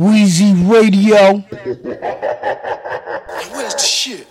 Wheezy 0.00 0.54
Radio. 0.54 1.44
Where's 3.52 3.74
the 3.74 3.78
shit? 3.78 4.26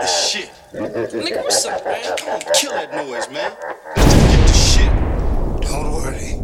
the 0.00 0.06
shit. 0.06 0.52
Nigga, 0.72 1.42
what's 1.42 1.66
up, 1.66 1.84
man? 1.84 2.16
Come 2.16 2.28
on, 2.28 2.40
kill 2.54 2.70
that 2.70 2.92
noise, 2.92 3.28
man. 3.32 3.52
Let's 3.96 4.14
just 4.14 4.30
get 4.30 4.46
the 4.46 4.52
shit. 4.54 4.92
Don't 5.68 5.90
worry. 5.92 6.40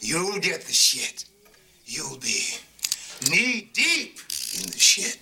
You'll 0.00 0.40
get 0.40 0.62
the 0.62 0.72
shit. 0.72 1.26
You'll 1.84 2.16
be 2.18 2.56
knee 3.30 3.68
deep 3.74 4.20
in 4.56 4.70
the 4.70 4.78
shit. 4.78 5.18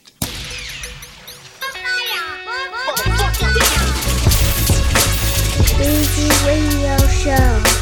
Easy 5.80 6.46
Radio 6.46 6.96
Show. 7.08 7.77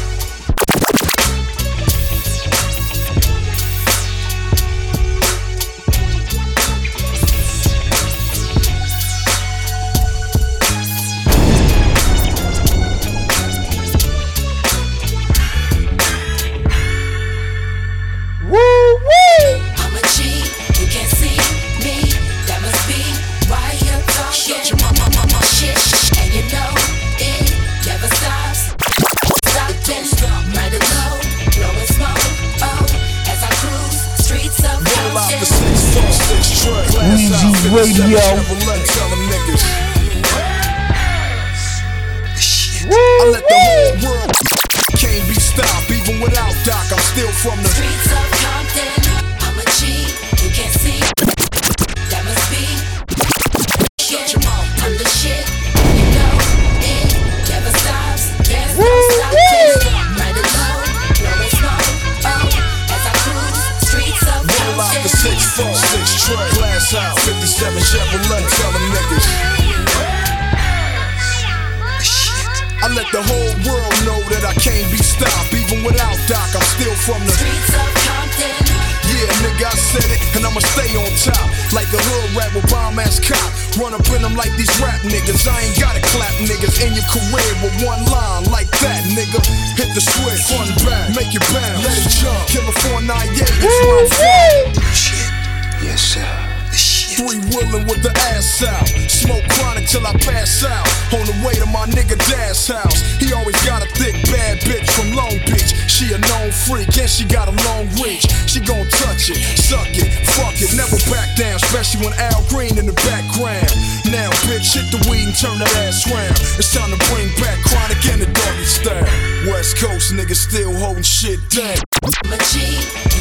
Niggas 120.07 120.47
still 120.47 120.73
holding 120.73 121.03
shit 121.03 121.37
down. 121.49 121.75
I'm 122.01 122.31
you 122.31 122.37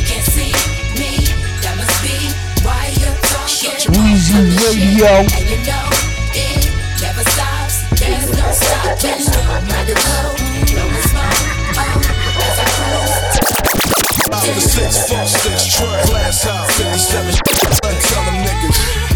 can't 0.06 0.22
see 0.22 0.54
me. 0.94 1.18
That 1.58 1.74
must 1.74 1.98
be 1.98 2.14
why 2.62 2.94
you're 2.94 3.10
talking. 3.26 3.90
Weezy 3.90 4.54
Radio. 4.62 5.26
And 5.26 5.50
you 5.50 5.58
know 5.66 5.82
it 6.30 6.70
never 7.02 7.26
stops. 7.26 7.90
There's 7.98 8.30
no 8.30 8.46
stopping. 8.54 9.18
Low, 9.18 10.30
blowing 10.70 11.02
smoke. 11.10 11.42
Oh, 14.30 14.46
six, 14.62 15.10
four, 15.10 15.26
six. 15.26 15.82
Glass 16.06 16.46
out, 16.46 16.70
57. 16.70 17.34
Tell 17.82 18.24
them 18.24 18.46
niggas. 18.46 19.06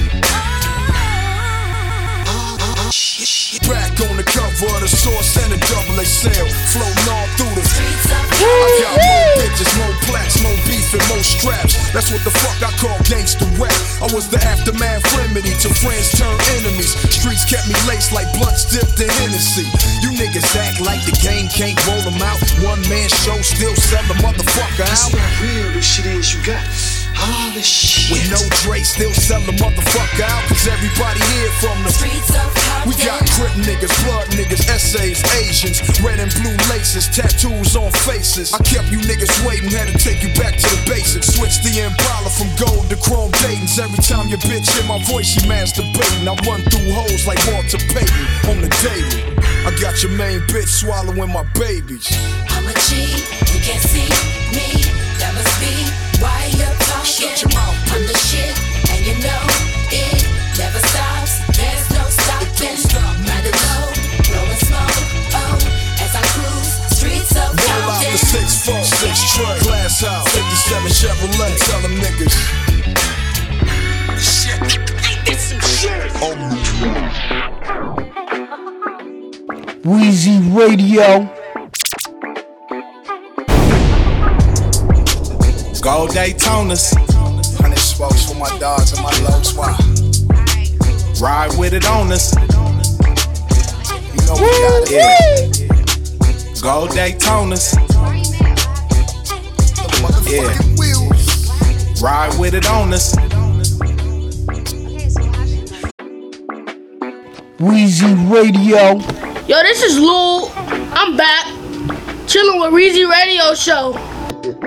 Source 4.97 5.37
and 5.39 5.53
the 5.53 5.59
double 5.71 5.99
A 5.99 6.05
XL. 6.05 6.47
Floating 6.75 7.09
all 7.11 7.27
through 7.39 7.55
the. 7.55 7.65
Streets 7.67 8.06
of 8.11 8.31
I 8.41 8.69
got 8.83 8.95
more 8.99 9.28
bitches, 9.39 9.71
more 9.78 9.95
plaques, 10.09 10.37
more 10.43 10.59
beef, 10.67 10.89
and 10.95 11.05
more 11.06 11.23
straps. 11.23 11.78
That's 11.93 12.11
what 12.11 12.23
the 12.25 12.34
fuck 12.34 12.59
I 12.62 12.73
call 12.81 12.99
gangster 13.06 13.47
rap. 13.61 13.75
I 14.03 14.09
was 14.11 14.28
the 14.28 14.41
aftermath 14.43 15.05
remedy 15.17 15.55
to 15.62 15.69
friends 15.71 16.11
turn 16.19 16.34
enemies. 16.59 16.97
Streets 17.12 17.47
kept 17.47 17.69
me 17.69 17.77
laced 17.87 18.12
like 18.12 18.27
blunts 18.34 18.67
dipped 18.67 18.99
in 18.99 19.11
Hennessy. 19.23 19.67
You 20.03 20.11
niggas 20.19 20.49
act 20.59 20.81
like 20.81 21.03
the 21.07 21.17
game 21.22 21.47
can't 21.49 21.78
roll 21.87 22.03
them 22.03 22.21
out. 22.22 22.41
One 22.65 22.83
man 22.89 23.09
show 23.09 23.39
still 23.43 23.75
sell 23.77 24.03
the 24.11 24.19
motherfucker 24.19 24.83
That's 24.83 25.12
out. 25.12 25.19
how 25.19 25.43
real 25.45 25.72
this 25.72 25.87
shit 25.87 26.07
is 26.07 26.34
you 26.34 26.43
got. 26.45 27.00
All 27.21 27.53
this 27.53 27.69
shit. 27.69 28.11
With 28.11 28.27
no 28.33 28.41
Dre, 28.65 28.81
still 28.81 29.13
sell 29.13 29.41
the 29.45 29.53
motherfucker 29.61 30.25
out. 30.25 30.43
Cause 30.49 30.67
everybody 30.67 31.21
here 31.37 31.53
from 31.61 31.77
the. 31.85 31.93
streets 31.93 32.33
of 32.33 32.49
We 32.89 32.97
got 33.05 33.21
crip 33.37 33.53
niggas, 33.61 33.93
blood 34.05 34.27
niggas, 34.33 34.65
essays, 34.69 35.21
Asians, 35.37 35.85
red 36.01 36.19
and 36.19 36.33
blue 36.41 36.57
laces, 36.73 37.07
tattoos 37.13 37.77
on 37.77 37.93
faces. 38.09 38.53
I 38.53 38.63
kept 38.65 38.89
you 38.91 38.99
niggas 39.05 39.31
waiting, 39.45 39.71
had 39.71 39.89
to 39.93 39.99
take 40.01 40.23
you 40.25 40.33
back 40.41 40.57
to 40.57 40.69
the 40.69 40.81
basics. 40.89 41.37
Switch 41.37 41.61
the 41.61 41.85
Impala 41.85 42.31
from 42.33 42.49
gold 42.57 42.89
to 42.89 42.97
chrome 42.97 43.31
Dayton's. 43.45 43.79
Every 43.79 44.01
time 44.01 44.29
your 44.29 44.41
bitch 44.41 44.69
hear 44.73 44.87
my 44.89 45.03
voice, 45.05 45.29
she 45.29 45.41
masturbating. 45.45 46.25
I 46.25 46.35
run 46.49 46.65
through 46.73 46.89
hoes 46.93 47.27
like 47.27 47.39
Walter 47.53 47.79
Payton 47.93 48.25
on 48.49 48.65
the 48.65 48.71
daily. 48.81 49.37
I 49.69 49.77
got 49.77 50.03
your 50.03 50.13
main 50.13 50.41
bitch 50.49 50.73
swallowing 50.73 51.33
my 51.33 51.45
babies. 51.53 52.09
I'm 52.49 52.67
a 52.67 52.75
G, 52.89 53.13
you 53.53 53.61
can't 53.61 53.85
see 53.85 54.09
me. 54.57 54.89
That 55.21 55.35
must 55.37 55.53
be 55.61 55.85
why 56.23 56.49
you're 56.57 56.90
talking. 57.05 57.28
Shut 57.28 57.43
your 57.43 57.50
mouth, 57.55 57.93
I'm 57.93 58.06
the 58.06 58.16
shit, 58.28 58.56
and 58.91 59.06
you 59.06 59.15
know 59.25 59.43
it 59.91 60.25
never 60.59 60.78
stops. 60.78 61.41
There's 61.56 61.91
no 61.91 62.05
stopping. 62.09 62.49
Right 63.25 63.47
or 63.47 63.56
low, 63.56 63.88
blowing 64.28 64.61
smoke. 64.61 65.00
Oh, 65.33 65.56
as 66.00 66.12
I 66.15 66.22
cruise 66.34 66.72
streets 66.97 67.33
of 67.37 67.56
Roll 67.56 67.91
out 67.91 68.05
the 68.05 68.19
six, 68.19 68.65
four, 68.65 68.83
six, 68.83 69.34
truck, 69.34 69.60
glass 69.60 70.05
out, 70.05 70.28
57 70.28 70.91
Chevrolet, 70.91 71.56
tell 71.66 71.81
them 71.81 71.94
niggas. 72.00 72.34
Shit. 74.21 74.60
Ain't 75.09 75.25
this 75.27 75.43
some 75.49 75.60
shit? 75.60 76.10
Wheezy 79.84 80.39
Radio. 80.50 81.40
Gold 85.91 86.10
Daytonas, 86.10 86.95
Hundred 87.59 87.78
spokes 87.81 88.31
for 88.31 88.37
my 88.39 88.48
dogs 88.60 88.92
and 88.92 89.03
my 89.03 89.10
low 89.28 89.42
swap. 89.42 89.77
ride 91.21 91.51
with 91.59 91.75
it 91.75 91.84
on 91.84 92.13
us. 92.13 92.33
You 92.33 92.41
know 94.25 94.34
we 94.34 94.47
got 94.63 94.87
it. 94.87 95.59
Yeah. 95.59 96.63
Gold 96.63 96.91
Daytonas, 96.91 97.72
The 99.75 99.89
motherfucking 100.01 100.78
wheels. 100.78 102.01
ride 102.01 102.39
with 102.39 102.54
it 102.54 102.66
on 102.71 102.92
us. 102.95 103.16
Wheezy 107.59 108.15
Radio. 108.31 108.95
Yo, 109.48 109.63
this 109.65 109.83
is 109.83 109.98
Lul. 109.98 110.53
I'm 110.95 111.16
back. 111.16 111.47
Chilling 112.28 112.60
with 112.60 112.72
Reezy 112.72 113.10
Radio 113.10 113.54
Show. 113.54 113.92
Gold 114.51 114.67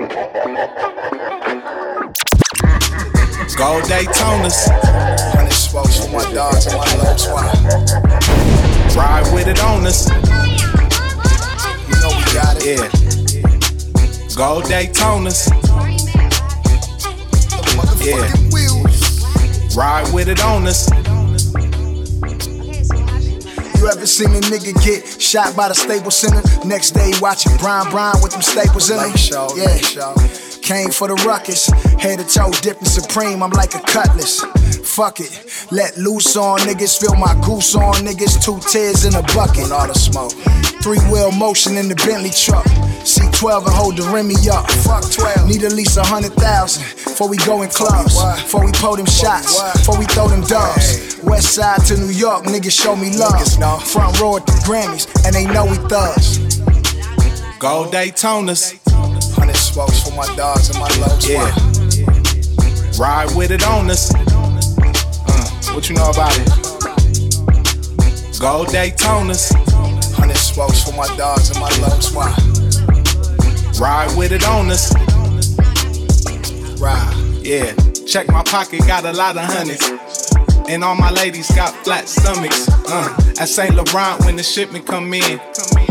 Daytonas, 3.84 4.56
spokes 5.52 6.06
for 6.06 6.10
my 6.10 6.24
dogs 6.32 6.64
and 6.66 6.76
my 6.76 6.84
ride 8.96 9.30
with 9.34 9.46
it 9.46 9.62
on 9.62 9.86
us. 9.86 10.08
You 10.08 10.14
know 12.00 12.08
we 12.16 12.24
got 12.32 12.56
it. 12.60 12.64
Yeah. 12.64 12.88
Gold 14.34 14.64
Daytonas. 14.64 15.50
Yeah. 18.00 18.32
Ride 19.76 20.08
with 20.14 20.30
it 20.30 20.42
on 20.42 20.66
us. 20.66 20.88
You 23.84 23.90
ever 23.90 24.06
seen 24.06 24.30
a 24.30 24.40
nigga 24.40 24.72
get 24.82 25.20
shot 25.20 25.54
by 25.54 25.68
the 25.68 25.74
Staples 25.74 26.16
Center? 26.16 26.40
Next 26.66 26.92
day 26.92 27.12
watching 27.20 27.54
Brian 27.58 27.90
Brown 27.90 28.14
with 28.22 28.32
them 28.32 28.40
staples 28.40 28.88
in 28.88 28.96
him? 28.98 29.12
yeah. 29.58 30.43
Came 30.64 30.88
for 30.88 31.08
the 31.08 31.14
ruckus, 31.28 31.66
head 32.00 32.18
to 32.20 32.24
toe 32.24 32.50
dipping 32.62 32.88
supreme. 32.88 33.42
I'm 33.42 33.50
like 33.50 33.74
a 33.74 33.80
cutlass. 33.80 34.40
Fuck 34.96 35.20
it, 35.20 35.28
let 35.70 35.94
loose 35.98 36.36
on 36.38 36.58
niggas, 36.60 36.98
feel 36.98 37.14
my 37.16 37.34
goose 37.44 37.74
on 37.74 37.92
niggas. 38.00 38.42
Two 38.42 38.58
tears 38.72 39.04
in 39.04 39.14
a 39.14 39.20
bucket, 39.36 39.70
all 39.70 39.86
the 39.86 39.92
smoke. 39.92 40.32
Three 40.80 41.04
wheel 41.12 41.32
motion 41.32 41.76
in 41.76 41.88
the 41.88 41.94
Bentley 41.96 42.30
truck. 42.32 42.64
C12 43.04 43.66
and 43.68 43.74
hold 43.76 43.96
the 43.98 44.04
Remy 44.08 44.36
up. 44.48 44.64
Fuck 44.88 45.04
12. 45.12 45.48
Need 45.48 45.64
at 45.64 45.72
least 45.72 45.98
a 45.98 46.02
hundred 46.02 46.32
thousand 46.32 46.80
before 47.04 47.28
we 47.28 47.36
go 47.44 47.60
in 47.60 47.68
clubs. 47.68 48.16
Before 48.40 48.64
we 48.64 48.72
pull 48.72 48.96
them 48.96 49.04
shots. 49.04 49.60
Before 49.76 49.98
we 49.98 50.06
throw 50.06 50.28
them 50.28 50.40
dubs. 50.48 51.20
West 51.24 51.52
side 51.52 51.84
to 51.92 51.96
New 52.00 52.08
York, 52.08 52.44
niggas 52.44 52.72
show 52.72 52.96
me 52.96 53.12
love. 53.20 53.36
Front 53.84 54.18
row 54.18 54.38
at 54.38 54.46
the 54.46 54.56
Grammys, 54.64 55.04
and 55.28 55.36
they 55.36 55.44
know 55.44 55.68
we 55.68 55.76
thugs. 55.92 56.40
Gold 57.60 57.92
Daytonas. 57.92 58.80
Hundred 59.74 60.04
for 60.04 60.14
my 60.14 60.26
dogs 60.36 60.70
and 60.70 60.78
my 60.78 60.88
lows. 60.98 61.28
Yeah. 61.28 61.50
Ride 62.96 63.34
with 63.34 63.50
it 63.50 63.66
on 63.66 63.90
us. 63.90 64.14
Uh, 64.14 65.74
what 65.74 65.88
you 65.88 65.96
know 65.96 66.10
about 66.10 66.38
it? 66.38 66.46
Gold 68.38 68.68
Daytonas. 68.68 69.52
Hundred 70.14 70.36
smokes 70.36 70.84
for 70.84 70.92
my 70.92 71.08
dogs 71.16 71.50
and 71.50 71.58
my 71.58 71.70
lows. 71.78 72.12
Why? 72.14 72.30
Ride 73.80 74.16
with 74.16 74.30
it 74.30 74.46
on 74.46 74.70
us. 74.70 74.94
Ride. 76.80 77.40
Yeah. 77.42 77.74
Check 78.06 78.28
my 78.28 78.44
pocket, 78.44 78.86
got 78.86 79.04
a 79.04 79.12
lot 79.12 79.36
of 79.36 79.42
hundreds. 79.42 80.43
And 80.68 80.82
all 80.82 80.94
my 80.94 81.10
ladies 81.10 81.50
got 81.54 81.74
flat 81.84 82.08
stomachs. 82.08 82.68
Uh, 82.86 83.24
at 83.38 83.48
St. 83.48 83.74
Laurent 83.74 84.24
when 84.24 84.36
the 84.36 84.42
shipment 84.42 84.86
come 84.86 85.12
in. 85.12 85.40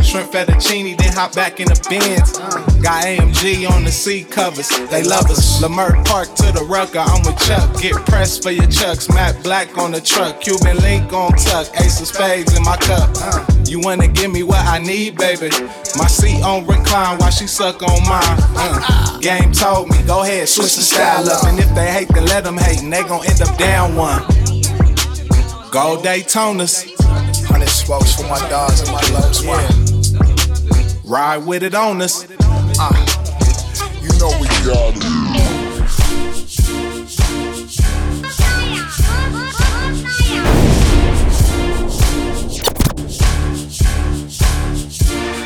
Shrimp 0.01 0.31
fettuccine, 0.31 0.97
then 0.97 1.13
hop 1.13 1.33
back 1.33 1.59
in 1.59 1.67
the 1.67 1.79
bins. 1.89 2.37
Got 2.81 3.05
AMG 3.05 3.69
on 3.69 3.83
the 3.83 3.91
seat 3.91 4.29
covers, 4.29 4.69
they 4.89 5.03
love 5.03 5.29
us. 5.29 5.61
Leimert 5.61 6.05
Park 6.05 6.33
to 6.35 6.51
the 6.51 6.65
rucker, 6.65 6.99
I'm 6.99 7.23
with 7.25 7.39
Chuck. 7.39 7.81
Get 7.81 7.93
pressed 8.05 8.43
for 8.43 8.51
your 8.51 8.67
chucks, 8.67 9.09
Matt 9.09 9.41
Black 9.43 9.77
on 9.77 9.91
the 9.91 10.01
truck. 10.01 10.41
Cuban 10.41 10.77
link 10.77 11.11
on 11.13 11.31
tuck, 11.33 11.67
ace 11.79 12.01
of 12.01 12.07
spades 12.07 12.55
in 12.55 12.63
my 12.63 12.77
cup. 12.77 13.09
Uh, 13.15 13.45
you 13.65 13.79
wanna 13.79 14.07
give 14.07 14.31
me 14.31 14.43
what 14.43 14.65
I 14.65 14.79
need, 14.79 15.17
baby? 15.17 15.49
My 15.97 16.07
seat 16.07 16.43
on 16.43 16.65
recline 16.67 17.17
while 17.17 17.31
she 17.31 17.47
suck 17.47 17.81
on 17.81 18.03
mine. 18.07 18.37
Uh, 18.55 19.19
game 19.19 19.51
told 19.51 19.89
me, 19.89 19.97
go 20.05 20.23
ahead, 20.23 20.47
switch 20.47 20.75
the 20.75 20.81
style 20.81 21.27
up. 21.29 21.45
And 21.45 21.59
if 21.59 21.73
they 21.73 21.91
hate, 21.91 22.09
then 22.09 22.25
let 22.25 22.43
them 22.43 22.57
hate, 22.57 22.81
and 22.81 22.91
they 22.91 23.03
gon' 23.03 23.25
end 23.25 23.41
up 23.41 23.57
down 23.57 23.95
one. 23.95 24.21
Gold 25.73 26.05
Daytonas. 26.05 26.85
Hundred 27.47 27.67
smokes 27.67 28.13
for 28.13 28.27
my 28.27 28.37
dogs 28.47 28.81
and 28.81 28.91
my 28.91 29.01
lows. 29.09 29.43
Why? 29.43 29.57
Ride 31.03 31.47
with 31.47 31.63
it 31.63 31.73
on 31.73 31.99
us. 31.99 32.27
Ah. 32.77 32.93
You 33.99 34.09
know 34.19 34.29
we 34.39 34.45
got 34.61 34.93
it. 34.93 35.03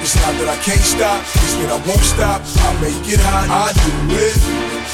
It's 0.04 0.16
not 0.20 0.36
that 0.36 0.50
I 0.50 0.58
can't 0.62 0.82
stop, 0.82 1.24
it's 1.24 1.56
that 1.56 1.72
I 1.72 1.88
won't 1.88 2.04
stop. 2.04 2.42
I 2.44 2.74
make 2.82 3.08
it 3.08 3.22
hot, 3.24 3.48
I 3.48 3.72
do 3.72 3.92
it. 4.20 4.36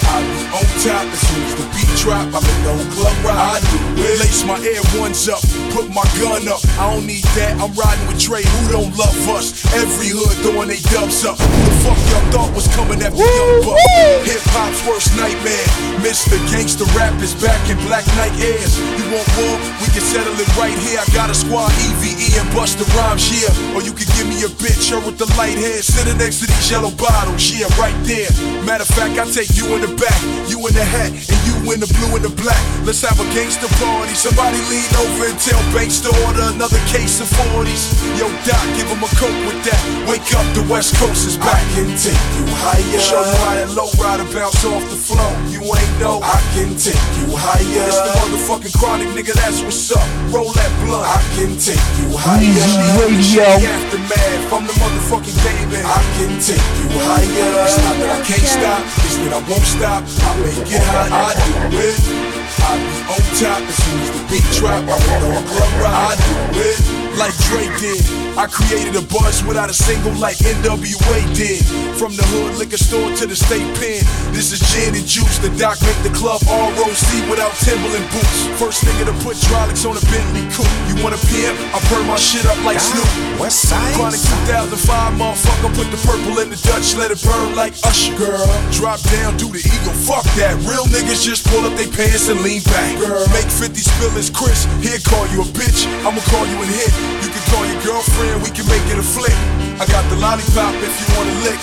I 0.05 0.21
be 0.29 0.45
on 0.53 0.65
top 0.85 1.09
as 1.11 1.19
soon 1.25 1.41
as 1.41 1.55
the 1.55 1.65
beat 1.73 1.82
drop. 2.03 2.27
I 2.35 2.39
make 2.43 2.59
the 2.67 2.71
whole 2.75 2.91
club 2.91 3.15
rock. 3.23 3.39
I 3.39 3.63
do 3.63 3.79
it. 4.03 4.19
Lace 4.19 4.43
my 4.43 4.59
air 4.59 4.83
ones 4.99 5.31
up, 5.31 5.39
put 5.71 5.87
my 5.87 6.03
gun 6.19 6.43
up. 6.51 6.59
I 6.75 6.91
don't 6.91 7.07
need 7.07 7.23
that. 7.39 7.55
I'm 7.63 7.71
riding 7.71 8.05
with 8.11 8.19
Dre, 8.19 8.43
who 8.43 8.61
don't 8.75 8.91
love 8.99 9.15
us. 9.31 9.55
Every 9.71 10.11
hood 10.11 10.35
throwing 10.43 10.67
they 10.67 10.83
dubs 10.91 11.23
up. 11.23 11.39
The 11.39 11.73
fuck 11.81 11.99
y'all 12.11 12.27
thought 12.35 12.51
was 12.51 12.67
coming 12.75 12.99
after 12.99 13.23
Young 13.23 13.63
Buck? 13.63 13.79
Hip 14.27 14.43
hop's 14.51 14.83
worst 14.83 15.15
nightmare. 15.15 15.67
Mr. 16.03 16.35
Gangsta 16.51 16.83
Rap 16.91 17.15
is 17.23 17.31
back 17.39 17.57
in 17.71 17.79
Black 17.87 18.03
Knight 18.19 18.35
airs. 18.43 18.75
You 18.99 19.07
want 19.07 19.27
war? 19.39 19.55
We 19.79 19.87
can 19.95 20.03
settle 20.03 20.35
it 20.35 20.51
right 20.59 20.75
here. 20.75 20.99
I 20.99 21.07
got 21.15 21.31
a 21.31 21.35
squad 21.35 21.71
EVE 21.87 22.35
and 22.35 22.49
Busta 22.51 22.83
Rhymes, 22.99 23.31
yeah. 23.31 23.47
Or 23.73 23.81
you 23.81 23.95
can 23.95 24.11
give 24.19 24.27
me 24.27 24.43
a 24.43 24.51
bitch, 24.59 24.91
her 24.91 24.99
with 24.99 25.15
the 25.15 25.29
light 25.39 25.55
hair, 25.55 25.79
sitting 25.79 26.19
next 26.19 26.43
to 26.43 26.51
these 26.51 26.67
yellow 26.67 26.91
bottles, 26.99 27.47
yeah, 27.47 27.71
right 27.79 27.95
there. 28.03 28.27
Matter 28.67 28.83
of 28.83 28.91
fact, 28.91 29.15
I 29.15 29.23
take 29.31 29.55
you 29.55 29.71
in 29.71 29.81
the 29.81 29.93
back, 29.95 30.19
you 30.51 30.59
in 30.67 30.75
the 30.75 30.83
hat, 30.83 31.15
and 31.15 31.39
you 31.47 31.71
in 31.71 31.79
the 31.79 31.92
blue 31.99 32.15
and 32.17 32.23
the 32.25 32.33
black. 32.41 32.59
Let's 32.85 33.01
have 33.01 33.17
a 33.19 33.27
gangster 33.31 33.69
party. 33.79 34.13
Somebody 34.13 34.59
lean 34.67 34.91
over 34.99 35.29
and 35.31 35.37
tell 35.39 35.61
Banks 35.71 35.99
to 36.03 36.11
order 36.27 36.43
another 36.53 36.79
case 36.91 37.21
of 37.23 37.27
40s. 37.49 37.95
Yo, 38.19 38.27
Doc, 38.43 38.61
give 38.75 38.87
him 38.91 39.01
a 39.01 39.11
coke 39.15 39.39
with 39.47 39.59
that. 39.65 39.81
Wake 40.09 40.27
up, 40.35 40.45
the 40.53 40.65
West 40.67 40.95
Coast 40.99 41.25
is 41.25 41.37
back. 41.37 41.57
I 41.57 41.63
can 41.73 41.89
take 41.95 42.23
you 42.37 42.45
higher. 42.61 42.99
Show 42.99 43.23
you 43.23 43.37
how 43.47 43.55
that 43.55 43.69
low 43.71 43.89
rider 43.97 44.27
bounce 44.35 44.61
off 44.65 44.83
the 44.91 44.99
floor. 44.99 45.31
You 45.47 45.63
ain't 45.63 45.93
know. 46.01 46.19
I 46.21 46.39
can 46.53 46.75
take 46.75 46.99
you 47.23 47.31
higher. 47.33 47.63
It's 47.63 48.01
the 48.03 48.11
motherfucking 48.19 48.75
chronic, 48.77 49.09
nigga, 49.15 49.33
that's 49.33 49.63
what's 49.63 49.91
up. 49.95 50.03
Roll 50.33 50.51
that 50.53 50.71
blunt. 50.83 51.07
I 51.07 51.21
can 51.39 51.55
take 51.57 51.81
you 52.03 52.11
higher. 52.13 52.43
Weezy 52.43 52.83
Radio. 52.99 53.47
Aftermath 53.47 54.41
from 54.49 54.67
the 54.67 54.75
motherfucking 54.77 55.37
baby. 55.41 55.79
I 55.81 56.01
can 56.19 56.33
take 56.41 56.67
you 56.79 56.89
higher. 56.99 57.49
It's 57.63 57.77
not 57.79 57.95
that 58.01 58.11
I 58.11 58.19
can't 58.27 58.47
stop, 58.47 58.81
it's 59.07 59.17
that 59.23 59.33
I 59.33 59.41
won't 59.49 59.67
stop. 59.67 60.01
I 60.03 60.31
make 60.43 60.67
it 60.67 60.83
hot, 60.91 61.09
I 61.11 61.31
do 61.41 61.77
it. 61.77 61.82
Paris. 61.83 62.42
I 62.63 62.79
be 62.79 62.97
on 63.11 63.21
top 63.39 63.61
as 63.61 63.77
soon 63.83 63.99
as 63.99 64.09
the 64.15 64.21
beat 64.31 64.47
drop. 64.57 64.83
I 64.83 64.97
make 64.97 65.35
the 65.35 65.43
club 65.51 65.73
rock. 65.83 65.93
I 65.93 66.15
do 66.15 66.59
it. 66.59 67.03
Like 67.13 67.37
Dre 67.45 67.69
did, 67.77 68.01
I 68.33 68.49
created 68.49 68.97
a 68.97 69.05
buzz 69.05 69.45
without 69.45 69.69
a 69.69 69.73
single 69.73 70.17
like 70.17 70.37
NWA 70.41 71.21
did. 71.37 71.61
From 71.93 72.17
the 72.17 72.25
hood 72.33 72.57
liquor 72.57 72.81
store 72.81 73.13
to 73.21 73.29
the 73.29 73.37
state 73.37 73.69
pen, 73.77 74.01
this 74.33 74.49
is 74.49 74.57
gin 74.73 74.97
and 74.97 75.05
juice. 75.05 75.37
The 75.37 75.53
doc 75.61 75.77
make 75.85 76.01
the 76.01 76.09
club 76.17 76.41
all 76.49 76.73
rosy 76.73 77.21
without 77.29 77.53
Timberland 77.61 78.09
boots. 78.09 78.49
First 78.57 78.81
nigga 78.89 79.05
to 79.05 79.15
put 79.21 79.37
hydraulics 79.37 79.85
on 79.85 79.93
a 79.93 80.01
Bentley 80.09 80.41
coupe. 80.57 80.73
You 80.89 80.97
want 81.05 81.13
a 81.13 81.21
PM? 81.29 81.53
I 81.69 81.77
burn 81.93 82.09
my 82.09 82.17
shit 82.17 82.49
up 82.49 82.57
like 82.65 82.81
Snoop. 82.81 83.05
West 83.37 83.61
Side. 83.69 83.93
Chronic 83.93 84.19
2005, 84.49 84.73
motherfucker, 85.13 85.69
put 85.77 85.87
the 85.93 86.01
purple 86.01 86.41
in 86.41 86.49
the 86.49 86.57
Dutch, 86.65 86.97
let 86.97 87.13
it 87.13 87.21
burn 87.21 87.53
like 87.53 87.77
Usher. 87.85 88.17
Girl, 88.17 88.41
drop 88.73 88.97
down, 89.13 89.37
do 89.37 89.53
the 89.53 89.61
eagle, 89.61 89.93
fuck 89.93 90.25
that. 90.41 90.57
Real 90.65 90.89
niggas 90.89 91.21
just 91.21 91.45
pull 91.45 91.61
up 91.61 91.77
they 91.77 91.85
pants 91.85 92.25
and 92.33 92.41
lean 92.53 92.63
back. 92.63 92.93
Make 93.33 93.49
50 93.49 93.81
spill 93.81 94.09
his 94.11 94.29
Chris, 94.29 94.65
he'll 94.81 94.99
call 95.09 95.25
you 95.33 95.41
a 95.41 95.45
bitch, 95.57 95.87
I'ma 96.05 96.21
call 96.29 96.45
you 96.45 96.57
a 96.61 96.65
hit. 96.65 96.93
You 97.23 97.29
can 97.29 97.41
call 97.49 97.65
your 97.65 97.81
girlfriend, 97.81 98.43
we 98.43 98.49
can 98.49 98.67
make 98.67 98.85
it 98.91 98.97
a 98.97 99.03
flick. 99.03 99.72
I 99.83 99.85
got 99.91 100.07
the 100.07 100.15
lollipop 100.15 100.79
if 100.79 100.95
you 100.95 101.07
wanna 101.11 101.35
lick. 101.43 101.59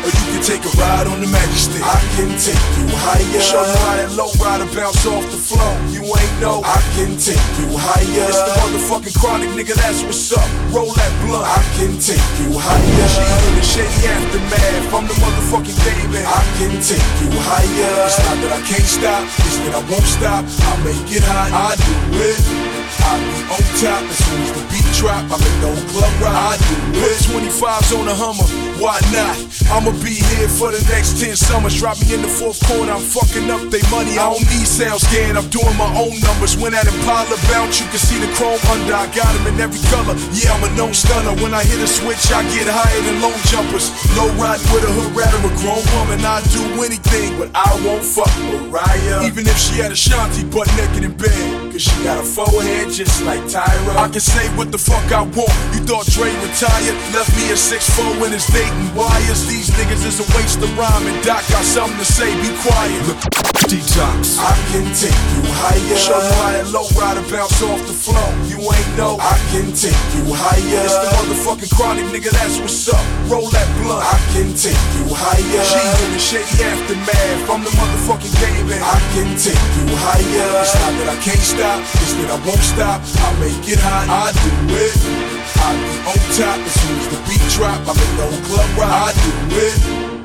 Or 0.00 0.08
you 0.08 0.24
can 0.32 0.40
take 0.40 0.64
a 0.64 0.72
ride 0.80 1.04
on 1.04 1.20
the 1.20 1.28
magic 1.28 1.60
stick. 1.68 1.84
I 1.84 2.00
can 2.16 2.32
take 2.40 2.56
you 2.80 2.88
higher. 2.96 3.44
Show 3.44 3.60
you 3.60 3.76
how 3.84 4.00
that 4.00 4.08
low 4.16 4.32
rider 4.40 4.64
bounce 4.72 5.04
off 5.04 5.20
the 5.28 5.36
floor. 5.36 5.76
You 5.92 6.00
ain't 6.00 6.34
know. 6.40 6.64
I 6.64 6.80
can 6.96 7.20
take 7.20 7.36
you 7.60 7.68
higher. 7.76 8.24
It's 8.24 8.40
the 8.40 8.56
motherfucking 8.64 9.12
chronic, 9.20 9.52
nigga, 9.52 9.76
that's 9.76 10.00
what's 10.00 10.32
up. 10.32 10.48
Roll 10.72 10.88
that 10.96 11.12
blunt. 11.28 11.44
I 11.44 11.60
can 11.76 11.92
take 12.00 12.24
you 12.40 12.56
higher. 12.56 13.08
She 13.12 13.20
in 13.20 13.52
the 13.60 13.60
shady 13.60 14.00
aftermath. 14.16 14.88
I'm 14.88 15.04
the 15.04 15.16
motherfucking 15.20 15.76
baby. 15.84 16.24
I 16.24 16.40
can 16.56 16.72
take 16.80 17.04
you 17.20 17.28
higher. 17.36 17.92
It's 18.08 18.16
not 18.24 18.36
that 18.48 18.52
I 18.56 18.60
can't 18.64 18.88
stop, 18.88 19.28
it's 19.44 19.60
that 19.60 19.76
I 19.76 19.82
won't 19.92 20.08
stop. 20.08 20.40
I 20.40 20.72
make 20.88 21.04
it 21.12 21.20
hot. 21.20 21.52
I 21.52 21.76
do 21.76 21.92
it. 22.16 22.40
I 23.04 23.12
be 23.28 23.40
on 23.52 23.64
top 23.76 24.02
as 24.08 24.16
soon 24.24 24.40
as 24.40 24.52
the 24.56 24.64
beat 24.72 24.88
drop. 24.96 25.20
I 25.28 25.36
make 25.36 25.58
the 25.60 25.68
whole 25.68 25.88
club 25.92 26.14
rock. 26.24 26.32
I 26.32 26.56
do 26.56 26.76
it. 26.96 27.18
25s 27.58 27.98
on 27.98 28.06
a 28.06 28.14
Hummer, 28.14 28.46
why 28.78 29.02
not? 29.10 29.34
I'ma 29.66 29.90
be 29.98 30.14
here 30.14 30.46
for 30.46 30.70
the 30.70 30.78
next 30.86 31.18
10 31.18 31.34
summers. 31.34 31.74
Drop 31.74 31.98
me 31.98 32.14
in 32.14 32.22
the 32.22 32.30
fourth 32.30 32.62
quarter, 32.62 32.86
I'm 32.86 33.02
fucking 33.02 33.50
up 33.50 33.66
they 33.74 33.82
money. 33.90 34.14
I 34.14 34.30
don't 34.30 34.46
need 34.46 34.62
SoundScan, 34.62 35.34
I'm 35.34 35.50
doing 35.50 35.74
my 35.74 35.90
own 35.98 36.14
numbers. 36.22 36.54
When 36.54 36.70
that 36.78 36.86
Impala 36.86 37.34
bounce, 37.50 37.82
you 37.82 37.90
can 37.90 37.98
see 37.98 38.14
the 38.22 38.30
chrome 38.38 38.62
under. 38.70 38.94
I 38.94 39.10
got 39.10 39.26
them 39.34 39.50
in 39.50 39.58
every 39.58 39.82
color. 39.90 40.14
Yeah, 40.38 40.54
I'm 40.54 40.62
a 40.62 40.70
known 40.78 40.94
stunner. 40.94 41.34
When 41.42 41.50
I 41.50 41.66
hit 41.66 41.82
a 41.82 41.90
switch, 41.90 42.30
I 42.30 42.46
get 42.54 42.70
higher 42.70 43.02
than 43.02 43.18
long 43.18 43.34
jumpers. 43.50 43.90
Low 44.14 44.30
riding 44.38 44.62
with 44.70 44.86
a 44.86 44.92
hood 44.94 45.10
rat 45.18 45.34
or 45.42 45.50
a 45.50 45.52
grown 45.58 45.82
woman. 45.98 46.22
I'd 46.22 46.46
do 46.54 46.62
anything, 46.86 47.42
but 47.42 47.50
I 47.58 47.74
won't 47.82 48.06
fuck 48.06 48.30
Mariah. 48.54 49.26
Even 49.26 49.50
if 49.50 49.58
she 49.58 49.82
had 49.82 49.90
a 49.90 49.98
shanty 49.98 50.46
butt 50.46 50.70
naked 50.78 51.02
in 51.02 51.14
bed. 51.18 51.67
Cause 51.78 51.94
she 51.94 52.02
got 52.02 52.18
a 52.18 52.26
forehead 52.26 52.90
just 52.90 53.22
like 53.22 53.38
Tyra. 53.46 53.94
I 53.94 54.08
can 54.10 54.18
say 54.18 54.42
what 54.58 54.72
the 54.74 54.78
fuck 54.78 55.06
I 55.14 55.22
want. 55.22 55.54
You 55.70 55.78
thought 55.86 56.10
Dre 56.10 56.26
retired, 56.42 56.98
left 57.14 57.30
me 57.38 57.54
at 57.54 57.60
6'4 57.62 58.18
in 58.26 58.34
his 58.34 58.50
dating 58.50 58.90
wires. 58.98 59.46
These 59.46 59.70
niggas 59.78 60.02
is 60.02 60.18
a 60.18 60.26
waste 60.34 60.58
of 60.58 60.74
rhyme, 60.74 61.06
and 61.06 61.14
Doc 61.22 61.46
got 61.54 61.62
something 61.62 61.94
to 62.02 62.04
say. 62.04 62.34
Be 62.42 62.50
quiet. 62.66 62.98
Look, 63.06 63.22
detox. 63.70 64.42
I 64.42 64.58
can 64.74 64.90
take 64.90 65.14
you 65.38 65.46
higher. 65.54 65.94
Show 65.94 66.18
you 66.18 66.34
how 66.42 66.66
low 66.74 66.86
rider 66.98 67.07
bounce 67.30 67.62
off 67.62 67.80
the 67.86 67.92
floor. 67.92 68.28
You 68.48 68.58
ain't 68.58 68.92
know. 68.96 69.20
I 69.20 69.36
can 69.52 69.72
take 69.72 69.96
you 70.16 70.24
higher. 70.32 70.84
It's 70.84 70.96
the 70.96 71.08
motherfucking 71.12 71.72
chronic 71.76 72.08
nigga. 72.08 72.32
That's 72.32 72.58
what's 72.58 72.88
up. 72.88 73.00
Roll 73.28 73.48
that 73.52 73.68
blunt. 73.80 74.02
I 74.02 74.18
can 74.32 74.50
take 74.56 74.80
you 74.96 75.04
higher. 75.12 75.62
G 75.64 75.74
in 76.04 76.10
the 76.16 76.20
shady 76.20 76.56
aftermath. 76.64 77.50
I'm 77.52 77.62
the 77.62 77.72
motherfucking 77.76 78.34
game 78.40 78.66
man. 78.68 78.80
I 78.80 78.98
can 79.12 79.28
take 79.36 79.60
you 79.76 79.86
higher. 79.92 80.48
It's 80.64 80.74
not 80.80 80.92
that 80.98 81.08
I 81.12 81.18
can't 81.20 81.44
stop. 81.44 81.78
It's 82.00 82.12
that 82.16 82.30
I 82.32 82.38
won't 82.42 82.64
stop. 82.64 82.98
I 83.04 83.28
make 83.38 83.64
it 83.68 83.80
hot. 83.80 84.08
I 84.08 84.32
do 84.32 84.52
it. 84.74 84.96
I 85.60 85.68
be 85.76 85.94
on 86.08 86.20
top 86.34 86.58
as 86.58 86.74
soon 86.80 86.96
as 86.96 87.08
the 87.12 87.20
beat 87.28 87.44
drop. 87.52 87.78
I 87.84 87.92
make 87.92 88.14
the 88.16 88.24
whole 88.24 88.44
club 88.48 88.70
rock. 88.80 88.92
I 88.92 89.10
do 89.12 89.32
it. 89.68 90.17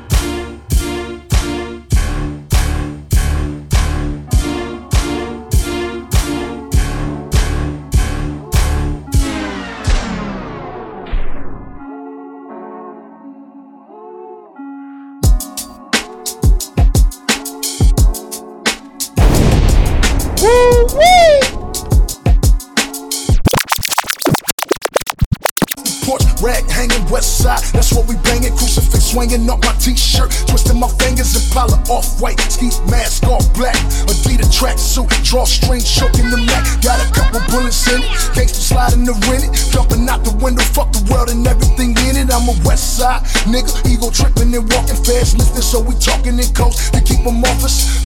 Swinging 29.13 29.47
up 29.47 29.61
my 29.61 29.73
t-shirt, 29.77 30.31
twisting 30.49 30.79
my 30.79 30.89
fingers 30.97 31.35
and 31.37 31.45
Impala 31.45 31.77
off 31.93 32.19
white, 32.19 32.39
ski 32.49 32.69
mask 32.89 33.23
all 33.23 33.45
black. 33.53 33.77
Adidas 34.09 34.49
tracksuit, 34.49 35.07
drawstring 35.23 35.81
choking 35.81 36.29
the 36.31 36.37
Mac. 36.37 36.65
Got 36.81 36.97
a 36.97 37.07
couple 37.13 37.39
bullets 37.53 37.87
in 37.93 38.01
it, 38.01 38.09
gangsta 38.33 38.61
sliding 38.73 39.05
the 39.05 39.13
rent 39.29 39.45
it, 39.45 39.53
jumping 39.71 40.09
out 40.09 40.23
the 40.25 40.33
window, 40.43 40.63
fuck 40.63 40.91
the 40.91 41.05
world 41.13 41.29
and 41.29 41.45
everything 41.45 41.91
in 42.09 42.17
it. 42.17 42.33
I'm 42.33 42.49
a 42.49 42.57
west 42.65 42.97
side 42.97 43.21
nigga, 43.45 43.69
ego 43.85 44.09
tripping 44.09 44.53
and 44.55 44.65
walking 44.73 44.97
fast, 45.05 45.37
lifting, 45.37 45.61
so 45.61 45.79
we 45.79 45.93
talking 45.95 46.39
in 46.39 46.49
coast 46.53 46.93
to 46.93 47.01
keep 47.01 47.23
them 47.23 47.43
off 47.45 47.63
us. 47.63 48.03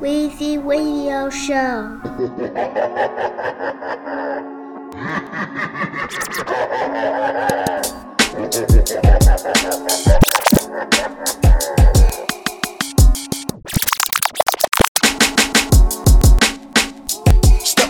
Weezy 0.00 0.58
Radio 0.64 1.28
Show. 1.30 2.00
Step 5.02 5.16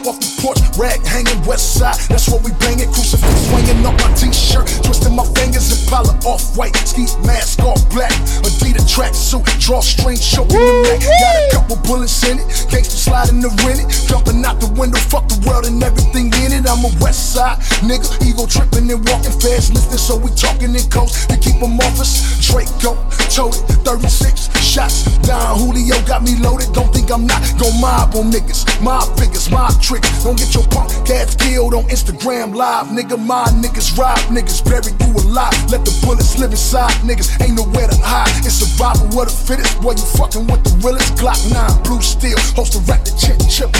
off 0.06 0.20
the 0.20 0.31
porch, 0.42 0.58
rag 0.76 0.98
hanging 1.06 1.38
west 1.46 1.78
side. 1.78 1.96
That's 2.10 2.28
what 2.28 2.42
we 2.42 2.50
banging. 2.58 2.90
Crucifix 2.90 3.30
swinging 3.46 3.86
up 3.86 3.94
my 4.02 4.10
t-shirt, 4.18 4.66
twisting 4.82 5.14
my 5.14 5.24
fingers 5.38 5.70
and 5.70 5.78
Impala 5.86 6.18
off 6.26 6.56
white, 6.58 6.74
ski 6.82 7.06
mask 7.22 7.62
all 7.62 7.78
black. 7.94 8.12
Adidas 8.42 8.90
tracksuit, 8.90 9.46
drawstring 9.62 10.18
choking 10.18 10.58
the 10.58 10.74
Mac. 10.82 11.00
Got 11.00 11.34
a 11.38 11.48
couple 11.54 11.76
bullets 11.86 12.18
in 12.26 12.42
it, 12.42 12.46
gangsta 12.68 12.98
sliding 12.98 13.40
the 13.40 13.50
rent 13.62 13.80
it, 13.80 13.88
jumping 14.10 14.44
out 14.44 14.58
the 14.58 14.68
window, 14.74 14.98
fuck 14.98 15.28
the 15.28 15.38
world 15.46 15.64
and 15.64 15.80
everything 15.82 16.26
in 16.42 16.50
it. 16.50 16.66
I'm 16.66 16.84
a 16.84 16.90
west 17.00 17.32
side 17.32 17.62
nigga, 17.82 18.08
ego 18.26 18.46
tripping 18.46 18.90
and 18.90 19.02
walking 19.08 19.34
fast, 19.38 19.74
lifting, 19.74 19.98
so 19.98 20.16
we 20.16 20.30
talking 20.34 20.74
in 20.74 20.86
coast 20.90 21.28
to 21.30 21.36
keep 21.36 21.58
them 21.60 21.78
off 21.78 22.00
us. 22.00 22.40
Draco, 22.42 22.98
it, 23.06 23.78
36 23.84 24.52
shots. 24.60 25.04
Don 25.26 25.58
Julio 25.58 26.00
got 26.06 26.22
me 26.22 26.36
loaded. 26.38 26.72
Don't 26.72 26.92
think 26.92 27.10
I'm 27.10 27.26
not 27.26 27.42
gon' 27.58 27.80
mob 27.80 28.14
on 28.14 28.30
niggas. 28.30 28.64
Mob 28.82 29.04
figures, 29.18 29.50
mob 29.50 29.74
tricks. 29.80 30.24
Don't 30.24 30.31
get 30.36 30.54
your 30.54 30.66
punk 30.68 30.90
cats 31.06 31.34
killed 31.34 31.74
on 31.74 31.84
Instagram 31.84 32.54
live. 32.54 32.86
Nigga, 32.86 33.18
my 33.18 33.44
niggas 33.62 33.96
rob 33.98 34.18
niggas, 34.30 34.64
bury 34.64 34.92
you 35.00 35.10
alive. 35.20 35.54
Let 35.70 35.84
the 35.84 35.92
bullets 36.04 36.38
live 36.38 36.50
inside 36.50 36.92
niggas. 37.02 37.30
Ain't 37.42 37.56
nowhere 37.56 37.88
to 37.88 37.96
hide. 38.02 38.30
It's 38.44 38.54
survival 38.62 39.06
of 39.20 39.26
the 39.28 39.34
fittest. 39.46 39.80
Boy, 39.80 39.92
you 39.92 40.06
fucking 40.18 40.46
with 40.46 40.62
the 40.64 40.72
realest. 40.84 41.14
Glock 41.16 41.40
9, 41.52 41.82
blue 41.82 42.00
steel. 42.02 42.38
Host 42.54 42.74
of 42.76 42.88
rap 42.88 43.04
the 43.04 43.12
chin 43.16 43.38
chip. 43.48 43.70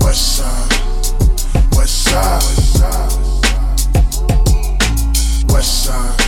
West 0.00 0.38
side, 0.38 0.70
west 1.76 2.04
side, 2.04 2.42
west 5.52 5.84
side, 5.84 6.20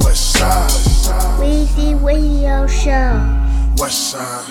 west 0.00 0.32
side, 0.32 1.40
Weezy 1.40 1.94
Radio 2.02 2.66
Show. 2.66 3.20
west 3.76 4.10
side, 4.10 4.48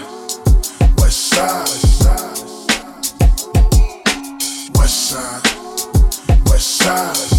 west 0.98 1.30
side, 1.30 1.89
side, 5.10 5.42
west 6.46 6.78
side. 6.78 7.39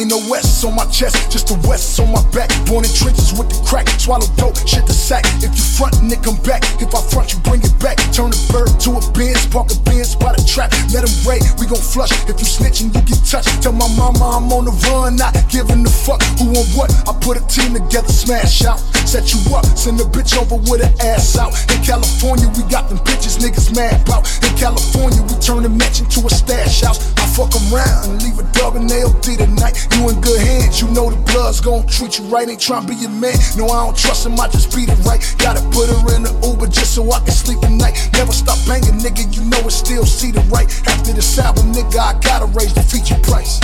Ain't 0.00 0.08
no 0.08 0.30
west 0.32 0.64
on 0.64 0.74
my 0.74 0.86
chest, 0.88 1.30
just 1.30 1.52
the 1.52 1.60
west 1.68 2.00
on 2.00 2.08
my 2.08 2.24
back. 2.32 2.48
Born 2.64 2.88
in 2.88 2.92
trenches 2.96 3.36
with 3.36 3.52
the 3.52 3.60
crack, 3.68 3.84
swallow 4.00 4.24
dope, 4.40 4.56
shit 4.64 4.88
the 4.88 4.96
sack. 4.96 5.28
If 5.44 5.52
you 5.52 5.60
front, 5.76 5.92
it 6.00 6.24
come 6.24 6.40
back. 6.40 6.64
If 6.80 6.88
I 6.96 7.04
front, 7.12 7.36
you 7.36 7.38
bring 7.44 7.60
it 7.60 7.76
back. 7.84 8.00
Turn 8.08 8.32
a 8.32 8.40
bird 8.48 8.72
to 8.88 8.96
a 8.96 9.02
Benz, 9.12 9.44
park 9.52 9.68
a 9.68 9.76
Benz 9.84 10.16
by 10.16 10.32
the 10.32 10.40
trap. 10.48 10.72
Let 10.88 11.04
him 11.04 11.12
raid, 11.28 11.44
we 11.60 11.68
gon' 11.68 11.84
flush. 11.84 12.16
If 12.24 12.40
you 12.40 12.48
snitching, 12.48 12.96
you 12.96 13.02
get 13.04 13.20
touched. 13.28 13.60
Tell 13.60 13.76
my 13.76 13.92
mama 13.92 14.40
I'm 14.40 14.48
on 14.48 14.64
the 14.64 14.74
run, 14.88 15.20
not 15.20 15.36
giving 15.52 15.84
a 15.84 15.92
fuck 15.92 16.24
who 16.40 16.48
on 16.48 16.64
what. 16.72 16.88
I 17.04 17.12
put 17.20 17.36
a 17.36 17.44
team 17.44 17.76
together, 17.76 18.08
smash 18.08 18.64
out. 18.64 18.80
Set 19.04 19.36
you 19.36 19.40
up, 19.52 19.68
send 19.76 20.00
a 20.00 20.08
bitch 20.08 20.32
over 20.32 20.56
with 20.64 20.80
her 20.80 20.94
ass 21.12 21.36
out. 21.36 21.52
In 21.76 21.84
California, 21.84 22.48
we 22.56 22.64
got 22.72 22.88
them 22.88 23.04
bitches 23.04 23.36
niggas 23.36 23.76
mad 23.76 24.00
about. 24.08 24.24
In 24.48 24.56
California, 24.56 25.20
we 25.28 25.36
turn 25.44 25.68
a 25.68 25.68
match 25.68 26.00
into 26.00 26.24
a 26.24 26.30
stash 26.32 26.80
house. 26.80 27.12
I 27.20 27.28
fuck 27.36 27.52
around 27.68 28.08
and 28.08 28.22
leave 28.24 28.38
a 28.40 28.48
dog 28.56 28.80
and 28.80 28.88
LD 28.88 29.36
tonight. 29.36 29.89
You 29.96 30.08
in 30.08 30.20
good 30.20 30.40
hands, 30.40 30.80
you 30.80 30.88
know 30.88 31.10
the 31.10 31.16
blood's 31.32 31.60
gon' 31.60 31.86
treat 31.86 32.18
you 32.18 32.24
right. 32.26 32.48
Ain't 32.48 32.60
tryna 32.60 32.88
be 32.88 32.94
your 32.94 33.10
man. 33.10 33.34
No, 33.56 33.66
I 33.68 33.84
don't 33.84 33.96
trust 33.96 34.26
him, 34.26 34.38
I 34.40 34.48
just 34.48 34.74
beat 34.74 34.88
it 34.88 34.98
right. 35.04 35.20
Gotta 35.38 35.60
put 35.70 35.88
her 35.90 36.14
in 36.16 36.22
the 36.22 36.32
Uber 36.46 36.68
just 36.68 36.94
so 36.94 37.10
I 37.12 37.18
can 37.20 37.32
sleep 37.32 37.62
at 37.62 37.72
night. 37.72 38.10
Never 38.14 38.32
stop 38.32 38.58
banging, 38.66 38.98
nigga, 39.00 39.28
you 39.34 39.44
know 39.50 39.58
it 39.66 39.72
still 39.72 40.06
see 40.06 40.30
the 40.30 40.40
right. 40.52 40.68
After 40.88 41.12
this 41.12 41.38
album, 41.38 41.72
nigga, 41.72 41.98
I 41.98 42.14
gotta 42.20 42.46
raise 42.46 42.72
the 42.72 42.82
feature 42.82 43.18
price. 43.22 43.60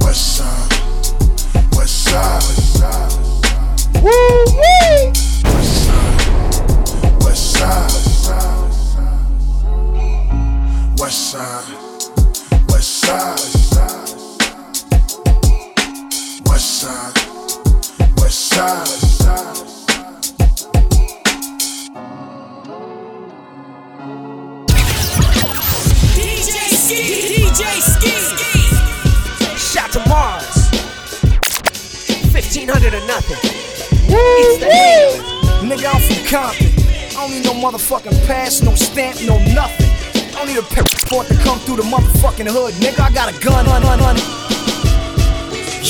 West 0.00 0.36
side, 0.38 0.72
west 1.76 2.04
side, 2.04 2.42
west 2.42 2.78
side. 2.78 3.12
Woo 4.02 4.10
wee! 4.58 5.12
West 5.44 5.86
side, 5.86 6.20
west 7.22 7.52
side, 7.52 7.92
west 8.58 8.92
side, 8.94 9.24
west 10.98 11.30
side, 11.30 11.68
west 12.68 12.90
side, 13.00 13.59
west 16.82 18.48
side. 18.48 18.86
DJ 26.16 26.52
Skee. 26.72 27.50
DJ 27.52 27.80
Skee. 27.80 28.36
Shot 29.58 29.92
to 29.92 30.00
Mars. 30.08 30.70
1500 32.32 32.94
or 32.94 33.06
nothing. 33.06 33.36
Woo 34.08 34.16
It's 34.16 34.58
the 34.58 34.66
wee! 34.66 35.68
Nigga, 35.68 35.94
I'm 35.94 36.00
from 36.00 36.24
Compton. 36.26 36.66
I 37.10 37.26
don't 37.26 37.30
need 37.30 37.44
no 37.44 37.52
motherfucking 37.52 38.26
pass, 38.26 38.62
no 38.62 38.74
stamp, 38.74 39.20
no 39.26 39.36
nothing. 39.52 39.90
I 40.34 40.44
don't 40.44 40.48
need 40.48 40.56
a 40.56 40.62
passport 40.62 41.26
to 41.26 41.34
come 41.34 41.58
through 41.58 41.76
the 41.76 41.82
motherfucking 41.82 42.48
hood. 42.48 42.72
Nigga, 42.74 43.00
I 43.00 43.12
got 43.12 43.28
a 43.34 43.38
gun, 43.40 43.68
on, 43.68 43.84
on, 43.84 44.00
on. 44.00 44.40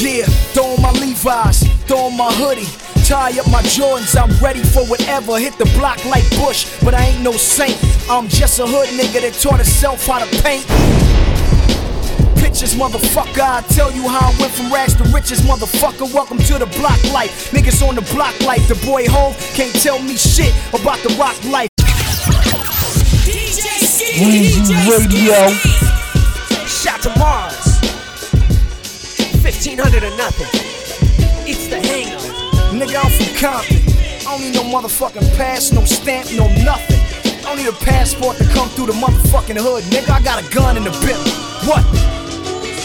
Yeah, 0.01 0.25
throw 0.57 0.65
on 0.65 0.81
my 0.81 0.93
Levi's, 0.93 1.61
throw 1.85 2.09
on 2.09 2.17
my 2.17 2.33
hoodie. 2.33 2.65
Tie 3.05 3.39
up 3.39 3.47
my 3.53 3.61
Jordans, 3.69 4.17
I'm 4.17 4.33
ready 4.43 4.65
for 4.65 4.83
whatever. 4.87 5.39
Hit 5.39 5.59
the 5.59 5.67
block 5.77 6.03
like 6.07 6.25
Bush, 6.41 6.65
but 6.83 6.95
I 6.95 7.05
ain't 7.13 7.23
no 7.23 7.33
saint. 7.33 7.77
I'm 8.09 8.27
just 8.27 8.59
a 8.61 8.67
hood 8.67 8.89
nigga 8.97 9.21
that 9.21 9.35
taught 9.35 9.61
himself 9.61 10.07
how 10.07 10.25
to 10.25 10.31
paint. 10.41 10.65
Pictures, 12.41 12.75
motherfucker. 12.77 13.45
I 13.45 13.61
tell 13.69 13.93
you 13.93 14.09
how 14.09 14.33
I 14.33 14.41
went 14.41 14.53
from 14.53 14.73
rags 14.73 14.95
to 14.95 15.05
riches, 15.13 15.43
motherfucker. 15.43 16.09
Welcome 16.15 16.39
to 16.49 16.59
the 16.59 16.67
block 16.81 16.97
life. 17.13 17.51
Niggas 17.53 17.87
on 17.87 17.95
the 17.95 18.07
block 18.17 18.33
life. 18.41 18.67
The 18.69 18.81
boy 18.87 19.05
Hove 19.07 19.37
can't 19.53 19.75
tell 19.83 20.01
me 20.01 20.17
shit 20.17 20.55
about 20.73 20.97
the 21.05 21.15
rock 21.21 21.37
life. 21.45 21.69
DJ 23.29 23.69
Skee. 23.85 24.25
Weezy 24.25 24.81
Radio. 24.89 25.37
Shot 26.67 27.03
to 27.03 27.11
Mars. 27.19 27.60
1500 29.51 30.05
or 30.05 30.17
nothing. 30.17 30.47
It's 31.43 31.67
the 31.67 31.83
hangover. 31.83 32.31
Nigga, 32.71 33.03
I'm 33.03 33.11
from 33.11 33.35
Compton. 33.35 33.83
I 34.23 34.31
don't 34.31 34.41
need 34.47 34.55
no 34.55 34.63
motherfucking 34.63 35.27
pass, 35.37 35.73
no 35.73 35.85
stamp, 35.85 36.31
no 36.39 36.47
nothing. 36.63 37.03
I 37.43 37.43
don't 37.43 37.57
need 37.59 37.67
a 37.67 37.73
passport 37.85 38.37
to 38.37 38.45
come 38.55 38.69
through 38.69 38.87
the 38.87 38.93
motherfucking 38.93 39.59
hood. 39.59 39.83
Nigga, 39.91 40.11
I 40.11 40.23
got 40.23 40.39
a 40.39 40.47
gun 40.55 40.77
in 40.77 40.85
the 40.85 40.95
bip. 41.03 41.19
What? 41.67 41.83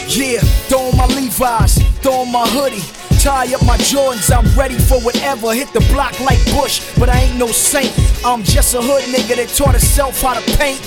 Yeah, 0.09 0.41
throw 0.65 0.89
on 0.89 0.97
my 0.97 1.05
Levi's, 1.05 1.77
throw 2.01 2.25
on 2.25 2.31
my 2.31 2.47
hoodie. 2.49 2.81
Tie 3.21 3.53
up 3.53 3.61
my 3.63 3.77
Jordans, 3.77 4.33
I'm 4.33 4.49
ready 4.57 4.79
for 4.79 4.99
whatever. 5.01 5.53
Hit 5.53 5.71
the 5.71 5.85
block 5.93 6.19
like 6.19 6.43
Bush, 6.57 6.81
but 6.97 7.09
I 7.09 7.29
ain't 7.29 7.37
no 7.37 7.45
saint. 7.45 7.93
I'm 8.25 8.41
just 8.41 8.73
a 8.73 8.81
hood 8.81 9.03
nigga 9.13 9.35
that 9.37 9.49
taught 9.49 9.77
himself 9.77 10.19
how 10.19 10.33
to 10.33 10.57
paint. 10.57 10.81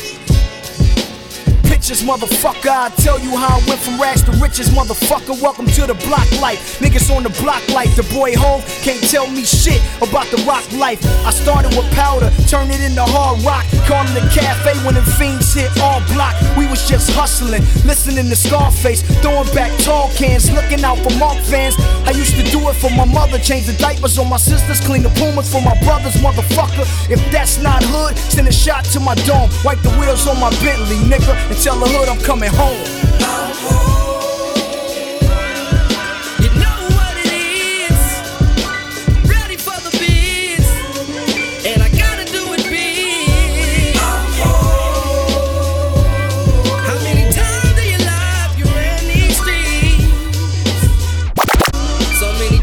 Pictures, 1.88 2.07
motherfucker. 2.07 2.68
I 2.68 2.90
tell 3.00 3.18
you 3.18 3.35
how 3.35 3.57
I 3.57 3.64
went 3.66 3.80
from 3.80 3.99
rags 3.99 4.23
to 4.25 4.33
riches, 4.33 4.68
motherfucker. 4.68 5.40
Welcome 5.40 5.64
to 5.68 5.87
the 5.87 5.95
block 6.04 6.28
life. 6.38 6.78
Niggas 6.80 7.09
on 7.09 7.23
the 7.23 7.33
block 7.40 7.66
life. 7.71 7.97
The 7.97 8.02
boy 8.12 8.37
Hove 8.37 8.61
can't 8.85 9.00
tell 9.09 9.26
me 9.26 9.42
shit 9.42 9.80
about 10.04 10.28
the 10.28 10.37
rock 10.45 10.68
life. 10.76 11.00
I 11.25 11.30
started 11.30 11.73
with 11.73 11.88
powder, 11.97 12.28
turned 12.45 12.73
it 12.73 12.85
into 12.85 13.00
hard 13.00 13.40
rock. 13.40 13.64
Calling 13.88 14.12
the 14.12 14.21
cafe 14.37 14.76
when 14.85 15.00
the 15.00 15.02
fiends 15.16 15.54
hit 15.54 15.73
all 15.80 16.04
block. 16.12 16.37
We 16.59 16.68
was 16.68 16.87
just 16.87 17.09
hustling, 17.16 17.64
listening 17.88 18.28
to 18.28 18.37
Scarface, 18.37 19.00
throwing 19.25 19.49
back 19.57 19.73
tall 19.80 20.12
cans, 20.12 20.52
looking 20.52 20.85
out 20.85 20.99
for 21.00 21.16
Mark 21.16 21.40
fans. 21.49 21.73
I 22.04 22.12
used 22.12 22.37
to 22.37 22.45
do 22.52 22.68
it 22.68 22.76
for 22.76 22.92
my 22.92 23.07
mother, 23.07 23.38
change 23.38 23.64
the 23.64 23.73
diapers 23.80 24.18
on 24.18 24.28
my 24.28 24.37
sisters, 24.37 24.85
clean 24.85 25.04
the 25.04 25.12
pumas 25.16 25.49
for 25.49 25.62
my 25.62 25.73
brothers, 25.80 26.21
motherfucker. 26.21 26.85
If 27.09 27.16
that's 27.33 27.57
not 27.57 27.80
hood, 27.80 28.18
send 28.28 28.47
a 28.47 28.52
shot 28.52 28.85
to 28.92 29.00
my 29.00 29.14
dome, 29.25 29.49
wipe 29.64 29.80
the 29.80 29.92
wheels 29.97 30.28
on 30.28 30.37
my 30.38 30.50
Bentley, 30.61 31.00
nigga, 31.09 31.33
and 31.49 31.57
tell 31.57 31.77
the 31.80 31.87
hood 31.87 32.08
I'm 32.08 32.18
coming 32.18 32.50
home. 32.50 32.76
You 36.42 36.50
know 36.58 36.78
what 36.97 37.14
it 37.25 37.32
is. 37.32 38.00
Ready 39.30 39.56
for 39.56 39.78
the 39.87 39.90
biz. 39.99 40.66
And 41.66 41.82
I 41.82 41.88
gotta 41.90 42.25
do 42.25 42.52
it 42.54 42.64
big. 42.68 43.97
How 46.88 46.97
many 47.04 47.30
times 47.32 47.78
in 47.78 47.88
your 47.94 48.04
life 48.06 48.58
you 48.58 48.64
ran 48.75 49.04
these 49.06 49.37
streets? 49.38 50.82
So 52.18 52.32
many 52.40 52.58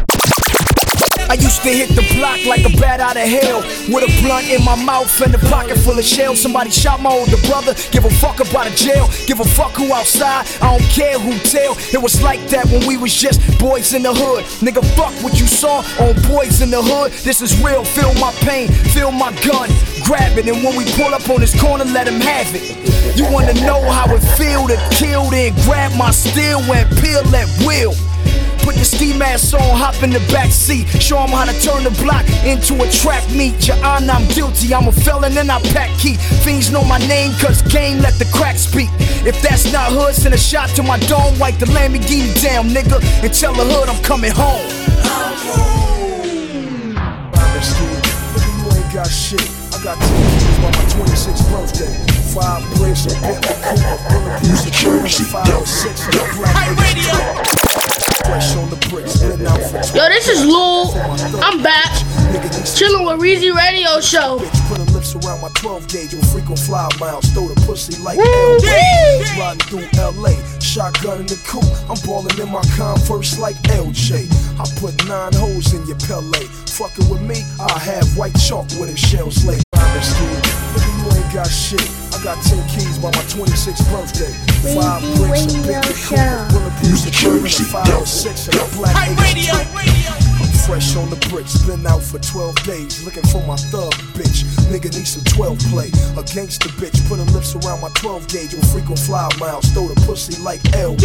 I 1.30 1.34
used 1.34 1.62
to 1.62 1.70
hit 1.70 1.88
the 1.96 2.05
block 2.16 2.44
like 2.46 2.64
a 2.64 2.72
bat 2.80 3.00
out 3.00 3.16
of 3.16 3.28
hell. 3.28 3.60
With 3.92 4.08
a 4.08 4.12
blunt 4.24 4.48
in 4.48 4.64
my 4.64 4.76
mouth 4.82 5.12
and 5.20 5.34
a 5.34 5.38
pocket 5.52 5.78
full 5.78 5.98
of 5.98 6.04
shells 6.04 6.40
Somebody 6.46 6.70
shot 6.70 7.00
my 7.00 7.10
older 7.10 7.36
brother, 7.48 7.74
give 7.90 8.04
a 8.04 8.10
fuck 8.10 8.40
about 8.40 8.66
a 8.66 8.74
jail. 8.76 9.08
Give 9.26 9.40
a 9.40 9.44
fuck 9.44 9.72
who 9.72 9.92
outside, 9.92 10.46
I 10.62 10.78
don't 10.78 10.88
care 10.90 11.18
who 11.18 11.32
tell. 11.40 11.76
It 11.92 12.00
was 12.00 12.22
like 12.22 12.40
that 12.50 12.66
when 12.66 12.86
we 12.86 12.96
was 12.96 13.12
just 13.12 13.40
boys 13.58 13.94
in 13.94 14.02
the 14.02 14.14
hood. 14.14 14.44
Nigga, 14.62 14.84
fuck 14.94 15.12
what 15.24 15.40
you 15.40 15.46
saw. 15.46 15.82
On 15.98 16.14
Boys 16.28 16.62
in 16.62 16.70
the 16.70 16.80
Hood. 16.80 17.12
This 17.24 17.42
is 17.42 17.60
real, 17.62 17.84
feel 17.84 18.14
my 18.14 18.32
pain, 18.46 18.68
feel 18.68 19.10
my 19.10 19.32
gun. 19.42 19.68
Grab 20.04 20.38
it, 20.38 20.46
and 20.46 20.62
when 20.62 20.76
we 20.76 20.84
pull 20.92 21.12
up 21.12 21.28
on 21.28 21.40
this 21.40 21.58
corner, 21.60 21.84
let 21.84 22.06
him 22.06 22.20
have 22.20 22.46
it. 22.54 23.18
You 23.18 23.24
wanna 23.32 23.54
know 23.66 23.82
how 23.90 24.06
it 24.14 24.20
feel 24.38 24.68
to 24.68 24.76
kill, 24.92 25.28
then 25.30 25.52
grab 25.64 25.96
my 25.98 26.12
steel 26.12 26.60
and 26.60 26.88
peel 26.98 27.22
that 27.34 27.48
wheel 27.66 27.92
Put 28.66 28.74
the 28.74 28.84
ski 28.84 29.16
mask 29.16 29.54
on, 29.54 29.60
hop 29.78 30.02
in 30.02 30.10
the 30.10 30.18
back 30.34 30.50
seat. 30.50 30.88
Show 31.00 31.22
'em 31.22 31.28
how 31.28 31.44
to 31.44 31.54
turn 31.62 31.84
the 31.84 31.90
block 32.02 32.26
into 32.44 32.74
a 32.82 32.90
track 32.90 33.22
meet. 33.30 33.68
Your 33.68 33.76
honor, 33.84 34.14
I'm 34.14 34.26
guilty. 34.34 34.74
I'm 34.74 34.88
a 34.88 34.92
felon 34.92 35.38
and 35.38 35.52
I 35.52 35.60
pack 35.70 35.90
key. 36.00 36.16
Fiends 36.42 36.72
know 36.72 36.82
my 36.82 36.98
name, 37.06 37.32
cause 37.38 37.62
game 37.62 38.00
let 38.00 38.18
the 38.18 38.24
crack 38.36 38.58
speak. 38.58 38.90
If 39.24 39.40
that's 39.40 39.72
not 39.72 39.92
hood, 39.92 40.16
send 40.16 40.34
a 40.34 40.36
shot 40.36 40.70
to 40.70 40.82
my 40.82 40.98
dome. 41.06 41.38
Wipe 41.38 41.60
the 41.60 41.66
Lamborghini 41.66 42.34
down, 42.42 42.70
nigga. 42.70 42.98
And 43.22 43.32
tell 43.32 43.54
the 43.54 43.62
hood 43.62 43.88
I'm 43.88 44.02
coming 44.02 44.32
home. 44.32 44.66
You 48.50 48.66
ain't 48.74 48.92
got 48.92 49.06
shit. 49.06 49.46
I 49.74 49.78
got 49.78 49.96
two 50.02 50.10
kids 50.42 50.58
on 50.66 50.72
my 50.74 50.84
26th 50.90 51.46
birthday. 51.54 51.94
Five 52.34 52.62
bricks, 52.74 53.06
a 53.06 53.14
Bentley 53.20 53.54
Cooper, 53.62 53.98
bulletproof 54.10 54.58
security, 54.58 55.22
five 55.22 55.46
nigga. 56.82 58.05
Fresh 58.26 58.56
on 58.56 58.68
the 58.70 58.76
bricks, 58.90 59.22
been 59.22 59.46
out 59.46 59.62
for 59.62 59.96
Yo, 59.96 60.08
this 60.08 60.28
is 60.28 60.44
Lul. 60.44 60.90
I'm 61.40 61.62
back. 61.62 61.92
Chilling 62.74 63.06
with 63.06 63.20
Reezy 63.22 63.54
Radio 63.54 64.00
Show. 64.00 64.38
Bitch, 64.38 64.68
put 64.68 64.78
her 64.78 64.90
lips 64.92 65.14
around 65.14 65.40
my 65.40 65.48
12 65.54 65.86
gauge 65.86 66.12
on 66.12 66.22
frequent 66.22 66.58
fly 66.58 66.88
miles. 66.98 67.24
Throw 67.30 67.46
the 67.46 67.54
pussy 67.66 68.02
like! 68.02 68.18
LJ. 68.18 69.38
Riding 69.38 69.60
through 69.70 69.86
LA, 69.94 70.34
shotgun 70.58 71.20
in 71.20 71.26
the 71.26 71.40
coupe. 71.46 71.62
I'm 71.88 71.96
balling 72.04 72.36
in 72.40 72.50
my 72.50 72.62
Converse 72.74 73.38
like 73.38 73.56
LJ. 73.70 74.26
I 74.58 74.66
put 74.80 74.98
nine 75.06 75.32
holes 75.34 75.72
in 75.72 75.86
your 75.86 75.98
Pele. 75.98 76.42
Fucking 76.74 77.08
with 77.08 77.22
me, 77.22 77.46
I 77.60 77.78
have 77.78 78.16
white 78.16 78.34
chalk 78.34 78.66
with 78.80 78.90
it 78.90 78.98
shells 78.98 79.46
laid. 79.46 79.62
Nigga, 79.72 80.90
you 80.98 81.16
ain't 81.16 81.32
got 81.32 81.46
shit. 81.46 82.05
I 82.26 82.34
got 82.34 82.42
10 82.42 82.66
keys 82.66 82.98
by 82.98 83.12
my 83.12 83.22
26th 83.22 83.88
birthday. 83.88 84.32
Five 84.74 85.00
Weezy 85.00 85.28
bricks, 85.28 85.54
a 85.54 85.60
Radio 85.60 85.62
Bentley 85.62 85.94
Show. 85.94 86.16
Cooper, 86.16 86.58
bulletproof 86.58 86.98
security, 86.98 87.62
five 87.62 87.94
or 87.94 88.04
six, 88.04 88.48
and 88.48 88.56
a 88.56 88.74
black 88.74 88.96
nigga. 89.10 90.05
Fresh 90.66 90.96
on 90.96 91.08
the 91.10 91.16
bricks, 91.30 91.62
been 91.62 91.86
out 91.86 92.02
for 92.02 92.18
12 92.18 92.64
days, 92.64 93.04
looking 93.04 93.22
for 93.30 93.38
my 93.46 93.54
thug 93.70 93.94
bitch. 94.18 94.42
Nigga 94.66 94.90
need 94.98 95.06
some 95.06 95.22
12 95.22 95.58
play. 95.70 95.94
A 96.18 96.26
gangster 96.26 96.68
bitch, 96.74 96.98
put 97.06 97.22
her 97.22 97.30
lips 97.30 97.54
around 97.54 97.80
my 97.80 97.88
12 97.94 98.26
gauge 98.26 98.52
on 98.52 98.62
frequent 98.74 98.98
fly 98.98 99.30
miles, 99.38 99.70
throw 99.70 99.86
the 99.86 99.94
pussy 100.02 100.42
like 100.42 100.58
L. 100.74 100.98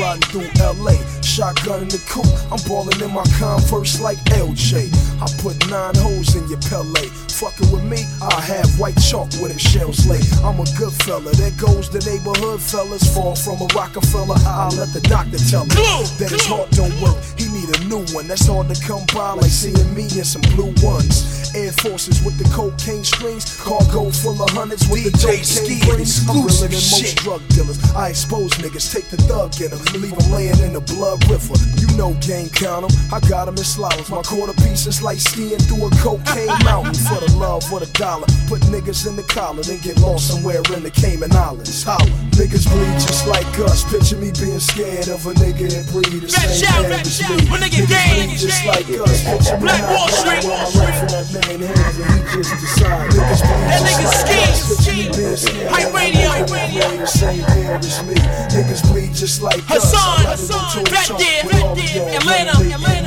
Riding 0.00 0.24
through 0.32 0.48
LA, 0.56 0.96
shotgun 1.20 1.82
in 1.84 1.88
the 1.92 2.00
coupe. 2.08 2.32
I'm 2.48 2.56
balling 2.64 2.96
in 3.04 3.12
my 3.12 3.28
Converse 3.36 4.00
like 4.00 4.16
LJ. 4.32 4.88
I 5.20 5.28
put 5.44 5.60
nine 5.68 5.94
holes 6.00 6.34
in 6.34 6.48
your 6.48 6.60
Pele. 6.72 7.12
Fucking 7.38 7.70
with 7.70 7.84
me, 7.84 8.02
I 8.18 8.40
have 8.40 8.66
white 8.80 8.98
chalk 8.98 9.28
with 9.38 9.54
a 9.54 9.58
shells 9.60 10.08
lay. 10.08 10.18
I'm 10.42 10.58
a 10.58 10.66
good 10.80 10.96
fella, 11.04 11.30
there 11.36 11.54
goes 11.60 11.92
the 11.92 12.00
neighborhood 12.08 12.58
fellas. 12.58 13.04
Fall 13.14 13.36
from 13.36 13.60
a 13.60 13.68
Rockefeller, 13.76 14.34
I'll 14.48 14.74
let 14.74 14.96
the 14.96 15.04
doctor 15.04 15.38
tell 15.38 15.66
me 15.66 15.76
that 16.18 16.32
his 16.32 16.46
heart 16.46 16.70
don't 16.72 16.96
work. 17.04 17.20
He 17.36 17.46
need 17.52 17.68
a 17.76 17.84
new 17.84 18.02
one, 18.16 18.26
that's 18.26 18.48
hard 18.48 18.66
to 18.72 18.77
come 18.84 19.04
by, 19.14 19.32
like 19.32 19.50
seeing 19.50 19.94
me 19.94 20.04
in 20.04 20.24
some 20.24 20.42
blue 20.54 20.72
ones. 20.82 21.38
Air 21.54 21.72
Forces 21.80 22.22
with 22.22 22.36
the 22.36 22.44
cocaine 22.54 23.04
strings, 23.04 23.56
cargo 23.56 24.10
full 24.10 24.36
of 24.42 24.50
hundreds 24.50 24.86
with 24.88 25.04
the 25.04 25.10
DJ 25.16 25.40
cocaine 25.40 25.44
Ski, 25.44 25.80
realer 25.88 26.00
exclusive 26.00 26.70
than 26.70 26.84
most 26.92 27.16
drug 27.24 27.42
dealers. 27.48 27.78
I 27.96 28.10
expose 28.10 28.52
niggas, 28.60 28.92
take 28.92 29.08
the 29.08 29.16
thug 29.24 29.56
in 29.60 29.70
them, 29.72 29.80
leave 29.96 30.12
them 30.12 30.28
laying 30.30 30.58
in 30.60 30.72
the 30.76 30.84
blood 30.92 31.24
river. 31.30 31.56
You 31.80 31.88
know 31.96 32.12
game 32.20 32.48
count 32.52 32.84
'em, 32.84 32.92
I 33.12 33.20
got 33.28 33.48
'em 33.48 33.56
in 33.56 33.64
slalloms. 33.64 34.10
My 34.10 34.20
quarter 34.22 34.52
piece 34.60 34.86
is 34.86 35.00
like 35.02 35.18
skiing 35.18 35.58
through 35.66 35.86
a 35.88 35.90
cocaine 36.04 36.52
mountain 36.68 36.94
for 36.94 37.18
the 37.24 37.32
love 37.40 37.64
of 37.72 37.80
the 37.80 37.90
dollar. 37.96 38.26
Put 38.46 38.60
niggas 38.68 39.06
in 39.08 39.16
the 39.16 39.24
collar, 39.24 39.62
then 39.62 39.78
get 39.80 39.96
lost 40.00 40.28
somewhere 40.28 40.60
in 40.76 40.82
the 40.84 40.90
Cayman 40.92 41.32
Islands. 41.32 41.82
Holla, 41.82 42.04
niggas 42.36 42.68
bleed 42.68 42.96
just 43.00 43.26
like 43.26 43.48
us. 43.64 43.84
Picture 43.88 44.16
me 44.20 44.30
being 44.36 44.60
scared 44.60 45.08
of 45.08 45.24
a 45.26 45.32
nigga 45.40 45.64
that 45.72 45.88
breathe 45.92 46.22
the 46.22 46.28
same 46.28 46.84
red 46.84 47.00
as 47.06 47.16
shout. 47.16 47.30
me. 47.40 47.46
Niggas 47.56 47.88
bleed 47.88 48.38
just 48.38 48.62
gang. 48.64 48.67
Like 48.68 48.88
us. 48.90 49.24
Picture 49.24 49.58
Black 49.58 49.82
Wall 49.88 50.08
Street. 50.08 50.44
where 50.44 50.58
my 50.58 50.68
life 50.78 51.00
in 51.02 51.08
that 51.08 51.26
man 51.32 51.60
hands 51.64 51.96
and 51.98 52.08
he 52.12 52.20
just 52.36 52.52
decide. 52.60 53.10
That 53.12 53.80
nigga 53.82 54.08
ski, 54.12 54.36
us. 54.44 54.68
Picture 54.68 54.82
ski. 54.82 54.96
me 54.96 55.06
being 55.16 55.36
scared 55.36 55.70
Hype 55.72 55.92
radio, 55.94 56.20
nigga 56.20 56.46
that 56.46 56.50
radio. 56.52 56.88
breathe 56.88 57.00
the 57.00 57.06
same 57.06 57.44
air 57.56 57.76
as 57.76 57.98
me. 58.04 58.14
Niggas 58.52 58.82
bleed 58.90 59.12
just 59.14 59.42
like 59.42 59.64
us. 59.70 59.90
Hassan, 59.90 60.00
I'm 60.00 60.24
about 60.24 60.36
to 60.36 60.44
Hassan, 60.44 60.58
go 60.58 60.68
toe 60.68 60.84
to 60.84 60.92
Red 60.92 61.10
Deer, 61.18 61.42
all 61.64 61.76
y'all. 61.76 62.16
Atlanta, 62.18 62.54
Atlanta. 62.74 62.98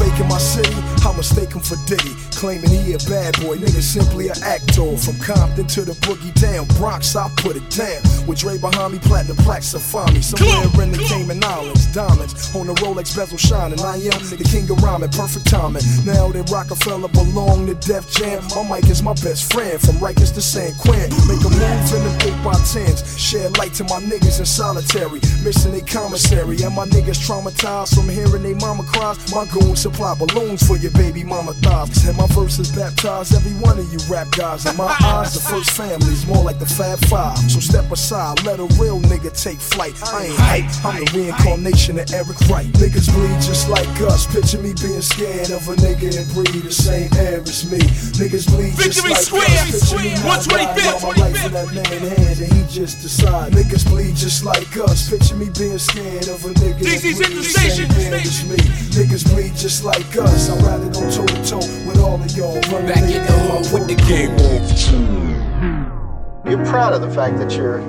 Making 0.00 0.28
my 0.28 0.38
city. 0.38 0.74
I 1.06 1.12
mistake 1.16 1.52
him 1.52 1.60
for 1.60 1.76
Diddy, 1.86 2.14
claiming 2.32 2.70
he 2.70 2.94
a 2.94 2.98
bad 3.10 3.38
boy. 3.42 3.56
Nigga 3.58 3.82
simply 3.82 4.28
an 4.28 4.42
actor. 4.42 4.96
From 4.96 5.18
Compton 5.18 5.66
to 5.66 5.82
the 5.82 5.92
boogie 6.02 6.32
down, 6.40 6.66
Bronx, 6.78 7.14
I 7.14 7.28
put 7.36 7.56
it 7.56 7.68
down. 7.70 8.02
With 8.26 8.40
Dre 8.40 8.58
behind 8.58 8.92
me, 8.92 8.98
platinum 8.98 9.36
plaques 9.38 9.74
me. 9.74 10.20
Somewhere 10.20 10.84
in 10.84 10.92
the 10.92 10.98
Cayman 11.08 11.42
Islands, 11.44 11.86
diamonds 11.94 12.54
on 12.54 12.66
the 12.66 12.74
Rolex 12.74 13.16
bezel 13.16 13.38
shining. 13.38 13.80
I 13.80 13.96
am 13.96 14.20
the 14.36 14.44
king 14.44 14.68
of 14.70 14.82
rhyming, 14.82 15.10
perfect 15.10 15.46
timing. 15.46 15.82
Now 16.04 16.28
that 16.32 16.50
Rockefeller 16.50 17.08
belong 17.08 17.66
to 17.66 17.74
Def 17.74 18.10
Jam, 18.10 18.42
my 18.56 18.76
mic 18.76 18.88
is 18.90 19.02
my 19.02 19.14
best 19.14 19.52
friend. 19.52 19.80
From 19.80 19.96
Rikers 19.96 20.32
to 20.34 20.42
San 20.42 20.74
Quentin, 20.74 21.10
make 21.28 21.42
a 21.44 21.50
move 21.50 21.88
in 21.92 22.02
them 22.04 22.40
8 22.40 22.44
by 22.44 22.56
10s 22.62 23.02
Shed 23.18 23.56
light 23.58 23.74
to 23.74 23.84
my 23.84 24.00
niggas 24.00 24.40
in 24.40 24.46
solitary, 24.46 25.20
missing 25.44 25.72
their 25.72 25.86
commissary. 25.86 26.56
And 26.62 26.74
my 26.74 26.86
niggas 26.86 27.20
traumatized 27.22 27.94
from 27.94 28.08
hearing 28.08 28.42
they 28.42 28.54
mama 28.54 28.84
cries. 28.84 29.18
My 29.34 29.46
goons 29.46 29.80
supply 29.80 30.14
balloons 30.14 30.66
for 30.66 30.76
your 30.76 30.92
baby 30.92 31.24
mama 31.24 31.54
thighs. 31.54 32.06
And 32.06 32.16
my 32.16 32.26
verses 32.28 32.70
baptize 32.72 33.34
every 33.34 33.52
one 33.60 33.78
of 33.78 33.90
you 33.92 33.98
rap 34.08 34.30
guys. 34.32 34.66
In 34.66 34.76
my 34.76 34.94
eyes, 35.00 35.34
the 35.34 35.40
first 35.40 35.70
family's 35.70 36.26
more 36.26 36.42
like 36.42 36.58
the 36.58 36.66
Fab 36.66 36.98
Five. 37.06 37.38
So 37.50 37.60
step 37.60 37.90
aside, 37.90 38.44
let 38.44 38.60
a 38.60 38.66
real 38.80 39.00
nigga 39.00 39.30
take 39.32 39.58
flight. 39.58 39.94
I 40.02 40.26
ain't 40.26 40.36
hype, 40.36 40.84
I'm 40.84 41.04
the 41.04 41.10
reincarnation 41.14 41.98
of 41.98 42.12
Eric 42.12 42.38
Wright. 42.48 42.66
Niggas 42.80 43.12
bleed 43.12 43.40
just 43.42 43.68
like 43.68 43.88
us. 44.02 44.21
Picture 44.30 44.58
me 44.58 44.72
being 44.80 45.00
scared 45.00 45.50
of 45.50 45.66
a 45.68 45.74
nigga 45.82 46.12
and 46.12 46.28
breathe 46.32 46.64
the 46.64 46.72
same 46.72 47.10
air 47.16 47.40
as 47.40 47.64
me. 47.70 47.78
Niggas 48.20 48.46
bleed 48.48 48.74
just 48.76 49.02
Victory 49.02 49.10
like 49.10 49.22
Square, 49.22 49.48
us. 49.48 49.90
Picture 49.90 50.02
me 50.04 50.14
not 50.22 50.40
125th, 50.44 51.02
my 51.02 51.14
life 51.22 51.44
in 51.46 51.52
that 51.52 51.68
man 51.72 52.02
hands 52.16 52.40
and 52.40 52.52
he 52.52 52.62
just 52.68 53.00
decide. 53.02 53.52
Niggas 53.52 53.84
bleed 53.88 54.16
just 54.16 54.44
like 54.44 54.76
us. 54.78 55.10
Picture 55.10 55.36
me 55.36 55.48
being 55.58 55.78
scared 55.78 56.28
of 56.28 56.44
a 56.44 56.50
nigga 56.60 56.84
that 56.84 57.00
DC's 57.02 57.18
breathe 57.18 57.28
the 57.28 57.34
the 57.36 57.44
same 57.44 57.90
air 57.90 58.14
as 58.20 58.44
me. 58.44 58.56
Niggas 58.94 59.24
bleed 59.32 59.54
just 59.56 59.84
like 59.84 60.16
us. 60.16 60.50
I'd 60.50 60.62
rather 60.62 60.88
go 60.92 61.02
toe 61.10 61.26
to 61.26 61.40
toe 61.44 61.66
with 61.88 61.98
all 61.98 62.20
of 62.20 62.30
y'all. 62.36 62.60
Run 62.70 62.86
Back 62.86 63.02
in 63.08 63.22
the 63.24 63.36
hood 63.48 63.66
with 63.72 63.88
the 63.88 63.96
game 64.06 64.36
on. 64.38 64.62
Hmm. 64.92 66.48
You're 66.48 66.64
proud 66.66 66.92
of 66.92 67.00
the 67.00 67.10
fact 67.10 67.38
that 67.38 67.56
you're 67.56 67.80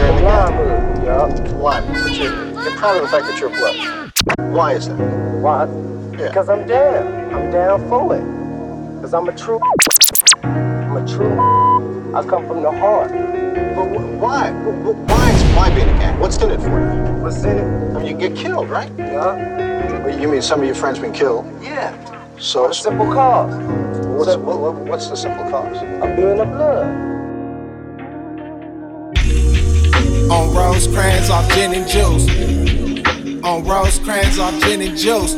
You're 0.00 0.08
in 0.08 0.16
the. 0.16 1.02
Yeah. 1.04 1.52
Why? 1.56 1.80
But 1.80 2.16
you're, 2.16 2.32
you're 2.62 2.76
proud 2.76 2.96
of 2.96 3.02
the 3.02 3.08
fact 3.08 3.26
that 3.26 3.38
you're 3.38 3.50
blood. 3.50 4.12
Why 4.50 4.72
is 4.72 4.88
that? 4.88 4.96
Why? 4.96 5.66
Because 6.16 6.48
I'm 6.48 6.66
down. 6.66 7.34
I'm 7.34 7.50
down 7.50 7.86
for 7.88 8.16
it. 8.16 8.24
Because 8.96 9.12
I'm 9.12 9.28
a 9.28 9.36
true. 9.36 9.60
I'm 10.42 10.96
a 10.96 11.06
true. 11.06 12.14
I 12.14 12.22
come 12.24 12.46
from 12.46 12.62
the 12.62 12.70
heart. 12.72 13.10
But 13.12 13.84
wh- 13.88 14.20
why? 14.20 14.50
Wh- 14.52 14.82
wh- 14.84 15.08
Why 15.08 15.30
is 15.32 15.42
why 15.56 15.74
being 15.74 15.88
a 15.90 15.92
gang? 15.98 16.18
What's 16.18 16.38
in 16.38 16.50
it 16.50 16.60
for 16.60 16.70
you? 16.80 17.12
What's 17.22 17.44
in 17.44 17.58
it? 17.58 17.96
I 17.96 17.98
mean, 18.02 18.06
you 18.06 18.14
get 18.28 18.34
killed, 18.36 18.70
right? 18.70 18.90
Yeah. 18.98 20.02
Well, 20.04 20.18
You 20.18 20.28
mean 20.28 20.40
some 20.42 20.60
of 20.60 20.66
your 20.66 20.74
friends 20.74 20.98
been 20.98 21.12
killed? 21.12 21.44
Yeah. 21.62 21.92
So 22.38 22.70
A 22.70 22.74
simple 22.74 23.06
cause. 23.12 23.52
what's, 24.06 24.34
what, 24.36 24.58
what- 24.60 24.74
what's 24.76 25.08
the 25.08 25.16
simple 25.16 25.44
cause? 25.50 25.76
I'm 26.02 26.16
being 26.16 26.40
a 26.40 26.46
blood. 26.46 27.09
On 30.30 30.54
rose 30.54 30.86
Rosecrans 30.86 31.28
off 31.28 31.52
gin 31.54 31.74
and 31.74 31.88
juice. 31.88 32.28
On 33.42 33.64
rose 33.64 33.98
Rosecrans 33.98 34.38
off 34.38 34.54
gin 34.60 34.80
and 34.80 34.96
juice. 34.96 35.34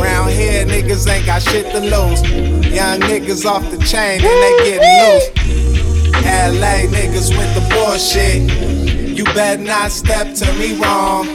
Round 0.00 0.30
here, 0.30 0.66
niggas 0.66 1.08
ain't 1.08 1.24
got 1.24 1.40
shit 1.40 1.66
to 1.70 1.78
lose. 1.78 2.20
Young 2.74 2.98
niggas 3.00 3.46
off 3.46 3.62
the 3.70 3.78
chain 3.86 4.20
and 4.20 4.38
they 4.42 4.54
getting 4.64 4.98
loose. 5.04 5.28
LA 6.24 6.88
niggas 6.90 7.30
with 7.36 7.54
the 7.54 7.62
bullshit. 7.70 9.16
You 9.16 9.22
better 9.34 9.62
not 9.62 9.92
step 9.92 10.34
to 10.34 10.52
me 10.54 10.74
wrong. 10.80 11.28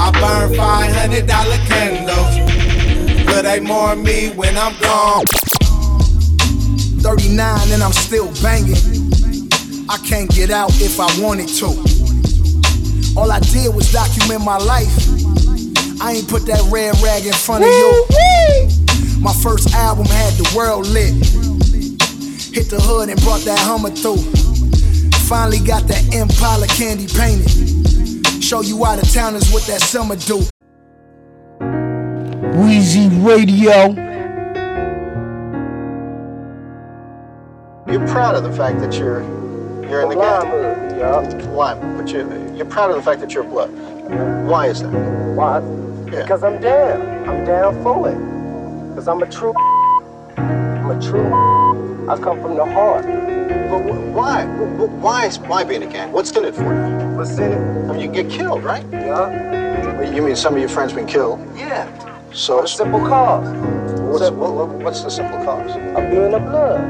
I 0.00 0.10
burn 0.18 0.58
$500 0.58 1.28
candles. 1.68 3.24
But 3.24 3.42
they 3.42 3.60
more 3.60 3.92
of 3.92 3.98
me 3.98 4.30
when 4.30 4.58
I'm 4.58 4.74
gone. 4.80 5.24
39 7.02 7.72
and 7.72 7.82
I'm 7.84 7.92
still 7.92 8.32
banging. 8.42 8.97
I 9.90 9.96
can't 9.98 10.28
get 10.30 10.50
out 10.50 10.70
if 10.82 11.00
I 11.00 11.08
wanted 11.20 11.48
to. 11.60 11.66
All 13.18 13.32
I 13.32 13.40
did 13.40 13.74
was 13.74 13.90
document 13.90 14.44
my 14.44 14.58
life. 14.58 14.92
I 16.00 16.12
ain't 16.12 16.28
put 16.28 16.44
that 16.46 16.60
red 16.70 16.94
rag 17.00 17.24
in 17.24 17.32
front 17.32 17.64
of 17.64 17.70
you. 17.70 19.20
My 19.20 19.32
first 19.32 19.74
album 19.74 20.04
had 20.04 20.34
the 20.34 20.52
world 20.54 20.86
lit. 20.88 21.14
Hit 22.52 22.68
the 22.68 22.78
hood 22.80 23.08
and 23.08 23.20
brought 23.22 23.40
that 23.42 23.58
Hummer 23.60 23.90
through. 23.90 24.20
Finally 25.26 25.60
got 25.60 25.88
that 25.88 26.14
Impala 26.14 26.66
candy 26.66 27.06
painted. 27.06 28.42
Show 28.44 28.60
you 28.60 28.84
out 28.84 29.02
of 29.02 29.10
towners 29.10 29.50
what 29.52 29.62
that 29.64 29.80
summer 29.80 30.16
do. 30.16 30.44
Wheezy 32.60 33.08
Radio. 33.20 33.94
You're 37.90 38.06
proud 38.08 38.34
of 38.34 38.42
the 38.42 38.52
fact 38.54 38.80
that 38.80 38.94
you're 38.98 39.47
you're 39.88 40.02
in 40.02 40.08
the 40.10 40.14
gang. 40.16 40.98
Yeah. 40.98 41.20
Why? 41.48 41.74
But 41.74 42.08
you're, 42.10 42.54
you're 42.54 42.66
proud 42.66 42.90
of 42.90 42.96
the 42.96 43.02
fact 43.02 43.20
that 43.20 43.32
you're 43.32 43.44
blood. 43.44 43.70
Why 44.46 44.66
is 44.68 44.82
that? 44.82 44.90
Why? 45.34 45.60
Yeah. 46.12 46.22
Because 46.22 46.42
I'm 46.42 46.60
down. 46.60 47.28
I'm 47.28 47.44
down 47.44 47.82
for 47.82 48.08
it. 48.08 48.18
Because 48.90 49.08
I'm 49.08 49.22
a 49.22 49.30
true. 49.30 49.54
I'm 50.36 50.90
a 50.90 51.00
true. 51.02 52.08
I 52.08 52.16
come 52.16 52.40
from 52.40 52.56
the 52.56 52.64
heart. 52.64 53.04
But 53.06 53.80
why? 53.84 54.44
Wh- 54.46 54.76
wh- 54.80 55.02
Why 55.02 55.26
is 55.26 55.38
why 55.40 55.62
being 55.64 55.82
a 55.82 55.86
gang? 55.86 56.10
What's 56.12 56.30
in 56.32 56.44
it 56.46 56.54
for 56.54 56.62
you? 56.62 57.16
What's 57.16 57.36
in 57.38 57.52
it? 57.52 57.58
I 57.90 57.92
mean, 57.92 58.00
you 58.00 58.08
get 58.10 58.30
killed, 58.30 58.64
right? 58.64 58.84
Yeah. 58.90 59.28
Well, 59.98 60.12
You 60.14 60.22
mean 60.22 60.36
some 60.36 60.54
of 60.54 60.60
your 60.60 60.70
friends 60.70 60.92
been 60.94 61.06
killed? 61.06 61.38
Yeah. 61.54 61.86
So 62.32 62.62
A 62.62 62.68
simple 62.68 63.00
cause. 63.00 63.46
what's, 64.00 64.30
what, 64.30 64.52
what- 64.54 64.68
what's 64.82 65.02
the 65.02 65.10
simple 65.10 65.38
cause? 65.44 65.70
I'm 65.72 66.10
being 66.10 66.32
a 66.32 66.40
blood. 66.40 66.80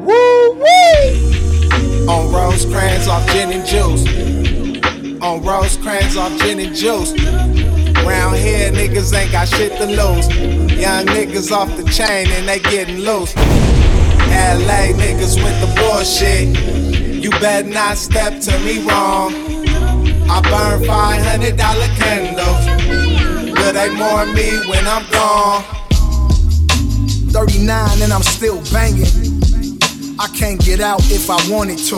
Woo 0.00 0.52
wee! 0.54 1.41
On 2.08 2.32
Rosecrans 2.32 3.06
off 3.06 3.26
gin 3.30 3.52
and 3.52 3.64
juice. 3.64 4.04
On 5.22 5.42
Rosecrans 5.42 6.16
off 6.16 6.36
gin 6.40 6.58
and 6.58 6.74
juice. 6.74 7.12
Round 8.04 8.36
here, 8.36 8.72
niggas 8.72 9.14
ain't 9.14 9.30
got 9.30 9.46
shit 9.46 9.72
to 9.78 9.86
lose. 9.86 10.26
Young 10.76 11.06
niggas 11.06 11.52
off 11.52 11.68
the 11.76 11.84
chain 11.84 12.26
and 12.32 12.48
they 12.48 12.58
getting 12.58 12.98
loose. 12.98 13.36
LA 13.36 14.90
niggas 14.98 15.36
with 15.36 15.60
the 15.60 15.72
bullshit. 15.78 17.22
You 17.22 17.30
better 17.38 17.68
not 17.68 17.96
step 17.96 18.40
to 18.40 18.58
me 18.60 18.84
wrong. 18.84 19.32
I 20.28 20.40
burn 20.42 20.82
$500 20.82 21.56
candles. 21.96 23.54
But 23.54 23.72
they 23.72 23.90
more 23.94 24.26
me 24.26 24.58
when 24.68 24.86
I'm 24.88 25.08
gone. 25.12 25.62
39 27.30 28.02
and 28.02 28.12
I'm 28.12 28.22
still 28.22 28.60
banging. 28.72 29.51
I 30.18 30.28
can't 30.28 30.60
get 30.60 30.80
out 30.80 31.00
if 31.10 31.30
I 31.30 31.38
wanted 31.50 31.78
to. 31.90 31.96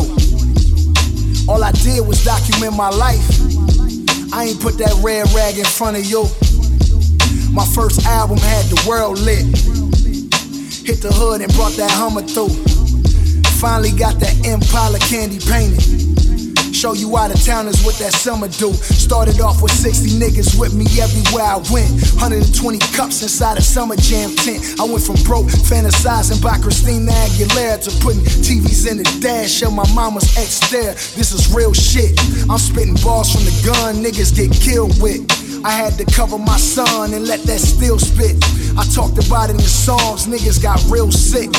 All 1.48 1.62
I 1.62 1.72
did 1.72 2.06
was 2.06 2.24
document 2.24 2.76
my 2.76 2.88
life. 2.88 3.24
I 4.32 4.46
ain't 4.46 4.60
put 4.60 4.78
that 4.78 4.94
red 5.02 5.30
rag 5.34 5.58
in 5.58 5.64
front 5.64 5.96
of 5.96 6.04
you. 6.04 6.24
My 7.52 7.66
first 7.74 8.04
album 8.06 8.38
had 8.38 8.64
the 8.66 8.82
world 8.88 9.18
lit. 9.20 9.44
Hit 10.84 11.02
the 11.02 11.12
hood 11.12 11.40
and 11.40 11.52
brought 11.54 11.72
that 11.72 11.90
Hummer 11.90 12.22
through. 12.22 12.54
Finally 13.60 13.92
got 13.92 14.18
that 14.20 14.34
Impala 14.46 14.98
candy 14.98 15.38
painted. 15.38 16.23
Show 16.84 16.92
you 16.92 17.16
out 17.16 17.32
of 17.32 17.42
towners 17.42 17.82
what 17.82 17.94
that 17.96 18.12
summer 18.12 18.46
do. 18.46 18.70
Started 18.74 19.40
off 19.40 19.62
with 19.62 19.72
60 19.72 20.20
niggas 20.20 20.60
with 20.60 20.74
me 20.74 20.84
everywhere 21.00 21.56
I 21.56 21.56
went. 21.72 21.96
120 22.20 22.44
cups 22.92 23.22
inside 23.22 23.56
a 23.56 23.62
summer 23.62 23.96
jam 23.96 24.36
tent. 24.36 24.78
I 24.78 24.84
went 24.84 25.00
from 25.00 25.16
broke, 25.24 25.48
fantasizing 25.48 26.42
by 26.42 26.58
Christina 26.58 27.10
Aguilera 27.10 27.80
to 27.88 27.90
putting 28.04 28.20
TVs 28.20 28.84
in 28.84 28.98
the 28.98 29.08
dash 29.22 29.62
of 29.62 29.72
my 29.72 29.88
mama's 29.94 30.28
ex 30.36 30.60
there. 30.70 30.92
This 31.16 31.32
is 31.32 31.48
real 31.54 31.72
shit. 31.72 32.20
I'm 32.50 32.58
spitting 32.58 33.00
balls 33.00 33.32
from 33.32 33.48
the 33.48 33.62
gun 33.64 34.04
niggas 34.04 34.36
get 34.36 34.52
killed 34.52 35.00
with. 35.00 35.24
I 35.64 35.70
had 35.70 35.94
to 35.94 36.04
cover 36.04 36.36
my 36.36 36.58
son 36.58 37.14
and 37.14 37.26
let 37.26 37.40
that 37.44 37.58
steel 37.58 37.98
spit. 37.98 38.36
I 38.76 38.84
talked 38.92 39.16
about 39.16 39.48
it 39.48 39.52
in 39.52 39.56
the 39.56 39.62
songs, 39.62 40.26
niggas 40.26 40.62
got 40.62 40.76
real 40.92 41.10
sick. 41.10 41.50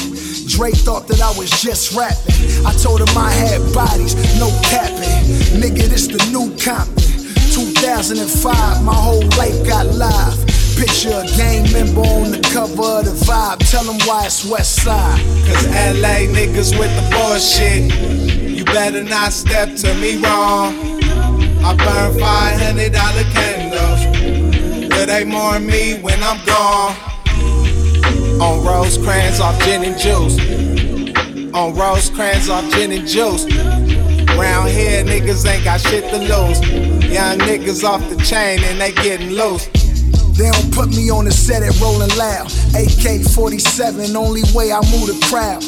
Dre 0.46 0.70
thought 0.70 1.08
that 1.08 1.22
I 1.26 1.34
was 1.40 1.50
just 1.50 1.98
rapping. 1.98 2.38
I 2.70 2.72
told 2.78 3.02
him 3.02 3.10
I 3.18 3.32
had 3.34 3.66
bodies, 3.74 4.14
no 4.38 4.54
capping. 4.62 5.26
Nigga, 5.58 5.90
this 5.90 6.06
the 6.06 6.22
new 6.30 6.54
Compton. 6.62 7.02
2005, 7.50 8.84
my 8.84 8.94
whole 8.94 9.26
life 9.42 9.58
got 9.66 9.88
live. 9.88 10.38
Picture 10.78 11.10
a 11.10 11.26
gang 11.34 11.66
member 11.74 12.06
on 12.06 12.30
the 12.30 12.42
cover 12.54 13.02
of 13.02 13.06
the 13.10 13.16
vibe. 13.26 13.58
Tell 13.72 13.90
why 14.06 14.28
it's 14.28 14.46
West 14.46 14.84
Side. 14.84 15.18
Cause 15.50 15.66
LA 15.98 16.30
niggas 16.30 16.78
with 16.78 16.94
the 16.94 17.06
bullshit. 17.10 17.90
You 18.54 18.66
better 18.66 19.04
not 19.04 19.34
step 19.34 19.74
to 19.78 19.96
me 19.96 20.22
wrong. 20.22 21.02
I 21.66 21.74
burn 21.74 22.14
$500 22.22 23.34
candles. 23.34 23.65
They 25.06 25.24
more 25.24 25.60
me 25.60 26.00
when 26.02 26.22
I'm 26.24 26.44
gone. 26.46 26.96
On 28.42 28.66
Rosecrans 28.66 29.40
off 29.40 29.58
gin 29.64 29.84
and 29.84 29.98
juice. 29.98 30.36
On 31.54 31.76
Rosecrans 31.76 32.50
off 32.50 32.70
gin 32.74 32.92
and 32.92 33.08
juice. 33.08 33.46
Round 34.36 34.68
here, 34.68 35.04
niggas 35.06 35.46
ain't 35.46 35.64
got 35.64 35.80
shit 35.80 36.04
to 36.10 36.18
lose. 36.18 36.60
Young 37.06 37.38
niggas 37.40 37.84
off 37.84 38.02
the 38.10 38.18
chain 38.26 38.64
and 38.64 38.82
they 38.82 38.92
getting 38.94 39.30
loose. 39.30 39.68
They 40.38 40.50
don't 40.50 40.74
put 40.74 40.90
me 40.90 41.12
on 41.12 41.26
the 41.26 41.32
set 41.32 41.62
at 41.62 41.80
Rolling 41.80 42.10
Loud. 42.18 42.52
AK 42.76 43.22
47, 43.30 44.16
only 44.16 44.42
way 44.56 44.74
I 44.74 44.82
move 44.92 45.08
the 45.08 45.28
crowd. 45.30 45.62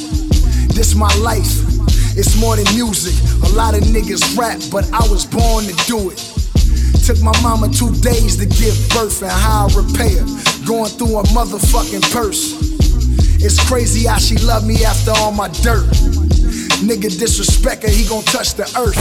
This 0.73 0.95
my 0.95 1.13
life, 1.17 1.61
it's 2.17 2.35
more 2.41 2.55
than 2.55 2.65
music. 2.75 3.13
A 3.43 3.55
lot 3.55 3.75
of 3.75 3.83
niggas 3.83 4.35
rap, 4.35 4.59
but 4.71 4.91
I 4.91 5.07
was 5.09 5.25
born 5.25 5.65
to 5.65 5.73
do 5.85 6.09
it. 6.09 6.36
Took 7.05 7.21
my 7.21 7.35
mama 7.41 7.69
two 7.69 7.91
days 8.01 8.37
to 8.37 8.45
give 8.45 8.75
birth 8.89 9.21
and 9.21 9.31
how 9.31 9.67
I 9.67 9.75
repair. 9.75 10.23
Going 10.65 10.91
through 10.91 11.17
a 11.19 11.23
motherfucking 11.35 12.11
purse. 12.11 12.55
It's 13.39 13.61
crazy 13.69 14.07
how 14.07 14.17
she 14.17 14.37
loved 14.37 14.67
me 14.67 14.83
after 14.83 15.11
all 15.11 15.31
my 15.31 15.47
dirt. 15.61 15.85
Nigga 16.81 17.09
disrespect 17.09 17.83
her, 17.83 17.89
he 17.89 18.05
gon' 18.05 18.23
touch 18.23 18.53
the 18.53 18.65
earth. 18.77 18.97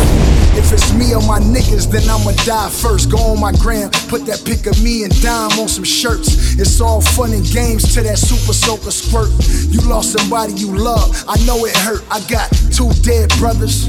If 0.57 0.72
it's 0.72 0.92
me 0.96 1.12
or 1.12 1.20
my 1.29 1.40
niggas, 1.40 1.90
then 1.92 2.09
I'ma 2.09 2.33
die 2.44 2.70
first. 2.70 3.11
Go 3.11 3.18
on 3.18 3.40
my 3.40 3.53
gram, 3.53 3.90
put 4.09 4.25
that 4.27 4.44
pic 4.44 4.66
of 4.66 4.83
me 4.83 5.05
and 5.05 5.12
dime 5.20 5.53
on 5.61 5.68
some 5.68 5.85
shirts. 5.85 6.57
It's 6.59 6.81
all 6.81 7.01
fun 7.01 7.33
and 7.33 7.44
games 7.44 7.92
to 7.94 8.03
that 8.03 8.16
super 8.16 8.53
soaker 8.53 8.90
squirt. 8.90 9.29
You 9.68 9.81
lost 9.85 10.16
somebody 10.16 10.55
you 10.55 10.72
love, 10.72 11.25
I 11.29 11.37
know 11.44 11.64
it 11.66 11.77
hurt. 11.77 12.01
I 12.11 12.20
got 12.29 12.49
two 12.72 12.88
dead 13.05 13.29
brothers, 13.37 13.85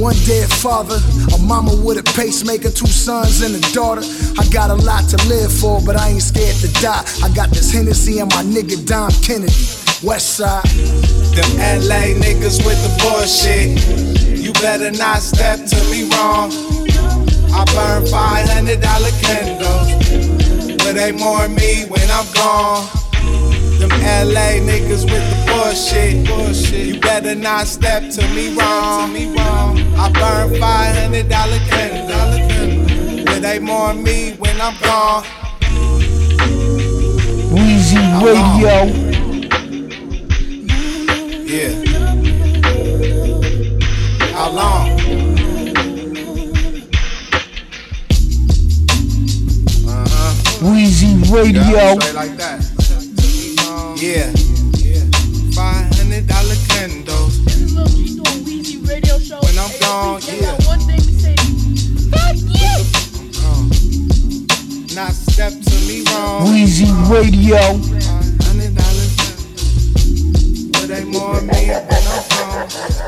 one 0.00 0.16
dead 0.24 0.48
father, 0.48 0.98
a 1.34 1.38
mama 1.38 1.74
with 1.84 1.98
a 1.98 2.02
pacemaker, 2.16 2.70
two 2.70 2.86
sons 2.86 3.42
and 3.42 3.54
a 3.54 3.60
daughter. 3.72 4.00
I 4.38 4.48
got 4.48 4.70
a 4.70 4.74
lot 4.74 5.06
to 5.10 5.16
live 5.28 5.52
for, 5.52 5.80
but 5.84 5.94
I 5.94 6.08
ain't 6.08 6.22
scared 6.22 6.56
to 6.56 6.72
die. 6.80 7.04
I 7.22 7.28
got 7.34 7.50
this 7.50 7.70
Hennessy 7.70 8.18
and 8.18 8.30
my 8.30 8.42
nigga 8.42 8.80
Dom 8.86 9.10
Kennedy. 9.22 9.52
West 10.02 10.36
side. 10.36 10.64
Them 11.36 11.52
LA 11.84 12.16
niggas 12.16 12.64
with 12.64 12.80
the 12.80 12.92
bullshit. 13.04 13.76
You 14.40 14.54
better 14.54 14.90
not 14.90 15.18
step 15.18 15.66
to 15.66 15.76
me 15.92 16.08
wrong. 16.16 16.50
I 17.52 17.64
burn 17.76 18.04
$500 18.08 18.80
candles. 19.20 20.80
But 20.82 20.94
they 20.94 21.12
more 21.12 21.46
me 21.48 21.84
when 21.88 22.08
I'm 22.10 22.26
gone. 22.32 22.88
Them 23.78 23.90
LA 23.90 24.64
niggas 24.64 25.04
with 25.04 25.24
the 25.28 25.36
bullshit. 25.46 26.26
bullshit. 26.26 26.86
You 26.86 27.00
better 27.00 27.34
not 27.34 27.66
step 27.66 28.10
to 28.12 28.22
me 28.34 28.56
wrong. 28.56 29.39
Dollar 31.30 31.58
they 33.40 33.58
more 33.58 33.94
me 33.94 34.32
when 34.38 34.60
I'm 34.60 34.76
gone. 34.82 35.24
Weezy 37.54 38.02
Radio. 38.22 38.76
Yeah. 41.46 41.72
How 44.34 44.50
long? 44.50 44.90
Uh-huh. 49.88 50.34
Weezy 50.66 51.10
Radio. 51.32 51.62
Yeah, 51.62 52.12
like 52.12 52.36
that. 52.36 52.60
Yeah. 53.96 54.39
Radio. 67.10 67.56
Hundred 67.58 68.76
dollars. 68.76 69.16
But 70.70 70.86
they 70.86 71.02
more 71.02 71.40
me 71.40 71.66
when 71.66 72.06
I'm 72.06 72.28
gone. 72.28 72.99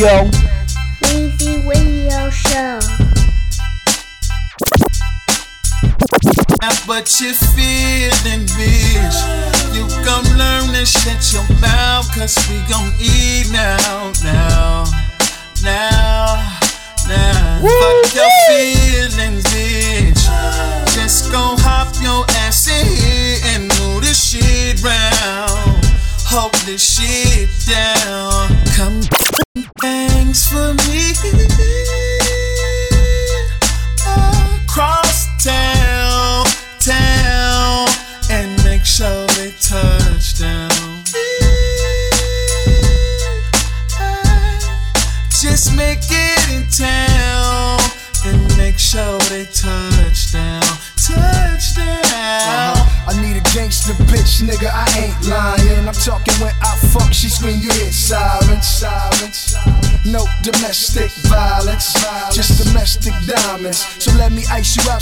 Radio. 0.00 0.27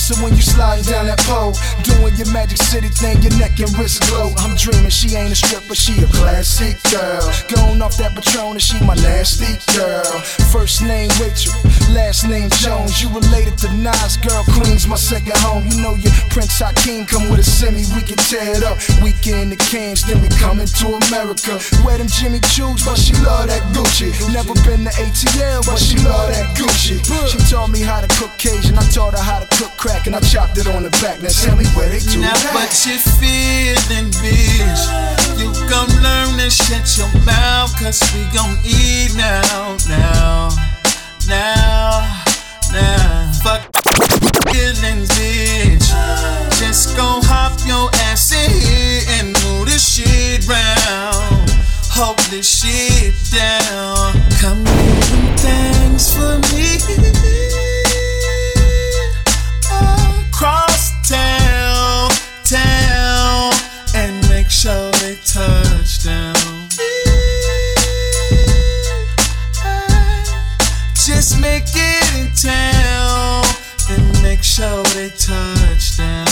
So 0.06 0.14
when 0.22 0.36
you 0.36 0.42
sliding 0.42 0.84
down 0.84 1.06
that 1.10 1.18
pole, 1.26 1.50
doing 1.82 2.14
your 2.14 2.30
magic 2.30 2.62
city 2.62 2.86
thing, 2.86 3.18
your 3.26 3.34
neck 3.42 3.58
and 3.58 3.74
wrist 3.74 4.06
glow. 4.06 4.30
I'm 4.38 4.54
dreaming 4.54 4.94
she 4.94 5.18
ain't 5.18 5.32
a 5.32 5.34
stripper, 5.34 5.74
she 5.74 5.98
a 5.98 6.06
classic 6.06 6.78
girl. 6.94 7.26
Going 7.50 7.82
off 7.82 7.98
that 7.98 8.14
Patron 8.14 8.54
and 8.54 8.62
she 8.62 8.78
my 8.86 8.94
nasty 9.02 9.58
girl. 9.74 10.06
First 10.54 10.82
name 10.86 11.10
Rachel, 11.18 11.58
last 11.96 12.28
name 12.28 12.50
Jones. 12.60 13.00
You 13.00 13.08
related 13.08 13.56
to 13.64 13.72
Nas, 13.80 14.20
girl, 14.20 14.44
Queens, 14.52 14.86
my 14.86 14.96
second 14.96 15.36
home. 15.40 15.64
You 15.72 15.80
know 15.80 15.94
your 15.96 16.12
Prince 16.28 16.60
Hakeem 16.60 17.06
come 17.06 17.28
with 17.32 17.40
a 17.40 17.42
semi, 17.42 17.88
we 17.96 18.04
can 18.04 18.20
tear 18.28 18.52
it 18.52 18.62
up. 18.62 18.76
Weekend 19.02 19.50
the 19.50 19.56
cans, 19.56 20.04
then 20.04 20.20
we 20.20 20.28
coming 20.36 20.68
to 20.68 20.86
America. 21.08 21.56
Wear 21.82 21.96
them 21.96 22.06
Jimmy 22.12 22.40
Choo's, 22.52 22.84
but 22.84 23.00
she 23.00 23.16
love 23.24 23.48
that 23.48 23.64
Gucci. 23.72 24.12
Never 24.30 24.52
been 24.68 24.84
to 24.84 24.92
ATL, 25.00 25.64
but 25.64 25.80
she 25.80 25.96
love 26.04 26.28
that 26.28 26.52
Gucci. 26.54 27.00
She 27.32 27.38
taught 27.50 27.70
me 27.72 27.80
how 27.80 28.04
to 28.04 28.08
cook 28.20 28.36
Cajun, 28.36 28.76
I 28.76 28.84
taught 28.92 29.16
her 29.16 29.24
how 29.24 29.40
to 29.40 29.48
cook 29.56 29.72
crack, 29.80 30.06
and 30.06 30.14
I 30.14 30.20
chopped 30.20 30.58
it 30.58 30.68
on 30.68 30.84
the 30.84 30.92
back. 31.00 31.24
Now 31.24 31.32
tell 31.32 31.56
me 31.56 31.64
where 31.72 31.88
they 31.88 32.00
do 32.04 32.20
Now, 32.20 32.36
that. 32.36 32.52
but 32.52 32.70
you 32.84 33.00
feeling, 33.16 34.12
bitch. 34.20 34.82
You 35.40 35.48
gon' 35.68 35.88
learn 36.04 36.36
to 36.38 36.50
shut 36.50 36.84
your 37.00 37.08
mouth, 37.24 37.72
cause 37.80 38.00
we 38.12 38.22
gon' 38.36 38.58
eat 38.64 39.16
now, 39.16 39.76
now, 39.88 40.48
now, 41.28 42.24
now. 42.72 43.32
Fuck 43.42 43.62
feelings, 44.52 45.08
bitch. 45.10 45.88
Just 46.58 46.96
gon' 46.96 47.22
hop 47.24 47.58
your 47.66 47.90
ass 48.10 48.32
in 48.32 48.50
here 48.50 49.02
and 49.18 49.32
move 49.44 49.66
this 49.66 49.82
shit 49.82 50.46
round. 50.48 51.50
Hold 51.90 52.18
this 52.30 52.46
shit 52.46 53.14
down. 53.32 54.12
Come 54.40 54.62
do 54.64 54.72
them 55.10 55.36
things 55.36 56.14
for 56.14 56.38
me. 56.54 56.78
Across 60.30 61.08
town, 61.08 62.10
town, 62.44 63.52
and 63.94 64.28
make 64.28 64.50
sure 64.50 64.90
they 64.92 65.16
touch 65.24 66.04
down. 66.04 66.35
Make 71.46 71.70
it 71.74 72.06
in 72.18 72.28
town. 72.34 73.44
And 73.88 74.22
make 74.22 74.42
sure 74.42 74.82
they 74.94 75.10
touch 75.10 75.96
down, 75.96 76.26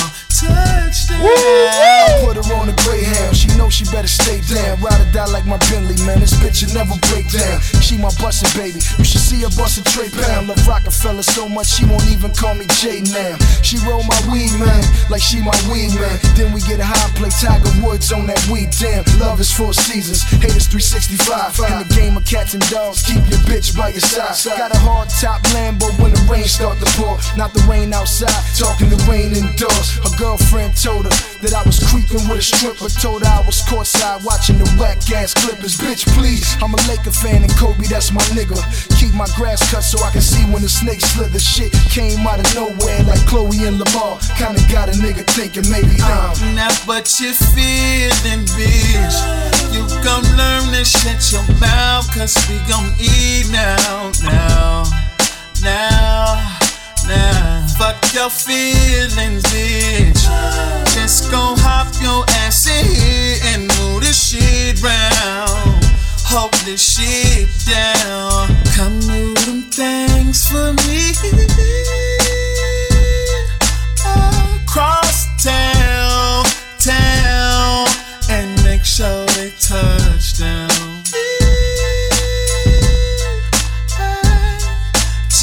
touch 0.95 1.09
down. 1.09 1.21
I 1.25 2.23
put 2.25 2.37
her 2.37 2.55
on 2.55 2.69
a 2.69 2.77
Greyhound. 2.85 3.37
She 3.37 3.49
know 3.57 3.69
she 3.69 3.85
better 3.91 4.09
stay 4.09 4.41
down. 4.47 4.81
Ride 4.81 5.01
or 5.01 5.11
die 5.13 5.27
like 5.31 5.47
my 5.47 5.59
Bentley, 5.71 5.99
man. 6.07 6.21
This 6.21 6.35
bitch 6.35 6.67
will 6.67 6.75
never 6.75 6.95
break 7.11 7.31
down. 7.31 7.61
She 7.83 7.97
my 7.99 8.13
bustin' 8.21 8.51
baby. 8.59 8.81
You 8.99 9.05
should 9.05 9.21
see 9.21 9.43
her 9.43 9.53
bust 9.57 9.79
a 9.79 9.85
tray 9.85 10.09
pound. 10.11 10.49
Love 10.49 10.63
Rockefeller 10.67 11.23
so 11.23 11.49
much 11.49 11.67
she 11.67 11.85
won't 11.87 12.07
even 12.09 12.33
call 12.33 12.55
me 12.55 12.67
Jay 12.81 13.01
now. 13.13 13.37
She 13.63 13.79
roll 13.87 14.03
my 14.05 14.21
weed, 14.31 14.53
man, 14.61 14.83
like 15.11 15.23
she 15.23 15.41
my 15.41 15.55
weed 15.71 15.95
man. 15.99 16.17
Then 16.37 16.53
we 16.53 16.61
get 16.63 16.81
a 16.81 16.87
high, 16.87 17.11
play 17.17 17.31
Tiger 17.31 17.71
Woods 17.83 18.13
on 18.13 18.27
that 18.27 18.41
weed. 18.49 18.71
Damn, 18.79 19.05
love 19.19 19.41
is 19.41 19.53
four 19.53 19.73
seasons. 19.73 20.23
Haters 20.43 20.69
365. 20.69 21.59
In 21.71 21.89
the 21.89 21.89
game 21.95 22.17
of 22.17 22.25
cats 22.25 22.55
and 22.55 22.65
dogs, 22.71 23.03
keep 23.03 23.23
your 23.29 23.41
bitch 23.49 23.77
by 23.77 23.89
your 23.89 24.01
side. 24.01 24.37
Got 24.57 24.75
a 24.75 24.79
hard 24.79 25.09
top 25.09 25.43
Lambo 25.55 25.89
when 26.01 26.13
the 26.13 26.21
rain 26.31 26.45
start 26.45 26.79
to 26.79 26.87
pour. 26.99 27.19
Not 27.37 27.53
the 27.55 27.63
rain 27.69 27.93
outside, 27.93 28.35
talking 28.57 28.89
the 28.89 29.01
rain 29.09 29.35
indoors. 29.35 29.99
Her 30.05 30.15
girlfriend 30.35 30.75
told 30.75 31.05
her 31.07 31.15
that 31.47 31.55
I 31.55 31.63
was 31.63 31.79
creeping 31.79 32.27
with 32.27 32.43
a 32.43 32.43
stripper. 32.43 32.91
Told 32.99 33.23
her 33.23 33.31
I 33.31 33.47
was 33.47 33.63
courtside 33.71 34.25
watching 34.25 34.59
the 34.59 34.67
whack 34.75 34.99
ass 35.15 35.33
Clippers. 35.35 35.79
Bitch, 35.79 36.03
please, 36.19 36.57
I'm 36.59 36.75
a 36.75 36.81
Laker 36.91 37.15
fan 37.15 37.43
and 37.43 37.55
Kobe, 37.55 37.87
that's 37.87 38.11
my 38.11 38.23
nigga. 38.35 38.59
Keep 38.99 39.15
my 39.15 39.29
grass 39.37 39.63
cut 39.71 39.83
so 39.83 40.03
I 40.03 40.11
can 40.11 40.21
see 40.21 40.43
when 40.51 40.63
the 40.63 40.69
snake 40.69 41.01
slither. 41.01 41.39
Shit 41.39 41.73
came 41.95 42.27
out 42.27 42.41
of 42.43 42.49
nowhere 42.55 43.03
like 43.07 43.23
Khloe 43.31 43.63
and 43.63 43.79
Lamar. 43.79 44.19
Kinda 44.35 44.59
got 44.73 44.89
a 44.91 44.97
nigga 44.99 45.23
thinking 45.39 45.71
maybe 45.71 46.03
I'm. 46.03 46.35
not 46.59 46.75
but 46.87 47.07
you're 47.21 47.35
feeling, 47.55 48.43
bitch. 48.59 49.17
You 49.71 49.87
gon' 50.03 50.27
learn 50.35 50.75
to 50.75 50.85
shut 50.85 51.23
your 51.31 51.47
mouth, 51.63 52.11
cause 52.11 52.35
we 52.51 52.59
gon' 52.67 52.91
eat 52.99 53.47
now, 53.51 54.11
now, 54.27 54.83
now, 55.63 56.64
now. 57.07 57.67
Fuck 57.79 58.15
your 58.15 58.31
feelings, 58.31 59.43
bitch. 59.45 60.23
Just 60.95 61.31
gon' 61.31 61.59
hop 61.59 61.89
your 62.01 62.25
ass 62.45 62.67
in 62.67 62.87
here 62.87 63.39
and 63.53 63.63
move 63.79 64.03
this 64.03 64.19
shit 64.31 64.83
round. 64.83 65.85
Hold 66.27 66.53
this 66.65 66.83
shit 66.83 67.49
down. 67.67 68.49
Come 68.75 68.99
do 69.01 69.35
them 69.47 69.63
things 69.71 70.49
for 70.49 70.73
me. 70.87 71.13
Across 74.63 75.45
town, 75.45 76.45
town, 76.79 77.87
and 78.31 78.65
make 78.65 78.85
sure 78.85 79.27
they 79.37 79.51
touch 79.59 80.39
down. 80.39 80.95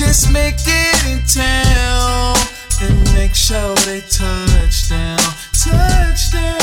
town 0.01 0.35
and 0.35 0.70
make 3.13 3.35
sure 3.35 3.73
they 3.85 4.01
touch 4.01 4.89
down, 4.89 5.17
touch 5.53 6.31
down. 6.33 6.60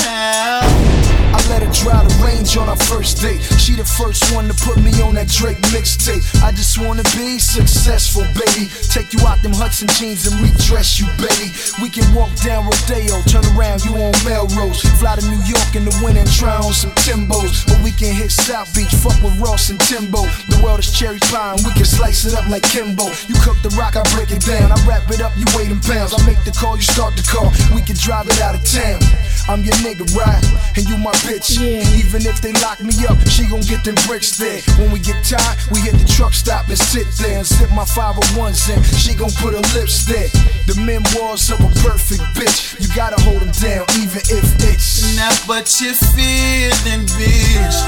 Let 1.48 1.64
her 1.64 1.72
drive 1.72 2.04
the 2.04 2.14
range 2.20 2.56
on 2.56 2.68
our 2.68 2.76
first 2.76 3.24
date. 3.24 3.40
She 3.56 3.72
the 3.72 3.84
first 3.84 4.20
one 4.36 4.48
to 4.48 4.54
put 4.68 4.76
me 4.84 4.92
on 5.00 5.14
that 5.16 5.28
Drake 5.32 5.56
mixtape. 5.72 6.20
I 6.44 6.52
just 6.52 6.76
wanna 6.76 7.02
be 7.16 7.40
successful, 7.40 8.22
baby. 8.36 8.68
Take 8.92 9.16
you 9.16 9.24
out 9.24 9.40
them 9.40 9.56
Hudson 9.56 9.88
jeans 9.96 10.28
and 10.28 10.36
redress 10.44 11.00
you, 11.00 11.08
baby. 11.16 11.48
We 11.80 11.88
can 11.88 12.04
walk 12.12 12.28
down 12.44 12.68
Rodeo, 12.68 13.24
turn 13.24 13.48
around, 13.56 13.80
you 13.80 13.96
on 13.96 14.12
Melrose. 14.28 14.84
Fly 15.00 15.16
to 15.16 15.24
New 15.24 15.40
York 15.48 15.72
in 15.72 15.88
the 15.88 15.94
winter 16.04 16.20
and 16.20 16.32
try 16.36 16.52
on 16.60 16.76
some 16.76 16.92
Timbos. 17.00 17.64
Or 17.72 17.80
we 17.82 17.96
can 17.96 18.12
hit 18.12 18.30
South 18.30 18.68
Beach, 18.76 18.92
fuck 18.92 19.16
with 19.24 19.40
Ross 19.40 19.70
and 19.72 19.80
Timbo. 19.88 20.28
The 20.52 20.60
world 20.60 20.84
is 20.84 20.92
cherry 20.92 21.18
pie 21.32 21.56
and 21.56 21.64
we 21.64 21.72
can 21.72 21.88
slice 21.88 22.28
it 22.28 22.36
up 22.36 22.44
like 22.52 22.68
Kimbo. 22.68 23.08
You 23.24 23.40
cook 23.40 23.56
the 23.64 23.72
rock, 23.80 23.96
I 23.96 24.04
break 24.12 24.36
it 24.36 24.44
down. 24.44 24.68
I 24.68 24.76
wrap 24.84 25.08
it 25.08 25.24
up, 25.24 25.32
you 25.40 25.48
weigh 25.56 25.72
them 25.72 25.80
pounds. 25.80 26.12
I 26.12 26.20
make 26.28 26.44
the 26.44 26.52
call, 26.52 26.76
you 26.76 26.84
start 26.84 27.16
the 27.16 27.24
car. 27.24 27.48
We 27.72 27.80
can 27.80 27.96
drive 27.96 28.28
it 28.28 28.36
out 28.44 28.52
of 28.52 28.62
town. 28.68 29.00
I'm 29.48 29.64
your 29.64 29.76
nigga, 29.80 30.04
right? 30.12 30.44
And 30.76 30.84
you 30.84 30.98
my 30.98 31.16
bitch. 31.24 31.37
Even 31.38 32.26
if 32.26 32.40
they 32.42 32.52
lock 32.64 32.80
me 32.80 32.94
up, 33.06 33.16
she 33.28 33.46
gon' 33.46 33.60
get 33.60 33.84
them 33.84 33.94
bricks 34.06 34.36
there. 34.36 34.60
When 34.78 34.90
we 34.90 34.98
get 34.98 35.22
tired, 35.24 35.58
we 35.70 35.80
hit 35.80 35.94
the 35.94 36.04
truck 36.04 36.34
stop 36.34 36.68
and 36.68 36.78
sit 36.78 37.06
there 37.22 37.38
and 37.38 37.46
sip 37.46 37.70
my 37.70 37.84
501s 37.84 38.74
in. 38.74 38.82
She 38.98 39.14
gon' 39.14 39.30
put 39.38 39.54
her 39.54 39.62
lips 39.78 40.04
there. 40.04 40.28
The 40.66 40.74
memoirs 40.82 41.50
of 41.50 41.60
a 41.60 41.70
perfect 41.86 42.22
bitch. 42.34 42.80
You 42.80 42.88
gotta 42.94 43.20
hold 43.22 43.42
them 43.42 43.52
down, 43.54 43.86
even 44.02 44.22
if 44.26 44.46
it's. 44.66 45.16
Now, 45.16 45.30
but 45.46 45.70
you 45.80 45.94
feeling, 45.94 47.06
bitch. 47.06 47.78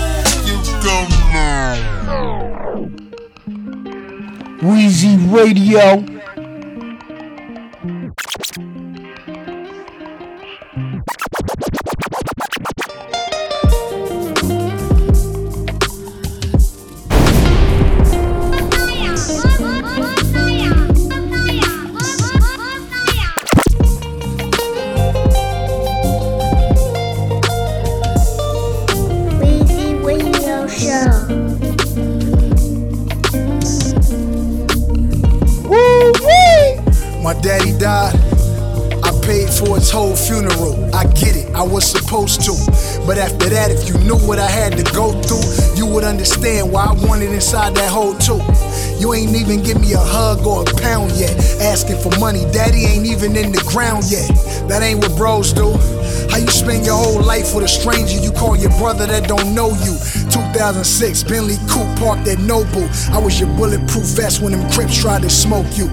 You 0.46 0.56
gon' 0.82 1.10
Weezy 4.62 5.16
Radio. 5.32 6.19
Why 46.70 46.86
I 46.86 46.92
wanted 47.06 47.30
inside 47.32 47.74
that 47.74 47.90
hole 47.90 48.14
too. 48.14 48.40
You 48.98 49.14
ain't 49.14 49.34
even 49.34 49.62
give 49.62 49.80
me 49.80 49.92
a 49.92 49.98
hug 49.98 50.46
or 50.46 50.62
a 50.62 50.74
pound 50.80 51.12
yet. 51.12 51.36
Asking 51.60 51.98
for 51.98 52.16
money, 52.18 52.44
daddy 52.52 52.84
ain't 52.84 53.06
even 53.06 53.36
in 53.36 53.52
the 53.52 53.62
ground 53.66 54.04
yet. 54.10 54.28
That 54.68 54.82
ain't 54.82 55.00
what 55.00 55.16
bros 55.16 55.52
do. 55.52 55.72
How 56.30 56.38
you 56.38 56.48
spend 56.48 56.86
your 56.86 56.96
whole 56.96 57.22
life 57.22 57.54
with 57.54 57.64
a 57.64 57.68
stranger 57.68 58.18
you 58.18 58.30
call 58.30 58.56
your 58.56 58.70
brother 58.78 59.06
that 59.06 59.26
don't 59.26 59.54
know 59.54 59.70
you? 59.82 59.98
2006, 60.30 61.24
Bentley 61.24 61.56
Coupe 61.68 61.90
parked 61.98 62.28
at 62.28 62.38
Noble. 62.38 62.86
I 63.10 63.18
was 63.18 63.40
your 63.40 63.48
bulletproof 63.56 64.06
vest 64.14 64.40
when 64.40 64.52
them 64.52 64.70
Crips 64.70 65.00
tried 65.00 65.22
to 65.22 65.30
smoke 65.30 65.66
you. 65.76 65.88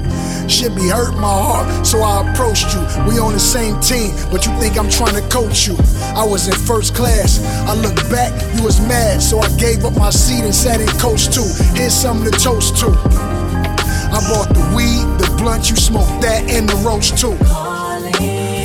Shit 0.47 0.73
be 0.75 0.87
hurt 0.87 1.13
my 1.15 1.27
heart, 1.27 1.85
so 1.85 2.01
I 2.01 2.31
approached 2.31 2.73
you. 2.73 2.81
We 3.07 3.19
on 3.19 3.33
the 3.33 3.39
same 3.39 3.79
team, 3.79 4.15
but 4.31 4.45
you 4.45 4.51
think 4.59 4.77
I'm 4.77 4.89
trying 4.89 5.13
to 5.15 5.27
coach 5.29 5.67
you. 5.67 5.75
I 6.15 6.25
was 6.25 6.47
in 6.47 6.55
first 6.55 6.95
class. 6.95 7.43
I 7.67 7.75
look 7.75 7.95
back, 8.09 8.31
you 8.55 8.63
was 8.63 8.79
mad, 8.87 9.21
so 9.21 9.39
I 9.39 9.49
gave 9.57 9.83
up 9.83 9.97
my 9.97 10.09
seat 10.09 10.43
and 10.43 10.55
sat 10.55 10.79
in 10.79 10.87
coach 10.99 11.27
two. 11.29 11.45
Here's 11.75 11.93
something 11.93 12.31
to 12.31 12.39
toast 12.39 12.77
to. 12.77 12.87
I 12.87 14.19
bought 14.31 14.49
the 14.55 14.63
weed, 14.75 15.05
the 15.19 15.27
blunt, 15.37 15.69
you 15.69 15.75
smoked 15.75 16.21
that, 16.21 16.49
and 16.49 16.67
the 16.67 16.75
roach 16.77 17.11
too. 17.19 17.35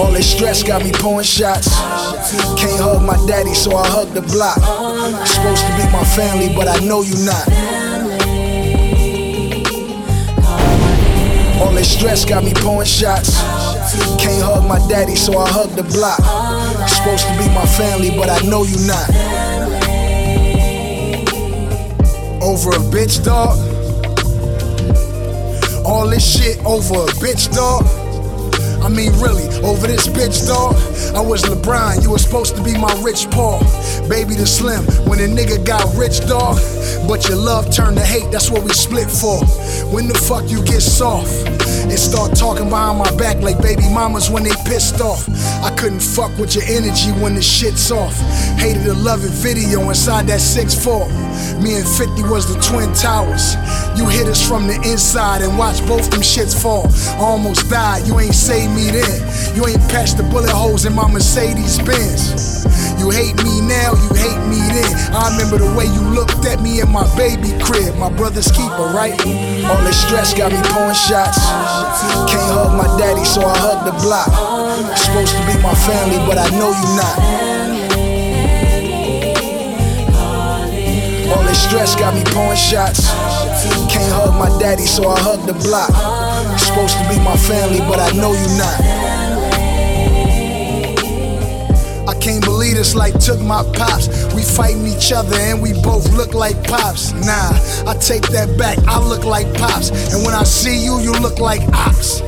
All 0.01 0.12
this 0.12 0.31
stress 0.31 0.62
got 0.62 0.85
me 0.85 0.92
pouring 0.92 1.27
shots. 1.27 1.68
Can't 2.57 2.81
hug 2.81 3.03
my 3.03 3.18
daddy, 3.27 3.55
so 3.55 3.77
I 3.77 3.87
hug 3.87 4.14
the 4.14 4.23
block. 4.23 4.57
Supposed 5.27 5.66
to 5.66 5.73
be 5.77 5.85
my 5.92 6.05
family, 6.14 6.55
but 6.55 6.68
I 6.68 6.79
know 6.87 7.03
you're 7.03 7.27
not. 7.27 7.82
All 11.62 11.70
this 11.72 11.92
stress 11.96 12.25
got 12.25 12.42
me 12.42 12.53
pouring 12.53 12.87
shots. 12.87 13.40
Can't 14.18 14.42
hug 14.42 14.66
my 14.66 14.79
daddy, 14.88 15.14
so 15.14 15.38
I 15.38 15.48
hug 15.48 15.70
the 15.70 15.85
block. 15.85 16.18
Supposed 16.88 17.27
to 17.29 17.38
be 17.38 17.48
my 17.55 17.64
family, 17.66 18.11
but 18.11 18.29
I 18.29 18.40
know 18.51 18.64
you 18.64 18.79
not. 18.85 19.09
Over 22.42 22.70
a 22.70 22.83
bitch, 22.90 23.25
dog. 23.25 23.57
All 25.87 26.09
this 26.09 26.27
shit 26.27 26.59
over 26.64 26.94
a 26.94 27.07
bitch, 27.22 27.55
dog. 27.55 28.02
I 28.83 28.88
mean, 28.88 29.12
really, 29.21 29.47
over 29.62 29.87
this 29.87 30.09
bitch, 30.09 30.47
dog. 30.47 30.75
I 31.14 31.21
was 31.21 31.42
LeBron, 31.42 32.03
you 32.03 32.11
was 32.11 32.25
supposed 32.25 32.57
to 32.57 32.62
be 32.62 32.77
my 32.77 32.92
Rich 33.03 33.31
Paul. 33.31 33.61
Baby 34.09 34.35
the 34.35 34.47
Slim, 34.47 34.85
when 35.09 35.21
a 35.21 35.29
nigga 35.29 35.64
got 35.64 35.87
rich, 35.95 36.21
dog. 36.27 36.59
But 37.07 37.29
your 37.29 37.38
love 37.38 37.71
turned 37.71 37.97
to 37.97 38.05
hate, 38.05 38.31
that's 38.33 38.51
what 38.51 38.64
we 38.64 38.73
split 38.73 39.09
for. 39.09 39.38
When 39.95 40.09
the 40.09 40.14
fuck 40.14 40.51
you 40.51 40.64
get 40.64 40.83
soft 40.83 41.31
and 41.47 41.99
start 41.99 42.35
talking 42.35 42.68
behind 42.68 42.99
my 42.99 43.11
back 43.16 43.40
like 43.40 43.62
baby 43.62 43.88
mamas 43.88 44.31
when 44.31 44.42
they 44.42 44.55
pissed 44.66 45.01
off? 45.01 45.29
I 45.62 45.75
couldn't 45.77 46.03
fuck 46.03 46.37
with 46.37 46.57
your 46.57 46.64
energy 46.64 47.12
when 47.23 47.35
the 47.35 47.42
shit's 47.42 47.92
off. 47.92 48.18
Hated 48.59 48.83
the 48.83 48.95
loving 48.95 49.31
video 49.31 49.88
inside 49.88 50.27
that 50.27 50.40
6'4. 50.40 51.21
Me 51.62 51.77
and 51.77 51.87
50 51.87 52.23
was 52.25 52.47
the 52.53 52.61
Twin 52.61 52.92
Towers. 52.95 53.55
You 53.97 54.09
hit 54.09 54.27
us 54.27 54.40
from 54.40 54.66
the 54.66 54.75
inside 54.83 55.42
and 55.42 55.59
watch 55.59 55.85
both 55.87 56.11
them 56.11 56.21
shits 56.21 56.55
fall. 56.55 56.88
I 57.18 57.23
almost 57.23 57.68
died, 57.68 58.07
you 58.07 58.18
ain't 58.18 58.35
saved 58.35 58.75
me 58.75 58.90
then. 58.90 59.21
You 59.57 59.66
ain't 59.66 59.83
patched 59.88 60.16
the 60.16 60.25
bullet 60.25 60.51
holes 60.51 60.85
in 60.85 60.95
my 60.95 61.07
Mercedes 61.11 61.79
Benz. 61.79 62.64
You 62.99 63.11
hate 63.11 63.37
me 63.42 63.61
now, 63.61 63.92
you 63.95 64.11
hate 64.14 64.42
me 64.49 64.61
then. 64.73 64.90
I 65.12 65.31
remember 65.35 65.59
the 65.59 65.71
way 65.77 65.87
you 65.87 66.03
looked 66.14 66.45
at 66.47 66.62
me 66.62 66.81
in 66.81 66.90
my 66.90 67.05
baby 67.16 67.51
crib, 67.62 67.97
my 67.97 68.11
brother's 68.11 68.51
keeper, 68.51 68.90
right? 68.95 69.18
All 69.66 69.83
this 69.85 70.01
stress 70.01 70.35
got 70.35 70.53
me 70.53 70.59
pouring 70.71 70.95
shots. 70.95 71.38
Can't 72.31 72.49
hug 72.51 72.79
my 72.79 72.88
daddy, 72.99 73.25
so 73.25 73.42
I 73.42 73.57
hug 73.59 73.85
the 73.85 73.95
block. 74.03 74.31
Supposed 74.97 75.35
to 75.37 75.42
be 75.47 75.55
my 75.62 75.75
family, 75.87 76.18
but 76.27 76.38
I 76.38 76.49
know 76.57 76.71
you're 76.71 76.97
not. 76.97 77.62
All 81.33 81.42
this 81.45 81.62
stress 81.64 81.97
got 81.97 82.14
me 82.14 82.23
pouring 82.27 82.57
shots. 82.57 83.09
Can't 83.88 84.12
hug 84.12 84.35
my 84.38 84.51
daddy, 84.59 84.85
so 84.87 85.09
I 85.09 85.18
hug 85.18 85.47
the 85.47 85.55
block. 85.55 85.90
Supposed 86.59 86.99
to 86.99 87.09
be 87.09 87.18
my 87.25 87.37
family, 87.37 87.81
but 87.81 87.99
I 87.99 88.12
know 88.12 88.33
you 88.33 88.49
not. 88.61 88.79
I 92.09 92.14
can't 92.21 92.45
believe 92.45 92.77
this 92.77 92.95
like 92.95 93.18
took 93.18 93.40
my 93.40 93.62
pops. 93.75 94.09
We 94.35 94.42
fighting 94.42 94.87
each 94.87 95.12
other 95.12 95.37
and 95.37 95.62
we 95.62 95.73
both 95.73 96.12
look 96.12 96.35
like 96.35 96.62
pops. 96.64 97.12
Nah, 97.12 97.53
I 97.90 97.97
take 97.99 98.29
that 98.29 98.59
back. 98.59 98.79
I 98.87 98.99
look 99.01 99.25
like 99.25 99.47
pops. 99.55 99.90
And 100.12 100.25
when 100.25 100.35
I 100.35 100.42
see 100.45 100.85
you, 100.85 101.01
you 101.01 101.12
look 101.12 101.38
like 101.38 101.62
ops. 101.73 102.21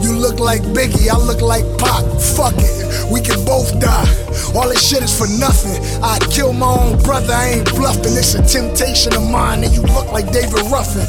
You 0.00 0.14
look 0.14 0.38
like 0.38 0.62
Biggie, 0.62 1.10
I 1.10 1.18
look 1.18 1.42
like 1.42 1.64
Pop. 1.76 2.04
Fuck 2.20 2.54
it, 2.56 2.77
we 3.10 3.20
can 3.20 3.44
both 3.44 3.78
die. 3.80 4.08
All 4.54 4.68
this 4.68 4.86
shit 4.86 5.02
is 5.02 5.16
for 5.16 5.28
nothing. 5.38 5.78
I 6.02 6.18
kill 6.30 6.52
my 6.52 6.68
own 6.68 7.02
brother, 7.02 7.32
I 7.32 7.58
ain't 7.58 7.70
bluffing. 7.74 8.16
It's 8.16 8.34
a 8.34 8.42
temptation 8.42 9.14
of 9.14 9.22
mine, 9.30 9.64
and 9.64 9.72
you 9.72 9.82
look 9.82 10.10
like 10.12 10.32
David 10.32 10.62
Ruffin. 10.70 11.06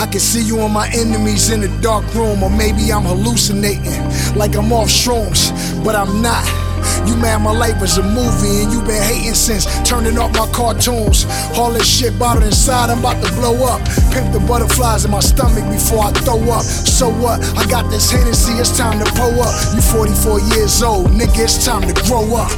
I 0.00 0.06
can 0.06 0.20
see 0.20 0.42
you 0.42 0.60
and 0.60 0.72
my 0.72 0.88
enemies 0.88 1.50
in 1.50 1.60
the 1.60 1.68
dark 1.80 2.04
room, 2.14 2.42
or 2.42 2.50
maybe 2.50 2.92
I'm 2.92 3.04
hallucinating, 3.04 4.02
like 4.36 4.56
I'm 4.56 4.72
off 4.72 4.88
shrooms, 4.88 5.52
but 5.84 5.94
I'm 5.94 6.22
not. 6.22 6.63
You 7.06 7.16
mad 7.16 7.42
my 7.42 7.52
life 7.52 7.80
was 7.80 7.98
a 7.98 8.02
movie 8.02 8.62
and 8.62 8.72
you 8.72 8.80
been 8.82 9.02
hating 9.02 9.34
since 9.34 9.66
turning 9.88 10.18
off 10.18 10.32
my 10.32 10.46
cartoons. 10.52 11.26
All 11.56 11.72
this 11.72 11.86
shit 11.86 12.18
bottled 12.18 12.44
inside, 12.44 12.90
I'm 12.90 13.00
about 13.00 13.22
to 13.24 13.32
blow 13.34 13.64
up. 13.64 13.80
Pimp 14.12 14.32
the 14.32 14.40
butterflies 14.46 15.04
in 15.04 15.10
my 15.10 15.20
stomach 15.20 15.64
before 15.70 16.04
I 16.04 16.12
throw 16.24 16.40
up. 16.50 16.62
So 16.62 17.08
what? 17.08 17.40
I 17.56 17.66
got 17.66 17.90
this 17.90 18.10
Hennessy, 18.10 18.52
it's 18.54 18.76
time 18.76 18.98
to 18.98 19.10
pull 19.12 19.40
up. 19.40 19.54
You 19.74 19.80
44 19.80 20.40
years 20.56 20.82
old, 20.82 21.08
nigga, 21.08 21.44
it's 21.44 21.64
time 21.64 21.82
to 21.82 21.94
grow 22.06 22.24
up. 22.36 22.52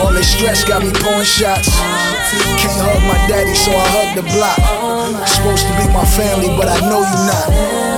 All 0.00 0.12
this 0.12 0.32
stress 0.32 0.64
got 0.64 0.82
me 0.82 0.90
pouring 0.92 1.24
shots. 1.24 1.68
Can't 1.68 2.80
hug 2.80 3.02
my 3.06 3.18
daddy, 3.28 3.54
so 3.54 3.70
I 3.70 3.86
hug 3.92 4.16
the 4.16 4.22
block. 4.32 4.58
Supposed 5.28 5.66
to 5.66 5.72
be 5.76 5.86
my 5.92 6.04
family, 6.04 6.48
but 6.56 6.68
I 6.68 6.80
know 6.88 7.00
you 7.00 7.18
not. 7.28 7.91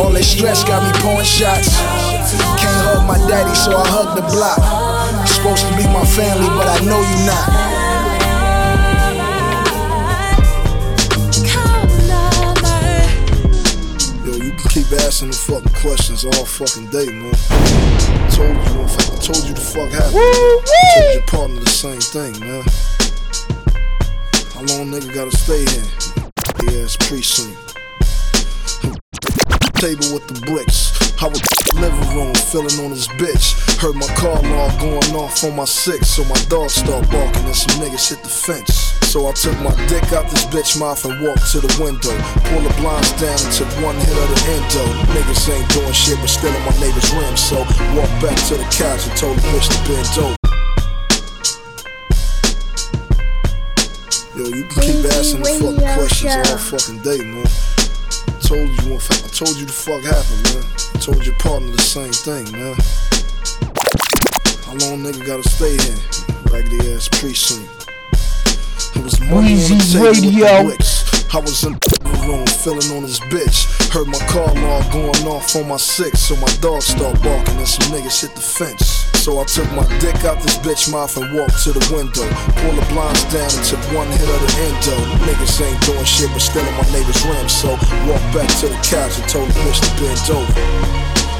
All 0.00 0.08
that 0.16 0.24
stress 0.24 0.64
got 0.64 0.80
me 0.80 0.90
pouring 1.04 1.28
shots. 1.28 1.76
Can't 1.76 2.80
hug 2.88 3.06
my 3.06 3.18
daddy, 3.28 3.54
so 3.54 3.76
I 3.76 3.84
hug 3.84 4.16
the 4.16 4.24
block. 4.32 4.56
You're 4.56 5.26
supposed 5.28 5.60
to 5.68 5.76
be 5.76 5.84
my 5.92 6.06
family, 6.08 6.48
but 6.56 6.66
I 6.66 6.80
know 6.88 7.04
you're 7.04 7.26
not. 7.28 7.70
keep 14.70 14.86
asking 15.00 15.28
the 15.28 15.36
fucking 15.36 15.74
questions 15.82 16.24
all 16.24 16.44
fucking 16.44 16.86
day, 16.86 17.06
man. 17.10 17.34
I 17.50 18.28
told 18.30 18.56
you, 18.56 18.80
I 18.80 19.18
told 19.20 19.44
you 19.48 19.54
the 19.54 19.60
fuck 19.60 19.90
happened. 19.90 20.16
I 20.16 20.72
told 20.94 21.14
your 21.14 21.26
partner 21.26 21.60
the 21.60 21.68
same 21.68 22.00
thing, 22.00 22.38
man. 22.40 22.62
How 24.54 24.62
long 24.72 24.88
nigga 24.92 25.12
gotta 25.12 25.36
stay 25.36 25.66
here? 25.68 26.72
Yeah, 26.72 26.84
it's 26.84 26.96
precinct. 26.96 27.69
Table 29.80 30.12
with 30.12 30.28
the 30.28 30.36
bricks. 30.44 30.92
I 31.24 31.26
was 31.32 31.40
living 31.80 32.04
room, 32.12 32.34
filling 32.52 32.76
on 32.84 32.92
his 32.92 33.08
bitch. 33.16 33.56
Heard 33.80 33.96
my 33.96 34.06
car 34.12 34.36
alarm 34.36 34.76
going 34.76 35.16
off 35.16 35.42
on 35.42 35.56
my 35.56 35.64
six, 35.64 36.20
so 36.20 36.24
my 36.28 36.36
dog 36.52 36.68
start 36.68 37.08
barking 37.08 37.48
and 37.48 37.56
some 37.56 37.80
niggas 37.80 38.12
hit 38.12 38.20
the 38.22 38.28
fence. 38.28 38.92
So 39.08 39.24
I 39.24 39.32
took 39.32 39.56
my 39.64 39.72
dick 39.88 40.12
out 40.12 40.28
this 40.28 40.44
bitch 40.52 40.78
mouth 40.78 41.00
and 41.08 41.24
walked 41.24 41.48
to 41.52 41.64
the 41.64 41.72
window. 41.80 42.12
Pulled 42.52 42.68
the 42.68 42.74
blinds 42.76 43.08
down 43.16 43.40
and 43.40 43.52
took 43.56 43.72
one 43.80 43.96
hit 43.96 44.12
of 44.20 44.28
the 44.28 44.40
endo. 44.52 44.84
Niggas 45.16 45.48
ain't 45.48 45.64
doing 45.72 45.96
shit 45.96 46.20
but 46.20 46.28
still 46.28 46.52
in 46.52 46.60
my 46.68 46.76
neighbor's 46.76 47.08
rim. 47.16 47.32
So 47.40 47.64
walked 47.96 48.20
back 48.20 48.36
to 48.52 48.60
the 48.60 48.68
couch 48.68 49.08
and 49.08 49.16
told 49.16 49.40
the 49.40 49.48
bitch 49.48 49.64
to 49.64 49.80
bend 49.88 50.12
over. 50.20 50.36
Yo, 54.36 54.44
you 54.44 54.64
can 54.68 54.80
keep 54.84 55.08
asking 55.08 55.40
the 55.40 55.56
fucking 55.56 55.80
questions 55.96 56.36
all 56.52 56.60
fucking 56.68 57.00
day, 57.00 57.24
man. 57.24 57.69
Told 58.50 58.68
you, 58.82 58.94
I 58.96 59.30
told 59.30 59.56
you 59.58 59.64
the 59.64 59.70
fuck 59.70 60.02
happened, 60.02 60.42
man. 60.50 60.66
I 60.66 60.98
told 60.98 61.24
your 61.24 61.36
partner 61.36 61.70
the 61.70 61.78
same 61.78 62.10
thing, 62.10 62.50
man. 62.50 62.74
How 64.66 64.74
long 64.82 65.06
nigga 65.06 65.22
gotta 65.24 65.46
stay 65.46 65.78
here? 65.78 66.02
Raggedy 66.50 66.90
ass 66.90 67.06
precinct. 67.06 67.70
It 68.98 69.04
was 69.06 69.20
money 69.20 69.54
on 69.54 69.54
the 69.54 69.78
Weezy 69.78 69.94
table 69.94 70.10
with 70.10 70.18
the 70.18 70.42
Radio. 70.42 70.66
I 71.30 71.38
was 71.38 71.62
in 71.62 71.78
the 71.78 72.10
room, 72.26 72.44
filling 72.58 72.90
on 72.98 73.06
this 73.06 73.20
bitch. 73.30 73.70
Heard 73.94 74.08
my 74.08 74.18
car 74.26 74.50
alarm 74.50 74.82
going 74.90 75.30
off 75.30 75.54
on 75.54 75.68
my 75.68 75.76
six, 75.76 76.18
so 76.18 76.34
my 76.42 76.50
dog 76.58 76.82
start 76.82 77.22
barking 77.22 77.54
and 77.54 77.68
some 77.68 77.86
niggas 77.94 78.20
hit 78.20 78.34
the 78.34 78.42
fence. 78.42 78.99
So 79.20 79.38
I 79.38 79.44
took 79.44 79.70
my 79.72 79.84
dick 80.00 80.24
out 80.24 80.40
this 80.40 80.56
bitch 80.64 80.90
mouth 80.90 81.14
and 81.18 81.36
walked 81.36 81.62
to 81.64 81.76
the 81.76 81.84
window. 81.92 82.24
Pulled 82.56 82.72
the 82.80 82.86
blinds 82.88 83.20
down 83.28 83.52
and 83.52 83.64
took 83.68 83.78
one 83.92 84.08
hit 84.08 84.24
of 84.24 84.40
the 84.40 84.50
endo. 84.64 84.96
Niggas 85.28 85.60
ain't 85.60 85.76
doing 85.84 86.08
shit 86.08 86.32
but 86.32 86.40
still 86.40 86.64
in 86.64 86.72
my 86.72 86.88
neighbor's 86.88 87.20
rim. 87.28 87.46
So 87.46 87.68
walked 88.08 88.32
back 88.32 88.48
to 88.64 88.68
the 88.72 88.80
couch 88.80 89.20
and 89.20 89.28
told 89.28 89.50
the 89.50 89.60
bitch 89.60 89.76
to 89.84 89.90
bend 90.00 90.24
over. 90.32 90.52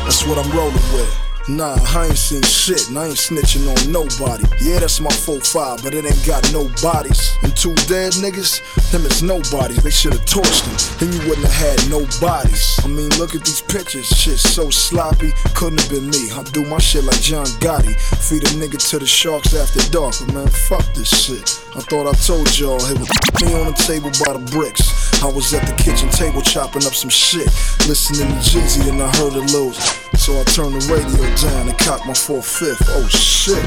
That's 0.04 0.26
what 0.26 0.36
I'm 0.36 0.52
rolling 0.52 0.74
with. 0.92 1.29
Nah, 1.50 1.76
I 1.96 2.06
ain't 2.06 2.16
seen 2.16 2.42
shit 2.42 2.88
and 2.88 2.98
I 2.98 3.06
ain't 3.06 3.16
snitching 3.16 3.66
on 3.66 3.90
nobody. 3.90 4.44
Yeah, 4.62 4.78
that's 4.78 5.00
my 5.00 5.10
4-5, 5.10 5.82
but 5.82 5.94
it 5.94 6.04
ain't 6.04 6.24
got 6.24 6.46
no 6.52 6.70
bodies. 6.80 7.36
And 7.42 7.56
two 7.56 7.74
dead 7.90 8.12
niggas, 8.22 8.62
them 8.92 9.04
is 9.04 9.20
nobodies. 9.20 9.82
They 9.82 9.90
should've 9.90 10.24
torched 10.26 10.62
them, 10.62 10.78
then 11.00 11.12
you 11.12 11.28
wouldn't 11.28 11.48
have 11.48 11.74
had 11.74 11.90
no 11.90 12.06
bodies. 12.20 12.78
I 12.84 12.86
mean, 12.86 13.10
look 13.18 13.34
at 13.34 13.44
these 13.44 13.60
pictures, 13.60 14.06
shit 14.06 14.38
so 14.38 14.70
sloppy. 14.70 15.32
Couldn't 15.56 15.80
have 15.80 15.90
been 15.90 16.06
me. 16.06 16.30
I 16.30 16.44
do 16.54 16.64
my 16.66 16.78
shit 16.78 17.02
like 17.02 17.20
John 17.20 17.46
Gotti. 17.58 17.98
Feed 17.98 18.44
a 18.44 18.50
nigga 18.54 18.78
to 18.90 19.00
the 19.00 19.06
sharks 19.06 19.52
after 19.52 19.82
dark, 19.90 20.14
but 20.20 20.32
man, 20.32 20.46
fuck 20.46 20.86
this 20.94 21.10
shit. 21.10 21.50
I 21.74 21.80
thought 21.80 22.06
I 22.06 22.14
told 22.14 22.46
y'all 22.56 22.78
it 22.78 22.98
was 22.98 23.10
me 23.42 23.58
on 23.58 23.66
the 23.66 23.74
table 23.74 24.10
by 24.24 24.38
the 24.38 24.50
bricks. 24.52 24.86
I 25.22 25.26
was 25.26 25.52
at 25.52 25.66
the 25.66 25.74
kitchen 25.74 26.10
table 26.10 26.42
chopping 26.42 26.86
up 26.86 26.94
some 26.94 27.10
shit, 27.10 27.46
listening 27.90 28.28
to 28.28 28.38
Jeezy, 28.38 28.84
then 28.84 29.02
I 29.02 29.10
heard 29.18 29.34
it 29.34 29.52
lose. 29.52 29.76
So 30.20 30.38
I 30.38 30.44
turned 30.44 30.74
the 30.76 30.84
radio 30.92 31.24
down 31.40 31.68
and 31.68 31.78
cock 31.78 32.04
my 32.06 32.12
4-5. 32.12 32.76
Oh 32.88 33.08
shit. 33.08 33.64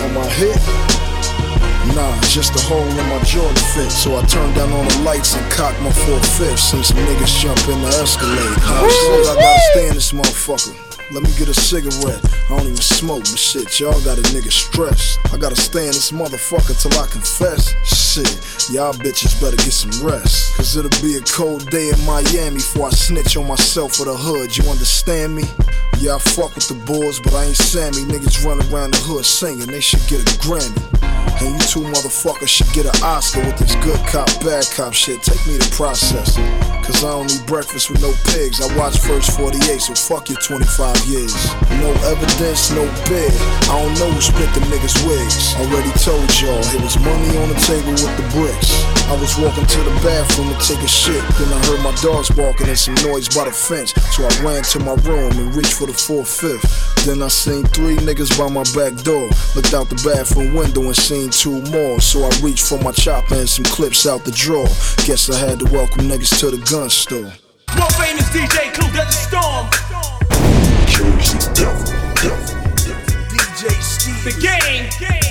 On 0.00 0.14
my 0.14 0.24
hip? 0.40 0.56
Nah, 1.94 2.20
just 2.28 2.56
a 2.56 2.62
hole 2.64 2.80
in 2.80 3.08
my 3.08 3.22
Jordan 3.24 3.56
fit. 3.74 3.90
So 3.90 4.16
I 4.16 4.24
turned 4.24 4.54
down 4.54 4.72
all 4.72 4.84
the 4.84 4.98
lights 5.04 5.34
and 5.36 5.44
cocked 5.52 5.80
my 5.80 5.90
4-5 5.90 6.58
since 6.58 6.88
some 6.88 6.98
niggas 6.98 7.40
jump 7.40 7.58
in 7.68 7.80
the 7.82 7.88
Escalade. 8.00 8.38
Oh 8.64 8.88
shit, 8.88 9.26
I 9.28 9.34
gotta 9.34 9.60
stay 9.72 9.88
in 9.88 9.94
this 9.94 10.12
motherfucker. 10.12 10.74
Let 11.12 11.22
me 11.22 11.30
get 11.38 11.48
a 11.48 11.54
cigarette. 11.54 12.20
I 12.24 12.56
don't 12.56 12.64
even 12.64 12.76
smoke, 12.76 13.24
but 13.24 13.38
shit, 13.38 13.80
y'all 13.80 14.00
got 14.04 14.18
a 14.18 14.22
nigga 14.32 14.52
stressed. 14.52 15.18
I 15.32 15.38
gotta 15.38 15.56
stay 15.56 15.86
in 15.86 15.92
this 15.92 16.12
motherfucker 16.12 16.80
till 16.80 16.98
I 16.98 17.06
confess. 17.08 17.72
Shit, 17.84 18.72
y'all 18.72 18.92
bitches 18.92 19.40
better 19.40 19.56
get 19.56 19.72
some 19.72 19.92
rest. 20.06 20.56
Cause 20.56 20.76
it'll 20.76 21.02
be 21.02 21.16
a 21.16 21.22
cold 21.22 21.68
day 21.70 21.90
in 21.90 22.00
Miami 22.06 22.56
before 22.56 22.86
I 22.86 22.90
snitch 22.90 23.36
on 23.36 23.46
myself 23.46 23.96
for 23.96 24.04
the 24.04 24.16
hood. 24.16 24.56
You 24.56 24.64
understand 24.70 25.34
me? 25.34 25.44
Yeah, 25.98 26.14
I 26.14 26.18
fuck 26.18 26.54
with 26.54 26.68
the 26.70 26.78
boys, 26.86 27.18
but 27.18 27.34
I 27.34 27.46
ain't 27.50 27.56
Sammy. 27.56 28.06
Niggas 28.06 28.46
run 28.46 28.62
around 28.70 28.94
the 28.94 29.02
hood 29.02 29.26
singing, 29.26 29.66
they 29.66 29.80
should 29.80 30.06
get 30.06 30.22
a 30.22 30.30
Grammy. 30.38 30.78
And 31.42 31.58
you 31.58 31.62
two 31.66 31.82
motherfuckers 31.90 32.46
should 32.46 32.70
get 32.70 32.86
an 32.86 32.94
Oscar 33.02 33.42
with 33.42 33.58
this 33.58 33.74
good 33.82 33.98
cop, 34.06 34.30
bad 34.46 34.62
cop 34.78 34.94
shit. 34.94 35.22
Take 35.26 35.42
me 35.46 35.58
to 35.58 35.68
processing. 35.74 36.46
Cause 36.86 37.02
I 37.02 37.10
don't 37.10 37.26
eat 37.26 37.44
breakfast 37.50 37.90
with 37.90 38.00
no 38.00 38.14
pigs. 38.30 38.62
I 38.62 38.70
watch 38.78 38.96
First 39.02 39.36
48, 39.36 39.58
so 39.82 39.94
fuck 39.94 40.30
your 40.30 40.38
25 40.38 40.96
years. 41.10 41.34
No 41.82 41.90
evidence, 42.06 42.70
no 42.70 42.86
bid. 43.10 43.34
I 43.66 43.82
don't 43.82 43.92
know 43.98 44.08
who 44.14 44.22
split 44.22 44.48
the 44.54 44.62
niggas' 44.70 45.02
wigs. 45.02 45.58
Already 45.58 45.90
told 45.98 46.30
y'all, 46.38 46.62
it 46.62 46.80
was 46.80 46.94
money 47.02 47.36
on 47.42 47.50
the 47.50 47.58
table 47.66 47.92
with 47.92 48.14
the 48.16 48.26
bricks. 48.38 48.87
I 49.08 49.16
was 49.16 49.38
walking 49.38 49.64
to 49.64 49.80
the 49.84 50.00
bathroom 50.04 50.52
to 50.52 50.58
take 50.60 50.84
a 50.84 50.86
shit. 50.86 51.24
Then 51.40 51.50
I 51.50 51.58
heard 51.64 51.82
my 51.82 51.94
dogs 52.02 52.28
barking 52.28 52.68
and 52.68 52.78
some 52.78 52.94
noise 52.96 53.26
by 53.34 53.46
the 53.46 53.52
fence. 53.52 53.92
So 54.12 54.22
I 54.22 54.28
ran 54.44 54.62
to 54.62 54.78
my 54.80 54.94
room 55.08 55.32
and 55.32 55.54
reached 55.56 55.72
for 55.72 55.86
the 55.86 55.94
4th, 55.96 56.28
5th. 56.44 57.04
Then 57.06 57.22
I 57.22 57.28
seen 57.28 57.64
three 57.64 57.96
niggas 57.96 58.36
by 58.36 58.52
my 58.52 58.64
back 58.76 59.02
door. 59.02 59.30
Looked 59.56 59.72
out 59.72 59.88
the 59.88 59.96
bathroom 60.04 60.52
window 60.52 60.82
and 60.82 60.94
seen 60.96 61.30
two 61.30 61.62
more. 61.72 62.02
So 62.02 62.22
I 62.22 62.30
reached 62.42 62.68
for 62.68 62.76
my 62.84 62.92
chopper 62.92 63.36
and 63.36 63.48
some 63.48 63.64
clips 63.64 64.06
out 64.06 64.26
the 64.26 64.30
drawer. 64.30 64.68
Guess 65.08 65.30
I 65.30 65.38
had 65.40 65.60
to 65.60 65.64
welcome 65.72 66.04
niggas 66.04 66.38
to 66.40 66.50
the 66.50 66.60
gun 66.68 66.90
store. 66.90 67.32
World 67.80 67.94
famous 67.96 68.28
DJ 68.28 68.74
Clue 68.76 68.92
Desert 68.92 69.24
Storm. 69.24 69.66
DJ 73.32 73.72
Skee. 73.80 74.30
The 74.30 74.36
game. 74.38 75.27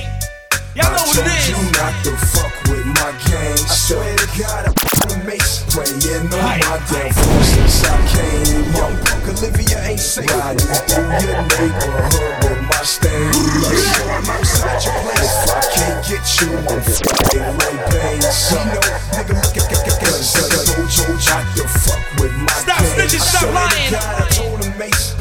Y'all 0.77 0.93
know 0.93 1.09
what 1.09 1.25
it 1.25 1.25
is. 1.25 1.49
you 1.49 1.57
not 1.73 1.89
to 2.05 2.13
fuck 2.37 2.53
with 2.69 2.85
my 2.85 3.09
gang. 3.25 3.57
I 3.65 3.73
swear 3.73 4.13
to 4.13 4.27
God, 4.37 4.69
I'm 4.69 5.09
a 5.09 5.25
mace 5.25 5.65
spraying 5.65 5.97
on 6.29 6.37
my 6.37 6.77
damn 6.85 7.09
phone 7.17 7.43
since 7.49 7.81
I 7.81 7.97
came. 8.13 8.61
Young 8.77 8.93
punk 9.01 9.25
Olivia 9.25 9.81
ain't 9.89 9.97
safe. 9.97 10.29
Riding 10.29 10.69
through 10.85 11.09
your 11.25 11.41
neighborhood 11.49 12.33
with 12.45 12.61
my 12.69 12.81
stain. 12.85 13.25
Look, 13.57 13.73
so 13.73 14.05
I'm 14.05 14.29
outside 14.29 14.77
your 14.85 14.93
place. 15.01 15.33
If 15.33 15.49
I 15.49 15.61
can't 15.73 15.99
get 16.05 16.25
you, 16.45 16.49
I'm 16.53 16.81
fucking 16.85 17.57
like 17.57 17.81
pain. 17.89 18.21
You 18.21 18.61
know, 18.69 18.85
nigga, 19.17 19.33
look 19.33 19.57
at 19.57 19.65
Cause 19.97 20.37
I 20.37 20.61
told 20.61 20.93
you 20.93 21.09
not 21.25 21.45
to 21.57 21.65
fuck 21.73 22.05
with 22.21 22.37
my 22.37 22.53
Stop 22.53 22.77
gang. 22.77 22.93
snitching, 22.93 23.25
stop 23.25 23.41
swear 23.41 23.49
to 23.49 23.49
lying. 23.49 23.91
God, 23.97 24.13
I 24.13 24.29
told 24.29 24.61
him 24.61 24.77
mace 24.77 25.17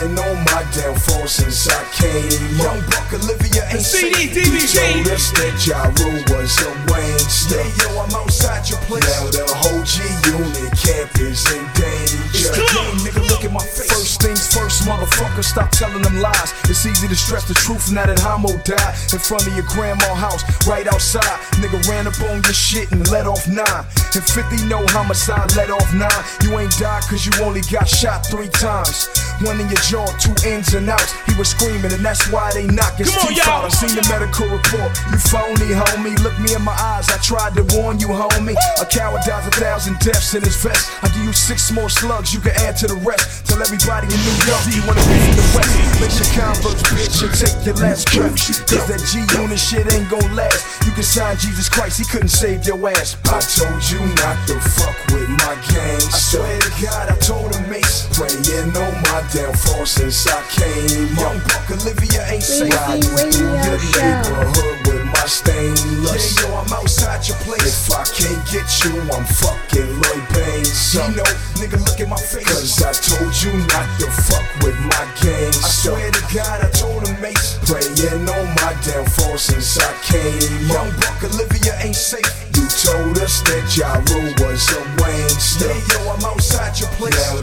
spraying 0.00 0.18
on 0.18 0.44
my 0.44 0.64
damn 0.72 0.94
phone 0.94 1.28
since 1.28 1.68
I 1.68 1.84
came. 1.92 2.56
Young 2.58 2.80
buck 2.90 3.12
Olivia 3.12 3.66
ain't 3.70 3.82
CD, 3.82 4.14
safe. 4.14 4.32
DVD. 4.34 4.96
You 4.96 5.04
told 5.04 5.14
us 5.14 5.30
that 5.32 5.54
Ja 5.66 5.82
Rule 6.00 6.22
was 6.32 6.56
a 6.64 6.70
Wayne 6.90 7.20
Yeah, 7.50 7.66
yo, 7.80 8.00
I'm 8.00 8.14
outside 8.14 8.68
your 8.68 8.78
place. 8.88 9.04
Now 9.04 9.30
the 9.30 9.44
whole 9.48 9.84
G 9.84 10.00
unit 10.28 10.72
camp 10.76 11.10
is 11.20 11.44
in 11.52 11.64
danger. 11.76 12.52
Gang, 12.72 12.96
nigga, 13.04 13.22
look 13.28 13.44
at 13.44 13.52
my 13.52 13.60
face. 13.60 13.90
First 13.92 14.22
things 14.22 14.46
first, 14.52 14.84
motherfucker, 14.84 15.44
stop 15.44 15.70
telling 15.70 16.02
them 16.02 16.20
lies. 16.20 16.54
It's 16.68 16.84
easy 16.86 17.08
to 17.08 17.16
stress 17.16 17.46
the 17.46 17.54
truth 17.54 17.92
now 17.92 18.06
that 18.06 18.18
Homo 18.20 18.56
died 18.64 18.94
in 19.12 19.18
front 19.18 19.46
of 19.46 19.54
your 19.54 19.66
grandma 19.68 20.14
house, 20.14 20.42
right 20.66 20.86
outside. 20.86 21.38
Nigga 21.60 21.80
ran 21.88 22.06
up 22.06 22.18
on 22.22 22.42
your 22.42 22.56
shit 22.56 22.90
and 22.92 23.08
let 23.10 23.26
off 23.26 23.46
nine. 23.48 23.84
And 24.14 24.24
50 24.24 24.66
no 24.66 24.82
homicide, 24.90 25.54
let 25.56 25.70
off 25.70 25.92
nine. 25.94 26.22
You 26.42 26.58
ain't 26.58 26.76
died 26.78 27.02
cause 27.04 27.26
you 27.26 27.32
only 27.44 27.60
got 27.70 27.88
shot 27.88 28.26
three 28.26 28.48
times. 28.48 29.08
One 29.42 29.60
in 29.60 29.68
your 29.68 29.80
jaw, 29.90 30.06
two 30.22 30.30
ins 30.46 30.72
and 30.74 30.86
outs. 30.88 31.10
He 31.26 31.34
was 31.34 31.50
screaming, 31.50 31.90
and 31.90 32.04
that's 32.06 32.22
why 32.30 32.54
they 32.54 32.66
knock 32.70 32.94
his 32.94 33.10
Come 33.10 33.26
on, 33.26 33.34
teeth 33.34 33.42
y'all. 33.42 33.66
out. 33.66 33.66
I 33.66 33.74
seen 33.74 33.98
the 33.98 34.06
medical 34.06 34.46
report. 34.46 34.94
You 35.10 35.18
phony, 35.18 35.74
homie. 35.74 36.14
Look 36.22 36.38
me 36.38 36.54
in 36.54 36.62
my 36.62 36.78
eyes. 36.78 37.10
I 37.10 37.18
tried 37.18 37.58
to 37.58 37.66
warn 37.74 37.98
you, 37.98 38.06
homie. 38.14 38.54
A 38.78 38.86
coward 38.86 39.26
dies 39.26 39.46
a 39.46 39.50
thousand 39.50 39.98
deaths 39.98 40.34
in 40.38 40.46
his 40.46 40.54
vest. 40.62 40.86
I 41.02 41.10
give 41.10 41.26
you 41.26 41.34
six 41.34 41.72
more 41.74 41.90
slugs. 41.90 42.30
You 42.32 42.38
can 42.38 42.54
add 42.62 42.78
to 42.78 42.86
the 42.86 42.94
rest. 43.02 43.50
Tell 43.50 43.58
everybody 43.58 44.06
in 44.06 44.20
New 44.22 44.38
York 44.46 44.62
you 44.70 44.82
wanna 44.86 45.02
be 45.10 45.18
from 45.26 45.36
the 45.42 45.46
west. 45.58 45.74
Let 45.98 46.12
your 46.22 46.30
converse, 46.38 46.82
bitch, 46.94 47.18
and 47.26 47.34
take 47.34 47.58
your 47.66 47.76
last 47.82 48.06
breath. 48.14 48.38
Cause 48.70 48.86
that 48.86 49.02
G 49.10 49.26
unit 49.42 49.58
shit 49.58 49.90
ain't 49.90 50.06
gon' 50.06 50.22
last. 50.38 50.86
You 50.86 50.92
can 50.94 51.02
sign 51.02 51.34
Jesus 51.36 51.68
Christ. 51.68 51.98
He 51.98 52.06
couldn't 52.06 52.30
save 52.30 52.62
your 52.64 52.78
ass. 52.94 53.18
I 53.26 53.42
told 53.42 53.82
you 53.90 53.98
not 54.22 54.38
to 54.46 54.54
fuck 54.78 54.94
with 55.10 55.26
my 55.42 55.58
gang. 55.74 55.98
I 55.98 56.18
swear 56.30 56.58
to 56.62 56.70
God, 56.78 57.10
I 57.10 57.16
told 57.18 57.50
him 57.54 57.66
mace. 57.68 58.06
Praying 58.14 58.70
on 58.78 58.94
my 59.10 59.18
downfall 59.34 59.79
since 59.86 60.26
I 60.26 60.42
came. 60.52 61.08
Young 61.16 61.38
buck 61.48 61.70
Olivia 61.70 62.26
ain't 62.28 62.42
safe. 62.42 62.68
Weezy 62.68 63.08
Radio 63.16 63.64
Your 63.64 63.80
neighborhood 63.96 64.78
with 64.86 65.04
my 65.06 65.26
stain 65.26 65.72
lust. 66.04 66.36
Yeah, 66.40 66.48
yo, 66.48 66.56
I'm 66.60 66.72
outside 66.72 67.26
your 67.26 67.36
place. 67.48 67.64
If 67.64 67.92
I 67.92 68.04
can't 68.12 68.42
get 68.52 68.68
you, 68.84 68.92
I'm 69.08 69.24
fucking 69.24 69.90
Lloyd 70.04 70.24
Banks. 70.36 70.94
You 70.94 71.06
know, 71.16 71.30
nigga, 71.56 71.80
look 71.80 72.00
at 72.00 72.08
my 72.08 72.20
face. 72.20 72.44
Cause 72.44 72.82
I 72.84 72.92
told 72.92 73.32
you 73.40 73.52
not 73.72 73.88
to 74.00 74.08
fuck 74.28 74.44
with 74.60 74.76
my 74.84 75.04
gang. 75.24 75.48
I 75.64 75.70
swear 75.72 76.10
to 76.10 76.22
God, 76.34 76.60
I 76.60 76.68
told 76.76 77.08
him 77.08 77.16
mace. 77.20 77.56
Praying 77.64 78.28
on 78.28 78.46
my 78.60 78.76
downfall 78.84 79.38
since 79.38 79.78
I 79.80 79.92
came. 80.04 80.68
Young 80.68 80.90
buck 81.00 81.24
Olivia 81.24 81.72
ain't 81.80 81.96
safe. 81.96 82.28
You 82.52 82.68
told 82.68 83.16
us 83.18 83.40
that 83.48 83.64
Ja 83.72 83.96
Rule 84.12 84.34
was 84.44 84.60
a 84.76 84.80
Wayne. 85.00 85.32
Yeah, 85.56 85.76
yo, 85.88 86.12
I'm 86.12 86.24
outside 86.28 86.76
your 86.78 86.90
place. 87.00 87.16
Now 87.16 87.39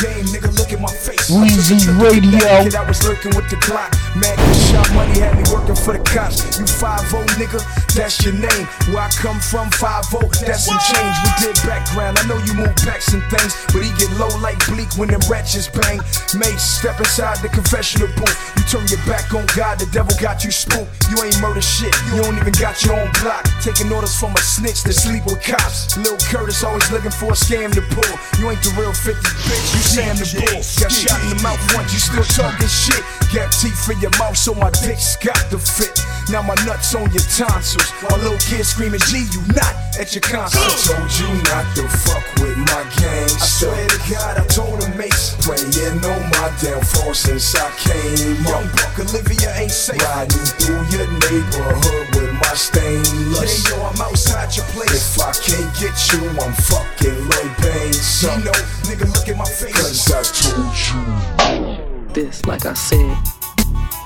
game, 0.00 0.24
nigga, 0.26 0.56
look 0.58 0.72
at 0.72 0.80
my 0.80 0.92
face. 0.92 1.30
Weezy 1.30 1.78
Radio. 2.00 2.46
I 2.78 2.84
was 2.86 3.02
lurking 3.06 3.34
with 3.34 3.50
the 3.50 3.56
Glock. 3.56 4.07
Mad 4.16 4.36
cause 4.36 4.70
shot 4.70 4.88
money 4.94 5.18
had 5.20 5.36
me 5.36 5.44
working 5.52 5.76
for 5.76 5.92
the 5.92 6.02
cops. 6.08 6.58
You 6.58 6.66
5 6.66 7.36
nigga, 7.36 7.60
that's 7.92 8.24
your 8.24 8.34
name. 8.34 8.64
Where 8.88 9.04
I 9.04 9.10
come 9.20 9.40
from, 9.40 9.70
5 9.70 10.08
that's 10.44 10.64
some 10.64 10.80
change. 10.80 11.16
We 11.24 11.30
did 11.44 11.56
background. 11.66 12.18
I 12.18 12.24
know 12.26 12.38
you 12.46 12.54
move 12.54 12.74
packs 12.80 13.12
and 13.12 13.22
things, 13.28 13.52
but 13.72 13.84
he 13.84 13.90
get 14.00 14.10
low 14.16 14.30
like 14.40 14.58
Bleek 14.66 14.88
when 14.96 15.08
them 15.08 15.20
ratchets 15.28 15.68
bang. 15.68 16.00
Mace, 16.38 16.62
step 16.62 16.98
inside 16.98 17.38
the 17.44 17.48
confessional 17.48 18.08
booth. 18.16 18.36
You 18.56 18.62
turn 18.70 18.86
your 18.88 19.02
back 19.04 19.34
on 19.34 19.44
God, 19.56 19.78
the 19.78 19.86
devil 19.92 20.14
got 20.20 20.44
you 20.44 20.50
spooked. 20.50 20.88
You 21.10 21.20
ain't 21.24 21.36
murder 21.40 21.62
shit, 21.62 21.92
you 22.08 22.22
don't 22.22 22.36
even 22.36 22.54
got 22.56 22.80
your 22.84 22.96
own 22.96 23.10
block. 23.20 23.44
Taking 23.60 23.92
orders 23.92 24.16
from 24.16 24.32
a 24.32 24.42
snitch 24.42 24.82
that 24.84 24.94
sleep 24.94 25.24
with 25.26 25.42
cops. 25.42 25.96
Lil 25.96 26.16
Curtis 26.30 26.64
always 26.64 26.88
looking 26.90 27.12
for 27.12 27.32
a 27.32 27.38
scam 27.38 27.72
to 27.74 27.82
pull. 27.92 28.14
You 28.40 28.50
ain't 28.50 28.62
the 28.62 28.72
real 28.78 28.92
50 28.92 29.12
bitch, 29.20 29.66
you 29.74 29.82
Sam 29.84 30.14
the 30.16 30.26
bull. 30.38 30.60
Got 30.80 30.92
shot 30.92 31.20
in 31.24 31.36
the 31.36 31.40
mouth 31.42 31.60
once, 31.74 31.92
you 31.92 32.00
still 32.00 32.24
talking 32.36 32.68
shit. 32.68 33.02
Got 33.34 33.52
teeth 33.52 33.76
in 33.98 34.02
your 34.02 34.18
mouth, 34.18 34.36
so 34.36 34.54
my 34.54 34.70
dick's 34.82 35.16
got 35.16 35.38
to 35.50 35.58
fit. 35.58 35.92
Now 36.30 36.42
my 36.42 36.54
nuts 36.66 36.94
on 36.94 37.10
your 37.10 37.24
tonsils. 37.34 37.90
While 38.02 38.18
little 38.18 38.38
kids 38.38 38.68
screaming, 38.68 39.00
G, 39.00 39.26
you 39.32 39.42
not 39.54 39.74
at 39.98 40.14
your 40.14 40.22
concert. 40.22 40.60
I 40.60 40.70
told 40.86 41.10
you 41.18 41.28
not 41.50 41.66
to 41.76 41.84
fuck 41.88 42.24
with 42.38 42.56
my 42.58 42.82
gang. 43.00 43.26
I 43.26 43.46
swear 43.46 43.88
to 43.88 43.98
God, 44.10 44.38
I 44.38 44.44
told 44.46 44.82
him 44.82 44.96
mates. 44.96 45.34
Praying 45.42 46.04
on 46.04 46.22
my 46.30 46.48
downfall 46.62 47.14
since 47.14 47.54
I 47.56 47.70
came. 47.80 48.36
Young 48.44 48.68
Buck 48.76 48.98
Olivia 48.98 49.54
ain't 49.56 49.72
safe. 49.72 50.02
Riding 50.02 50.46
through 50.60 50.84
your 50.94 51.08
neighborhood 51.26 52.06
with 52.14 52.32
my 52.34 52.54
stainless. 52.54 53.64
Yeah, 53.64 53.76
yo, 53.76 53.82
I'm 53.82 54.00
outside 54.00 54.54
your 54.54 54.66
place. 54.76 54.94
If 54.94 55.22
I 55.22 55.32
can't 55.32 55.70
get 55.80 55.96
you, 56.12 56.22
I'm 56.38 56.52
fucking 56.52 57.18
Lloyd 57.30 57.52
Banks. 57.58 57.98
So, 57.98 58.30
you 58.30 58.44
know, 58.44 58.58
nigga, 58.86 59.06
look 59.10 59.28
at 59.28 59.36
my 59.36 59.48
face. 59.48 59.74
Cause 59.74 60.12
I 60.12 60.22
told 60.22 60.76
you. 60.86 61.88
This, 62.14 62.44
like 62.46 62.66
I 62.66 62.74
said, 62.74 63.37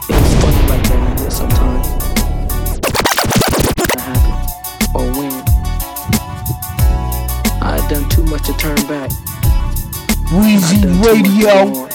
it's 0.09 0.35
funny 0.41 0.63
like 0.69 0.83
that 0.89 1.01
in 1.11 1.19
here 1.19 1.31
sometimes. 1.31 1.89
What 3.79 3.91
happened 4.01 4.43
or 4.95 5.05
when 5.19 5.33
I 7.63 7.79
had 7.79 7.91
done 7.91 8.09
too 8.09 8.25
much 8.25 8.45
to 8.47 8.53
turn 8.55 8.77
back. 8.89 9.11
Weezy 10.33 10.83
Radio. 11.05 11.92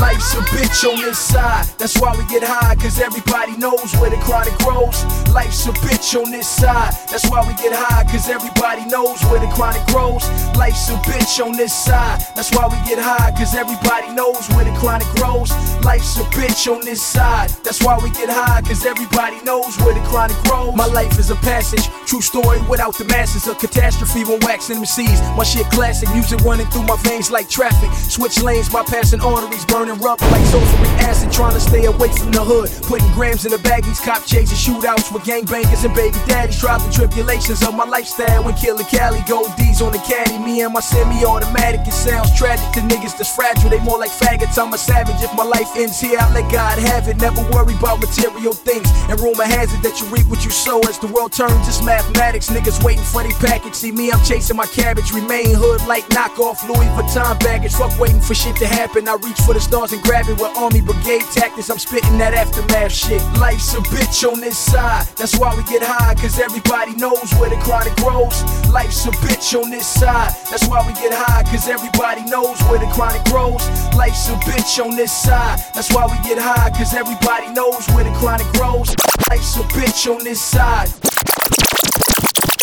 Life's 0.00 0.32
a 0.32 0.40
bitch 0.56 0.90
on 0.90 0.96
this 1.02 1.18
side. 1.18 1.66
That's 1.76 2.00
why 2.00 2.16
we 2.16 2.24
get 2.32 2.42
high, 2.42 2.74
cause 2.76 2.98
everybody 2.98 3.54
knows 3.58 3.92
where 4.00 4.08
the 4.08 4.16
chronic 4.16 4.56
grows. 4.64 5.04
Life's 5.28 5.66
a 5.66 5.72
bitch 5.84 6.16
on 6.16 6.30
this 6.30 6.48
side. 6.48 6.94
That's 7.10 7.28
why 7.28 7.46
we 7.46 7.52
get 7.60 7.72
high, 7.76 8.04
cause 8.04 8.28
everybody 8.30 8.86
knows 8.86 9.20
where 9.28 9.40
the 9.40 9.48
chronic 9.52 9.84
grows. 9.88 10.24
Life's 10.56 10.88
a 10.88 10.96
bitch 11.04 11.44
on 11.44 11.52
this 11.52 11.74
side. 11.74 12.24
That's 12.34 12.50
why 12.56 12.64
we 12.72 12.80
get 12.88 12.98
high, 12.98 13.30
cause 13.36 13.54
everybody 13.54 14.08
knows 14.14 14.48
where 14.56 14.64
the 14.64 14.72
chronic 14.80 15.06
grows. 15.20 15.52
Life's 15.84 16.16
a 16.16 16.24
bitch 16.32 16.64
on 16.72 16.80
this 16.80 17.02
side. 17.02 17.50
That's 17.62 17.82
why 17.84 17.98
we 18.02 18.08
get 18.10 18.30
high, 18.30 18.62
cause 18.62 18.86
everybody 18.86 19.36
knows 19.44 19.76
where 19.84 19.92
the 19.92 20.00
chronic 20.08 20.36
grows. 20.48 20.74
My 20.74 20.86
life 20.86 21.18
is 21.18 21.28
a 21.28 21.36
passage, 21.44 21.84
true 22.06 22.22
story 22.22 22.60
without 22.70 22.96
the 22.96 23.04
masses. 23.04 23.46
A 23.48 23.54
catastrophe 23.54 24.24
when 24.24 24.40
waxing 24.40 24.78
MCs. 24.78 25.36
My 25.36 25.44
shit 25.44 25.66
classic, 25.76 26.08
music 26.16 26.40
running 26.40 26.66
through 26.68 26.84
my 26.84 26.96
veins 27.04 27.30
like 27.30 27.50
traffic. 27.50 27.92
Switch 27.92 28.40
lanes, 28.42 28.70
bypassing 28.70 29.20
arteries, 29.20 29.64
burning 29.66 29.89
rubber 29.98 30.26
like 30.30 30.44
sulfuric 30.52 30.94
acid. 31.02 31.32
Trying 31.32 31.54
to 31.54 31.60
stay 31.60 31.84
away 31.86 32.08
from 32.12 32.30
the 32.30 32.42
hood. 32.44 32.70
Putting 32.86 33.10
grams 33.12 33.44
in 33.44 33.50
the 33.50 33.58
baggies, 33.58 34.02
cop 34.02 34.24
chasing 34.24 34.58
shootouts 34.58 35.12
with 35.12 35.22
gangbangers 35.24 35.84
and 35.84 35.94
baby 35.94 36.18
daddies. 36.26 36.62
And 36.62 36.92
tribulations 36.92 37.62
of 37.66 37.74
my 37.74 37.84
lifestyle 37.84 38.44
when 38.44 38.54
Killer 38.54 38.84
Cali. 38.84 39.22
Gold 39.28 39.50
D's 39.56 39.80
on 39.80 39.92
the 39.92 39.98
caddy. 39.98 40.38
Me 40.38 40.62
and 40.62 40.72
my 40.72 40.80
semi 40.80 41.24
automatic. 41.24 41.80
It 41.86 41.92
sounds 41.92 42.36
tragic 42.36 42.66
to 42.74 42.80
niggas 42.80 43.16
that's 43.16 43.34
fragile. 43.34 43.70
They 43.70 43.80
more 43.80 43.98
like 43.98 44.10
faggots. 44.10 44.58
I'm 44.58 44.72
a 44.72 44.78
savage. 44.78 45.22
If 45.22 45.34
my 45.34 45.44
life 45.44 45.68
ends 45.76 46.00
here, 46.00 46.18
I 46.20 46.32
let 46.34 46.50
God 46.52 46.78
have 46.78 47.08
it. 47.08 47.16
Never 47.16 47.42
worry 47.50 47.74
about 47.74 48.00
material 48.00 48.52
things. 48.52 48.88
And 49.08 49.18
rumor 49.20 49.44
has 49.44 49.72
it 49.72 49.82
that 49.82 50.00
you 50.00 50.06
reap 50.08 50.26
what 50.26 50.44
you 50.44 50.50
sow. 50.50 50.80
As 50.88 50.98
the 50.98 51.08
world 51.08 51.32
turns, 51.32 51.66
it's 51.68 51.82
mathematics. 51.82 52.50
Niggas 52.50 52.82
waiting 52.84 53.04
for 53.04 53.22
their 53.22 53.32
package. 53.40 53.74
See 53.74 53.92
me, 53.92 54.10
I'm 54.10 54.22
chasing 54.24 54.56
my 54.56 54.66
cabbage. 54.66 55.12
Remain 55.12 55.54
hood 55.54 55.80
like 55.86 56.04
knockoff 56.10 56.62
Louis 56.68 56.86
Vuitton 56.94 57.38
baggage. 57.40 57.72
Fuck 57.72 57.98
waiting 57.98 58.20
for 58.20 58.34
shit 58.34 58.56
to 58.56 58.66
happen. 58.66 59.08
I 59.08 59.14
reach 59.14 59.40
for 59.42 59.54
the 59.54 59.60
and 59.80 60.02
grab 60.02 60.28
it 60.28 60.36
with 60.36 60.52
army 60.60 60.82
brigade 60.82 61.24
tactics. 61.32 61.70
I'm 61.70 61.78
spitting 61.78 62.18
that 62.18 62.34
aftermath 62.34 62.92
shit. 62.92 63.22
Life's 63.40 63.72
a 63.72 63.80
bitch 63.88 64.28
on 64.28 64.38
this 64.38 64.58
side. 64.58 65.08
That's 65.16 65.38
why 65.38 65.56
we 65.56 65.64
get 65.72 65.80
high, 65.80 66.12
cause 66.20 66.38
everybody 66.38 66.92
knows 67.00 67.32
where 67.40 67.48
the 67.48 67.56
chronic 67.64 67.96
grows. 67.96 68.44
Life's 68.68 69.06
a 69.06 69.10
bitch 69.24 69.56
on 69.56 69.70
this 69.70 69.86
side. 69.86 70.36
That's 70.52 70.68
why 70.68 70.84
we 70.84 70.92
get 71.00 71.16
high, 71.16 71.48
cause 71.48 71.66
everybody 71.66 72.28
knows 72.28 72.60
where 72.68 72.78
the 72.78 72.92
chronic 72.92 73.24
grows. 73.32 73.64
Life's 73.96 74.28
a 74.28 74.36
bitch 74.44 74.76
on 74.84 74.96
this 75.00 75.16
side. 75.16 75.58
That's 75.72 75.88
why 75.88 76.04
we 76.04 76.20
get 76.28 76.36
high, 76.36 76.68
cause 76.76 76.92
everybody 76.92 77.48
knows 77.56 77.88
where 77.96 78.04
the 78.04 78.12
chronic 78.20 78.52
grows. 78.60 78.92
Life's 79.32 79.56
a 79.56 79.64
bitch 79.72 80.04
on 80.12 80.22
this 80.22 80.44
side. 80.44 80.92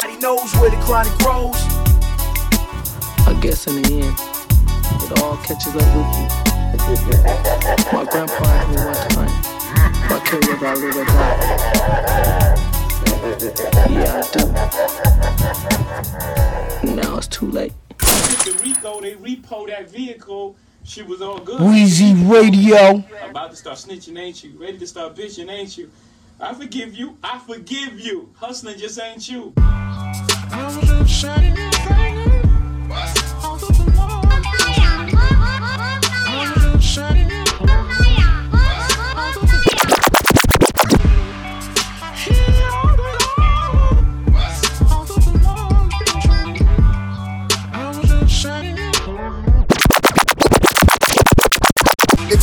Everybody 0.05 0.21
knows 0.21 0.53
where 0.61 0.69
the 0.69 0.77
chronic 0.85 1.17
grows. 1.17 1.57
I 3.25 3.33
guess 3.41 3.65
in 3.65 3.81
the 3.81 4.05
end, 4.05 4.13
it 5.01 5.17
all 5.17 5.37
catches 5.41 5.73
up 5.73 5.81
with 5.97 6.53
you. 6.53 6.66
My 6.87 8.05
grandpa 8.09 8.45
asked 8.45 8.69
me 8.69 8.77
one 8.77 8.95
time 9.09 9.27
if 10.05 10.11
I 10.11 10.19
care 10.23 10.39
whether 10.39 10.67
I 10.67 10.73
live 10.75 10.95
or 10.95 11.03
die. 11.03 11.35
Yeah, 13.91 14.21
I 14.23 14.25
do. 16.85 16.95
Now 16.95 17.17
it's 17.17 17.27
too 17.27 17.51
late. 17.51 17.73
The 17.99 18.57
Rico, 18.63 19.01
they 19.01 19.15
repo 19.15 19.67
that 19.67 19.91
vehicle. 19.91 20.55
She 20.85 21.01
was 21.01 21.21
all 21.21 21.39
good. 21.39 21.59
Weezy 21.59 22.15
Radio. 22.31 23.03
About 23.29 23.51
to 23.51 23.57
start 23.57 23.79
snitching, 23.79 24.17
ain't 24.17 24.41
you? 24.41 24.57
Ready 24.57 24.77
to 24.77 24.87
start 24.87 25.13
bitching, 25.13 25.51
ain't 25.51 25.77
you? 25.77 25.91
I 26.39 26.53
forgive 26.53 26.93
you. 26.95 27.17
I 27.21 27.39
forgive 27.39 27.99
you. 27.99 28.29
Hustling 28.37 28.77
just 28.77 28.97
ain't 28.97 29.27
you. 29.27 29.53
sunshine. 36.97 37.26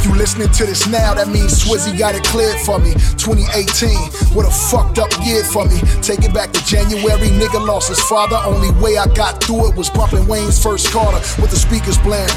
You 0.04 0.14
listening 0.14 0.52
to 0.52 0.66
this 0.66 0.86
now, 0.86 1.14
that 1.14 1.28
means 1.28 1.64
Swizzy 1.64 1.96
got 1.96 2.14
it 2.14 2.22
cleared 2.24 2.60
for 2.60 2.78
me. 2.78 2.92
2018, 3.16 4.36
what 4.36 4.44
a 4.44 4.52
fucked 4.52 4.98
up 5.00 5.08
year 5.24 5.42
for 5.42 5.64
me. 5.64 5.80
Take 6.04 6.20
it 6.28 6.34
back 6.34 6.52
to 6.52 6.60
January, 6.66 7.32
nigga 7.32 7.56
lost 7.56 7.88
his 7.88 8.00
father. 8.04 8.36
Only 8.44 8.68
way 8.84 8.98
I 8.98 9.06
got 9.16 9.42
through 9.42 9.72
it 9.72 9.74
was 9.74 9.88
bumping 9.88 10.28
Wayne's 10.28 10.62
first 10.62 10.92
Carter 10.92 11.16
with 11.40 11.48
the 11.48 11.56
speakers 11.56 11.96
blaring. 11.96 12.28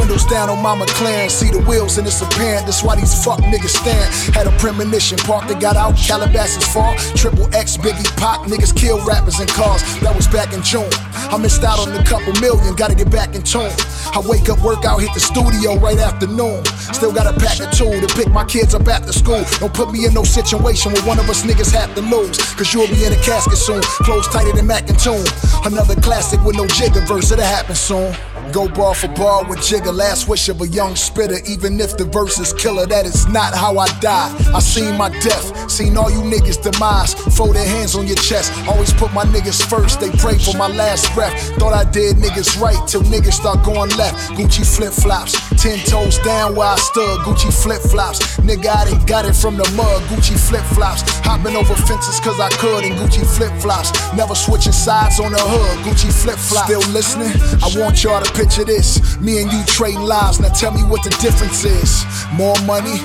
Windows 0.00 0.24
down 0.32 0.48
on 0.48 0.62
my 0.64 0.72
McLaren, 0.72 1.30
see 1.30 1.50
the 1.50 1.60
wheels 1.68 1.98
and 1.98 2.06
it's 2.06 2.22
apparent. 2.22 2.64
That's 2.64 2.82
why 2.82 2.96
these 2.96 3.12
fuck 3.12 3.40
niggas 3.40 3.76
stand. 3.76 4.08
Had 4.34 4.46
a 4.46 4.56
premonition, 4.56 5.18
parked 5.18 5.50
and 5.50 5.60
got 5.60 5.76
out, 5.76 6.00
Calabasas 6.00 6.64
fall. 6.72 6.96
Triple 7.12 7.54
X, 7.54 7.76
Biggie 7.76 8.16
Pop, 8.16 8.46
niggas 8.46 8.74
kill 8.74 8.96
rappers 9.04 9.40
in 9.40 9.46
cars. 9.48 9.82
That 10.00 10.16
was 10.16 10.26
back 10.26 10.54
in 10.54 10.62
June. 10.62 10.88
I 11.28 11.36
missed 11.36 11.64
out 11.64 11.80
on 11.80 11.92
a 11.94 12.02
couple 12.02 12.32
million, 12.40 12.74
gotta 12.76 12.94
get 12.94 13.10
back 13.10 13.34
in 13.34 13.42
tune. 13.42 13.76
I 14.16 14.22
wake 14.24 14.48
up, 14.48 14.64
work 14.64 14.86
out, 14.86 15.02
hit 15.02 15.12
the 15.12 15.20
studio 15.20 15.76
right 15.76 15.98
after 15.98 16.26
noon. 16.26 16.64
Still 16.96 17.09
got 17.14 17.26
a 17.26 17.38
pack 17.38 17.60
of 17.60 17.70
two 17.70 17.90
to 18.00 18.06
pick 18.14 18.28
my 18.28 18.44
kids 18.44 18.74
up 18.74 18.86
after 18.88 19.12
school. 19.12 19.42
Don't 19.58 19.72
put 19.72 19.92
me 19.92 20.06
in 20.06 20.14
no 20.14 20.24
situation 20.24 20.92
where 20.92 21.02
one 21.04 21.18
of 21.18 21.28
us 21.28 21.42
niggas 21.42 21.72
have 21.72 21.94
to 21.94 22.02
lose. 22.02 22.38
Cause 22.54 22.72
you'll 22.74 22.88
be 22.88 23.04
in 23.04 23.12
a 23.12 23.22
casket 23.22 23.58
soon. 23.58 23.82
Clothes 24.04 24.28
tighter 24.28 24.52
than 24.52 24.66
Mac 24.66 24.88
and 24.88 24.98
Tune. 24.98 25.24
Another 25.64 25.94
classic 26.00 26.42
with 26.44 26.56
no 26.56 26.64
Jigga 26.64 27.06
verse, 27.06 27.30
it'll 27.30 27.44
happen 27.44 27.74
soon. 27.74 28.14
Go 28.52 28.68
bar 28.68 28.96
for 28.96 29.06
bar 29.08 29.44
with 29.44 29.60
Jigga, 29.60 29.94
last 29.94 30.26
wish 30.28 30.48
of 30.48 30.60
a 30.60 30.66
young 30.66 30.96
spitter. 30.96 31.38
Even 31.46 31.78
if 31.78 31.96
the 31.96 32.04
verse 32.04 32.38
is 32.40 32.52
killer, 32.52 32.84
that 32.86 33.06
is 33.06 33.28
not 33.28 33.54
how 33.54 33.78
I 33.78 33.86
die. 34.00 34.34
I 34.52 34.58
seen 34.58 34.96
my 34.96 35.08
death, 35.20 35.70
seen 35.70 35.96
all 35.96 36.10
you 36.10 36.18
niggas 36.18 36.60
demise. 36.60 37.14
Fold 37.36 37.54
their 37.54 37.66
hands 37.66 37.94
on 37.94 38.08
your 38.08 38.16
chest, 38.16 38.52
always 38.66 38.92
put 38.92 39.12
my 39.12 39.24
niggas 39.24 39.62
first. 39.70 40.00
They 40.00 40.10
pray 40.18 40.36
for 40.38 40.56
my 40.56 40.66
last 40.66 41.14
breath. 41.14 41.32
Thought 41.58 41.74
I 41.74 41.88
did 41.90 42.16
niggas 42.16 42.60
right 42.60 42.80
till 42.88 43.02
niggas 43.02 43.34
start 43.34 43.64
going 43.64 43.90
left. 43.96 44.16
Gucci 44.34 44.66
flip 44.66 44.92
flops, 44.92 45.38
ten 45.62 45.78
toes 45.86 46.18
down 46.18 46.56
where 46.56 46.68
I 46.68 46.76
stood. 46.76 47.20
Gucci 47.20 47.52
flip 47.52 47.80
flops, 47.80 48.18
nigga 48.38 48.66
I 48.66 48.90
done 48.90 49.06
got 49.06 49.26
it 49.26 49.36
from 49.36 49.56
the 49.56 49.68
mud. 49.76 50.02
Gucci 50.10 50.34
flip 50.34 50.64
flops, 50.74 51.02
hopping 51.22 51.54
over 51.54 51.74
fences 51.74 52.18
cause 52.18 52.40
I 52.40 52.48
could 52.58 52.84
And 52.84 52.96
Gucci 52.98 53.24
flip 53.36 53.52
flops. 53.60 53.92
Never 54.14 54.34
switching 54.34 54.72
sides 54.72 55.20
on 55.20 55.30
the 55.30 55.38
hood. 55.38 55.86
Gucci 55.86 56.10
flip 56.10 56.36
flops. 56.36 56.66
Still 56.66 56.86
listening? 56.92 57.30
I 57.62 57.70
want 57.78 58.02
y'all 58.02 58.20
to 58.20 58.39
Picture 58.40 58.64
this, 58.64 59.20
me 59.20 59.42
and 59.42 59.52
you 59.52 59.62
trading 59.66 60.00
lives. 60.00 60.40
Now 60.40 60.48
tell 60.48 60.72
me 60.72 60.80
what 60.84 61.04
the 61.04 61.10
difference 61.20 61.62
is. 61.62 62.06
More 62.32 62.56
money, 62.64 62.96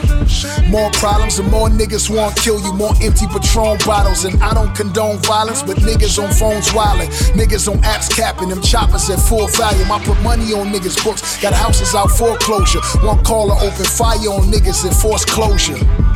more 0.72 0.90
problems, 0.92 1.40
and 1.40 1.52
more 1.52 1.68
niggas 1.68 2.10
want 2.10 2.38
to 2.38 2.42
kill 2.42 2.62
you. 2.62 2.72
More 2.72 2.94
empty 3.04 3.28
Patron 3.28 3.78
bottles, 3.86 4.24
and 4.24 4.42
I 4.42 4.54
don't 4.54 4.74
condone 4.74 5.18
violence, 5.18 5.62
but 5.62 5.76
niggas 5.84 6.24
on 6.24 6.32
phones 6.32 6.70
wildin', 6.70 7.10
niggas 7.36 7.68
on 7.70 7.80
apps 7.80 8.10
capping 8.10 8.48
them 8.48 8.62
choppers 8.62 9.10
at 9.10 9.20
full 9.20 9.48
volume. 9.50 9.92
I 9.92 10.02
put 10.06 10.18
money 10.22 10.54
on 10.54 10.72
niggas' 10.72 11.04
books, 11.04 11.22
got 11.42 11.52
houses 11.52 11.94
out 11.94 12.12
foreclosure. 12.12 12.80
One 13.04 13.22
caller 13.26 13.56
open 13.56 13.84
fire 13.84 14.16
on 14.32 14.50
niggas 14.50 14.86
and 14.86 14.96
forced 14.96 15.28
closure. 15.28 16.15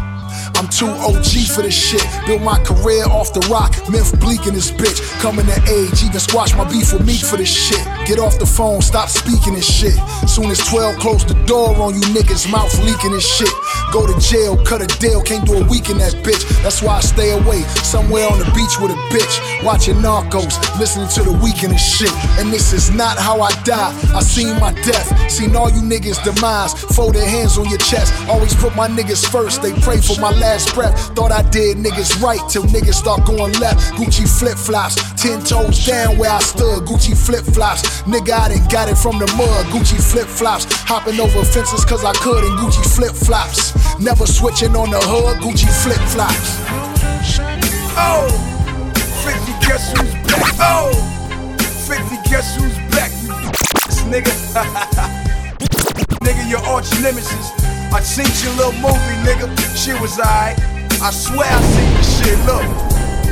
I'm 0.60 0.68
too 0.68 0.92
OG 0.92 1.56
for 1.56 1.62
this 1.62 1.74
shit. 1.74 2.04
Built 2.28 2.42
my 2.42 2.60
career 2.60 3.06
off 3.06 3.32
the 3.32 3.40
rock. 3.48 3.72
Myth 3.88 4.12
bleak 4.20 4.46
in 4.46 4.54
this 4.54 4.72
bitch. 4.72 5.00
Coming 5.22 5.46
to 5.46 5.56
age, 5.72 6.04
even 6.04 6.20
squash 6.20 6.54
my 6.54 6.68
beef 6.68 6.92
with 6.92 7.08
me 7.08 7.16
for 7.16 7.38
this 7.38 7.48
shit. 7.48 7.80
Get 8.06 8.20
off 8.20 8.38
the 8.40 8.46
phone, 8.46 8.82
stop 8.82 9.08
speaking 9.08 9.54
this 9.54 9.64
shit. 9.64 9.96
Soon 10.28 10.52
as 10.52 10.60
12 10.68 11.00
close 11.00 11.24
the 11.24 11.36
door 11.46 11.80
on 11.80 11.96
you 11.96 12.02
niggas, 12.12 12.52
mouth 12.52 12.76
leaking 12.84 13.12
this 13.12 13.24
shit. 13.24 13.48
Go 13.94 14.06
to 14.06 14.20
jail, 14.20 14.62
cut 14.66 14.82
a 14.82 14.88
deal, 15.00 15.22
can't 15.22 15.48
do 15.48 15.64
a 15.64 15.66
week 15.66 15.90
in 15.90 15.98
that 16.00 16.12
bitch. 16.28 16.44
That's 16.62 16.84
why 16.84 16.98
I 16.98 17.00
stay 17.00 17.32
away, 17.32 17.62
somewhere 17.88 18.28
on 18.28 18.38
the 18.38 18.46
beach 18.52 18.76
with 18.84 18.92
a 18.92 19.00
bitch. 19.16 19.64
Watching 19.64 19.96
Narcos, 20.04 20.60
listening 20.78 21.08
to 21.16 21.24
the 21.24 21.32
Weeknd 21.40 21.72
and 21.72 21.80
shit. 21.80 22.12
And 22.38 22.52
this 22.52 22.74
is 22.74 22.92
not 22.92 23.18
how 23.18 23.40
I 23.40 23.52
die. 23.64 23.96
I 24.14 24.20
seen 24.20 24.60
my 24.60 24.74
death, 24.84 25.08
seen 25.32 25.56
all 25.56 25.70
you 25.72 25.80
niggas 25.82 26.22
demise. 26.24 26.74
Fold 26.96 27.16
their 27.16 27.28
hands 27.28 27.58
on 27.58 27.70
your 27.70 27.80
chest. 27.80 28.12
Always 28.28 28.54
put 28.56 28.76
my 28.76 28.90
niggas 28.90 29.26
first. 29.26 29.62
They 29.62 29.72
pray 29.80 30.02
for 30.02 30.20
my 30.20 30.34
last 30.50 30.74
breath. 30.74 30.98
Thought 31.16 31.32
I 31.32 31.44
did 31.54 31.78
niggas 31.78 32.22
right 32.22 32.42
till 32.50 32.64
niggas 32.64 32.98
start 32.98 33.26
going 33.26 33.54
left. 33.62 33.94
Gucci 33.94 34.26
flip 34.26 34.58
flops, 34.58 34.96
ten 35.22 35.40
toes 35.46 35.86
down 35.86 36.18
where 36.18 36.32
I 36.32 36.40
stood. 36.40 36.90
Gucci 36.90 37.14
flip 37.14 37.46
flops, 37.46 38.02
nigga 38.10 38.34
I 38.34 38.46
done 38.50 38.68
got 38.70 38.90
it 38.90 38.98
from 38.98 39.20
the 39.20 39.28
mud. 39.38 39.66
Gucci 39.70 40.02
flip 40.02 40.28
flops, 40.28 40.66
hopping 40.90 41.20
over 41.20 41.44
fences 41.46 41.86
cause 41.86 42.04
I 42.04 42.14
could 42.26 42.44
in 42.44 42.54
Gucci 42.58 42.84
flip 42.96 43.14
flops. 43.14 43.78
Never 44.00 44.26
switching 44.26 44.76
on 44.76 44.90
the 44.90 45.02
hood. 45.12 45.38
Gucci 45.44 45.70
flip 45.84 46.02
flops. 46.14 46.50
Oh, 48.02 48.26
50 49.22 49.54
guess 49.68 49.86
who's 49.94 50.14
back? 50.26 50.54
Oh, 50.58 50.90
50 51.86 52.30
guess 52.30 52.48
who's 52.58 52.78
back? 52.96 53.12
This 53.86 54.02
nigga. 54.12 54.34
nigga, 56.26 56.50
your 56.50 56.64
arch 56.66 56.90
nemesis. 57.02 57.59
I 57.92 58.02
seen 58.02 58.30
your 58.46 58.54
little 58.56 58.78
movie, 58.86 59.18
nigga. 59.26 59.50
Shit 59.76 60.00
was 60.00 60.20
alright. 60.20 60.58
I 61.02 61.10
swear 61.10 61.50
I 61.50 61.62
seen 61.74 61.90
the 61.98 62.04
shit. 62.06 62.40
Look, 62.46 62.66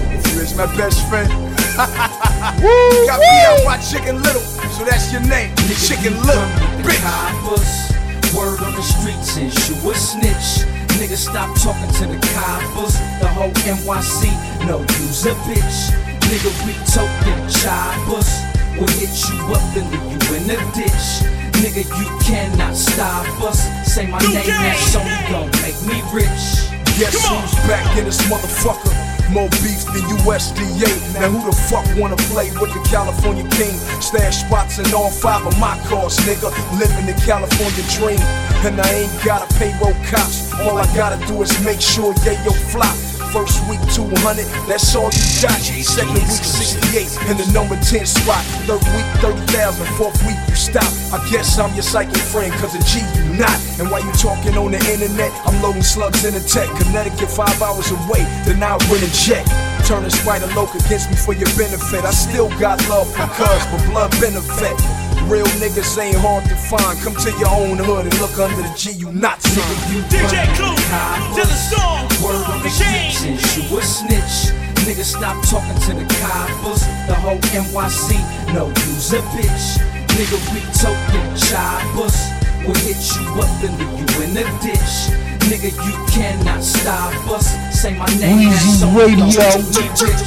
if 0.09 0.33
you 0.33 0.41
is 0.41 0.55
my 0.57 0.65
best 0.75 1.07
friend. 1.09 1.29
Woo 2.57 3.05
got 3.05 3.21
me 3.21 3.29
out 3.45 3.61
by 3.63 3.77
Chicken 3.77 4.17
Little, 4.23 4.41
so 4.73 4.83
that's 4.83 5.11
your 5.13 5.21
name. 5.21 5.53
Chicken 5.77 6.17
Little, 6.25 6.49
bitch. 6.81 6.97
coppers. 7.05 7.93
Word 8.33 8.59
on 8.65 8.73
the 8.73 8.81
streets 8.81 9.37
is 9.37 9.53
you 9.69 9.77
a 9.89 9.93
snitch. 9.93 10.65
Nigga, 10.97 11.15
stop 11.15 11.53
talking 11.61 11.93
to 12.01 12.07
the 12.09 12.17
coppers. 12.33 12.97
The 13.21 13.27
whole 13.29 13.53
NYC 13.61 14.33
know 14.65 14.81
you's 14.97 15.25
a 15.27 15.37
bitch. 15.45 15.93
Nigga, 16.33 16.49
we 16.65 16.73
token 16.89 17.37
choppers. 17.61 18.29
We'll 18.73 18.89
hit 18.97 19.13
you 19.29 19.37
up 19.53 19.77
and 19.77 19.85
leave 19.93 20.17
you 20.17 20.35
in 20.35 20.47
the 20.49 20.57
ditch. 20.73 21.46
Nigga, 21.57 21.83
you 21.97 22.07
cannot 22.21 22.75
stop 22.75 23.25
us. 23.41 23.65
Say 23.91 24.05
my 24.05 24.19
name, 24.19 24.45
that's 24.45 24.95
only 24.95 25.09
gon' 25.29 25.49
make 25.65 25.79
me 25.89 26.01
rich. 26.13 26.69
Guess 26.99 27.17
who's 27.25 27.53
back 27.65 27.97
in 27.97 28.05
this 28.05 28.21
motherfucker? 28.29 28.93
More 29.33 29.49
beef 29.61 29.83
than 29.89 30.05
USDA. 30.21 30.89
Now 31.19 31.29
who 31.29 31.41
the 31.49 31.55
fuck 31.67 31.85
wanna 31.97 32.15
play 32.29 32.51
with 32.61 32.73
the 32.73 32.81
California 32.89 33.43
king? 33.57 33.75
Stash 34.01 34.45
spots 34.45 34.77
in 34.77 34.93
all 34.93 35.09
five 35.09 35.45
of 35.45 35.57
my 35.59 35.77
cars, 35.89 36.17
nigga. 36.29 36.53
Living 36.79 37.05
the 37.07 37.17
California 37.25 37.83
dream. 37.97 38.21
And 38.65 38.79
I 38.79 38.89
ain't 38.93 39.25
gotta 39.25 39.51
pay 39.55 39.71
payroll 39.71 39.93
cops. 40.05 40.53
All 40.61 40.77
I 40.77 40.85
gotta 40.95 41.17
do 41.25 41.41
is 41.41 41.51
make 41.65 41.81
sure 41.81 42.13
Yayo 42.25 42.53
flop. 42.71 43.16
First 43.33 43.59
week 43.67 43.81
200, 43.91 44.47
that's 44.67 44.95
all 44.95 45.11
you 45.11 45.25
got. 45.43 45.59
Second 45.59 46.13
week 46.15 46.31
68, 46.31 47.29
in 47.29 47.35
the 47.37 47.47
number 47.51 47.75
10 47.75 48.05
spot. 48.05 48.43
Third 48.65 48.83
week 48.95 49.07
30,000, 49.19 49.85
fourth 49.97 50.17
week 50.25 50.39
you 50.47 50.55
stop. 50.55 50.87
I 51.11 51.19
guess 51.29 51.59
I'm 51.59 51.73
your 51.73 51.83
psychic 51.83 52.17
friend, 52.17 52.51
cause 52.53 52.73
a 52.75 52.81
G 52.87 53.03
you 53.19 53.37
not. 53.37 53.57
And 53.79 53.91
while 53.91 54.03
you 54.03 54.11
talking 54.13 54.57
on 54.57 54.71
the 54.71 54.81
internet, 54.87 55.31
I'm 55.45 55.61
loading 55.61 55.83
slugs 55.83 56.23
in 56.25 56.33
the 56.33 56.41
tech. 56.41 56.69
Connecticut 56.79 57.29
five 57.29 57.61
hours 57.61 57.91
away, 57.91 58.23
then 58.47 58.63
I 58.63 58.77
rent 58.87 59.03
a 59.03 59.11
jet. 59.11 59.45
Turning 59.85 60.09
Spider 60.09 60.47
Loc 60.55 60.73
against 60.75 61.09
me 61.09 61.15
for 61.15 61.33
your 61.33 61.51
benefit. 61.55 62.03
I 62.03 62.11
still 62.11 62.49
got 62.59 62.79
love 62.89 63.11
for 63.11 63.27
cuz, 63.35 63.63
but 63.71 63.83
blood 63.91 64.11
benefit. 64.19 64.96
Real 65.27 65.43
niggas 65.59 65.99
ain't 65.99 66.15
hard 66.23 66.47
to 66.47 66.55
find. 66.55 66.95
Come 67.03 67.11
to 67.19 67.31
your 67.35 67.51
own 67.51 67.75
hood 67.75 68.07
and 68.07 68.15
look 68.23 68.39
under 68.39 68.63
the 68.63 68.71
G 68.79 68.95
you 68.95 69.11
not 69.11 69.43
see. 69.43 69.59
DJ 70.07 70.47
Clue, 70.55 70.71
to 70.71 71.43
the 71.43 71.59
storm. 71.67 72.07
Word 72.23 72.47
on 72.47 72.63
the 72.63 72.71
streets 72.71 73.27
is 73.27 73.43
you 73.59 73.67
a 73.75 73.81
snitch. 73.83 74.55
Nigga, 74.87 75.03
stop 75.03 75.35
talking 75.43 75.75
to 75.83 75.99
the 75.99 76.07
coppers. 76.23 76.87
The 77.11 77.15
whole 77.19 77.43
NYC 77.51 78.15
know 78.55 78.71
you's 78.71 79.11
a 79.11 79.19
bitch. 79.35 79.83
Nigga, 80.15 80.39
we 80.55 80.63
token 80.79 81.27
choppers. 81.35 82.15
We'll 82.63 82.79
hit 82.87 82.95
you 83.19 83.27
up 83.35 83.51
and 83.67 83.75
leave 83.83 83.99
you 83.99 84.07
in 84.23 84.31
the 84.31 84.47
ditch. 84.63 85.11
Nigga, 85.51 85.75
you 85.75 85.95
cannot 86.07 86.63
stop 86.63 87.11
us. 87.35 87.51
Say 87.75 87.99
my 87.99 88.07
name, 88.15 88.47
that's 88.47 88.79
Weezy 88.79 88.95
Radio. 88.95 89.43
make 89.75 89.91
me. 90.07 90.23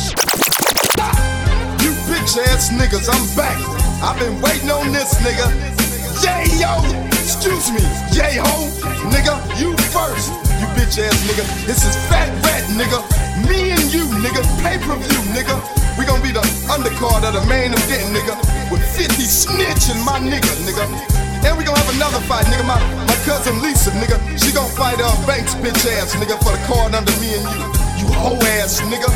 You 1.81 1.97
bitch 2.05 2.37
ass 2.53 2.69
niggas, 2.69 3.09
I'm 3.09 3.25
back. 3.35 3.80
I've 4.01 4.19
been 4.19 4.41
waiting 4.41 4.71
on 4.73 4.93
this 4.93 5.21
nigga. 5.21 5.45
Yayo, 6.25 6.81
excuse 7.13 7.69
me, 7.69 7.85
yay 8.17 8.41
ho, 8.41 8.73
nigga, 9.13 9.37
you 9.61 9.77
first. 9.93 10.33
You 10.57 10.65
bitch 10.73 10.97
ass 10.97 11.21
nigga, 11.29 11.45
this 11.69 11.85
is 11.85 11.97
Fat 12.09 12.33
Rat 12.41 12.65
nigga. 12.73 13.05
Me 13.45 13.77
and 13.77 13.93
you 13.93 14.09
nigga, 14.25 14.41
pay 14.65 14.81
per 14.81 14.97
view 14.97 15.21
nigga. 15.37 15.53
We 16.01 16.09
gon' 16.09 16.23
be 16.25 16.33
the 16.33 16.41
undercard 16.73 17.29
of 17.29 17.37
the 17.37 17.45
main 17.45 17.77
event 17.77 18.09
nigga. 18.17 18.41
With 18.73 18.81
50 18.81 19.21
snitch 19.21 19.93
and 19.93 20.01
my 20.01 20.17
nigga 20.17 20.49
nigga. 20.65 20.89
And 21.45 21.59
we 21.59 21.65
gon' 21.65 21.77
have 21.77 21.93
another 21.93 22.25
fight, 22.25 22.47
nigga. 22.49 22.65
My, 22.65 22.81
my 23.05 23.17
cousin 23.29 23.61
Lisa, 23.61 23.91
nigga. 24.01 24.17
She 24.41 24.53
gon' 24.53 24.69
fight 24.73 24.97
uh, 24.97 25.13
Banks, 25.27 25.55
bitch 25.61 25.85
ass, 26.01 26.17
nigga, 26.17 26.41
for 26.41 26.57
the 26.57 26.63
card 26.65 26.95
under 26.95 27.13
me 27.21 27.37
and 27.37 27.45
you. 27.53 27.69
You 28.01 28.07
hoe 28.17 28.41
ass, 28.57 28.81
nigga. 28.81 29.13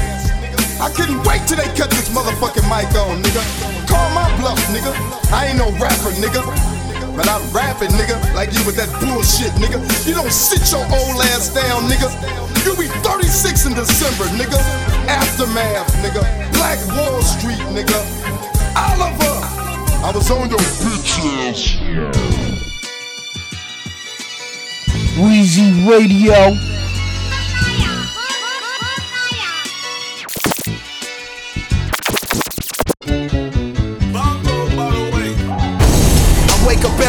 I 0.76 0.92
couldn't 0.92 1.24
wait 1.24 1.40
till 1.48 1.56
they 1.56 1.72
cut 1.72 1.88
this 1.88 2.12
motherfucking 2.12 2.68
mic 2.68 2.92
on, 3.00 3.22
nigga. 3.22 3.73
Call 3.94 4.10
my 4.10 4.26
bluff, 4.42 4.58
nigga. 4.74 4.90
I 5.30 5.54
ain't 5.54 5.58
no 5.58 5.70
rapper, 5.78 6.10
nigga. 6.18 6.42
But 7.16 7.28
I'm 7.28 7.42
rapping, 7.54 7.94
nigga, 7.94 8.18
like 8.34 8.50
you 8.52 8.58
with 8.66 8.74
that 8.74 8.90
bullshit, 8.98 9.54
nigga. 9.62 9.78
You 10.04 10.14
don't 10.14 10.32
sit 10.32 10.66
your 10.74 10.82
old 10.82 11.22
ass 11.30 11.54
down, 11.54 11.86
nigga. 11.86 12.10
You 12.66 12.74
be 12.74 12.88
36 13.06 13.66
in 13.66 13.74
December, 13.74 14.24
nigga. 14.34 14.58
Aftermath, 15.06 15.94
nigga. 16.02 16.22
Black 16.58 16.82
Wall 16.90 17.22
Street, 17.22 17.62
nigga. 17.70 17.94
Oliver, 18.74 19.38
I 20.02 20.10
was 20.12 20.28
on 20.32 20.50
your 20.50 20.58
bitch 20.82 21.22
ass. 21.46 21.78
Weezy 25.14 25.86
Radio. 25.88 26.74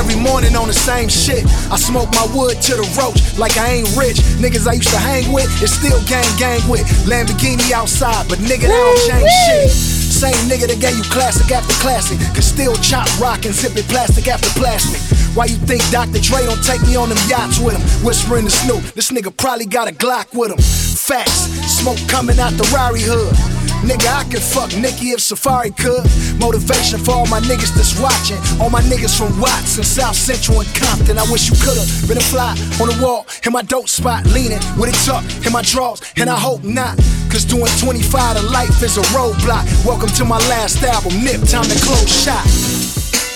Every 0.06 0.22
morning 0.22 0.56
on 0.56 0.68
the 0.68 0.74
same 0.74 1.10
shit. 1.10 1.44
I 1.74 1.78
smoke 1.78 2.10
my 2.14 2.28
wood 2.30 2.62
to 2.70 2.74
the 2.78 2.86
roach 2.94 3.18
like 3.40 3.58
I 3.58 3.82
ain't 3.82 3.90
rich. 3.98 4.22
Niggas 4.38 4.68
I 4.70 4.78
used 4.78 4.94
to 4.94 5.02
hang 5.02 5.34
with 5.34 5.50
is 5.62 5.74
still 5.74 5.98
gang 6.06 6.30
gang 6.38 6.62
with. 6.70 6.86
Lamborghini 7.10 7.72
outside, 7.72 8.30
but 8.30 8.38
nigga, 8.38 8.70
they 8.70 8.78
don't 8.78 9.02
change 9.10 9.32
shit. 9.50 9.72
Same 9.72 10.38
nigga 10.46 10.70
that 10.70 10.80
gave 10.80 10.96
you 10.96 11.04
classic 11.10 11.50
after 11.52 11.74
classic. 11.82 12.20
Can 12.38 12.46
still 12.46 12.76
chop 12.86 13.10
rock 13.20 13.46
and 13.46 13.54
zip 13.54 13.76
it 13.76 13.88
plastic 13.90 14.28
after 14.28 14.50
plastic. 14.60 15.02
Why 15.36 15.46
you 15.46 15.58
think 15.66 15.82
Dr. 15.90 16.22
Dre 16.22 16.46
don't 16.46 16.64
take 16.64 16.82
me 16.86 16.96
on 16.96 17.10
them 17.10 17.20
yachts 17.28 17.60
with 17.60 17.74
him? 17.74 17.84
Whispering 18.06 18.46
to 18.46 18.52
Snoop, 18.52 18.84
this 18.94 19.12
nigga 19.12 19.36
probably 19.36 19.66
got 19.66 19.90
a 19.90 19.92
Glock 19.92 20.30
with 20.38 20.52
him. 20.52 20.62
Facts, 20.62 21.50
smoke 21.82 22.00
coming 22.08 22.40
out 22.40 22.54
the 22.54 22.70
Rari 22.74 23.02
hood. 23.02 23.55
Nigga, 23.86 24.10
I 24.10 24.24
could 24.26 24.42
fuck 24.42 24.74
Nikki 24.74 25.14
if 25.14 25.22
Safaree 25.22 25.70
could. 25.78 26.02
Motivation 26.42 26.98
for 26.98 27.12
all 27.12 27.28
my 27.30 27.40
niggas 27.46 27.70
that's 27.78 27.94
watching. 28.02 28.42
All 28.58 28.72
my 28.74 28.82
niggas 28.82 29.14
from 29.14 29.30
Watts 29.40 29.78
and 29.78 29.86
South 29.86 30.16
Central 30.16 30.60
and 30.60 30.70
Compton. 30.74 31.20
I 31.22 31.26
wish 31.30 31.54
you 31.54 31.56
could've 31.62 31.86
been 32.10 32.18
a 32.18 32.26
fly 32.34 32.58
on 32.82 32.90
the 32.90 32.98
wall 32.98 33.30
in 33.46 33.54
my 33.54 33.62
dope 33.62 33.88
spot, 33.88 34.26
leaning 34.34 34.58
with 34.74 34.90
it 34.90 34.98
tucked 35.06 35.46
in 35.46 35.54
my 35.54 35.62
drawers, 35.62 36.02
and 36.18 36.32
I 36.32 36.38
hope 36.38 36.64
not. 36.64 36.98
Cause 37.30 37.46
doing 37.46 37.70
25 37.78 38.02
to 38.38 38.44
life 38.50 38.82
is 38.82 38.98
a 38.98 39.06
roadblock. 39.14 39.70
Welcome 39.86 40.10
to 40.18 40.26
my 40.26 40.42
last 40.50 40.82
album, 40.82 41.22
Nip, 41.22 41.46
time 41.46 41.70
to 41.70 41.78
close 41.86 42.10
shop. 42.10 42.42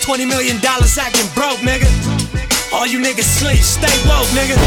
20 0.01 0.25
million 0.25 0.57
dollars 0.65 0.97
acting 0.97 1.29
broke, 1.37 1.61
nigga. 1.61 1.85
All 2.73 2.87
you 2.87 2.97
niggas 2.97 3.29
sleep, 3.37 3.61
stay 3.61 3.93
woke, 4.09 4.25
nigga. 4.33 4.57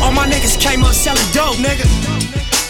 All 0.00 0.12
my 0.12 0.24
niggas 0.24 0.56
came 0.56 0.82
up 0.82 0.94
selling 0.94 1.28
dope, 1.36 1.60
nigga. 1.60 1.84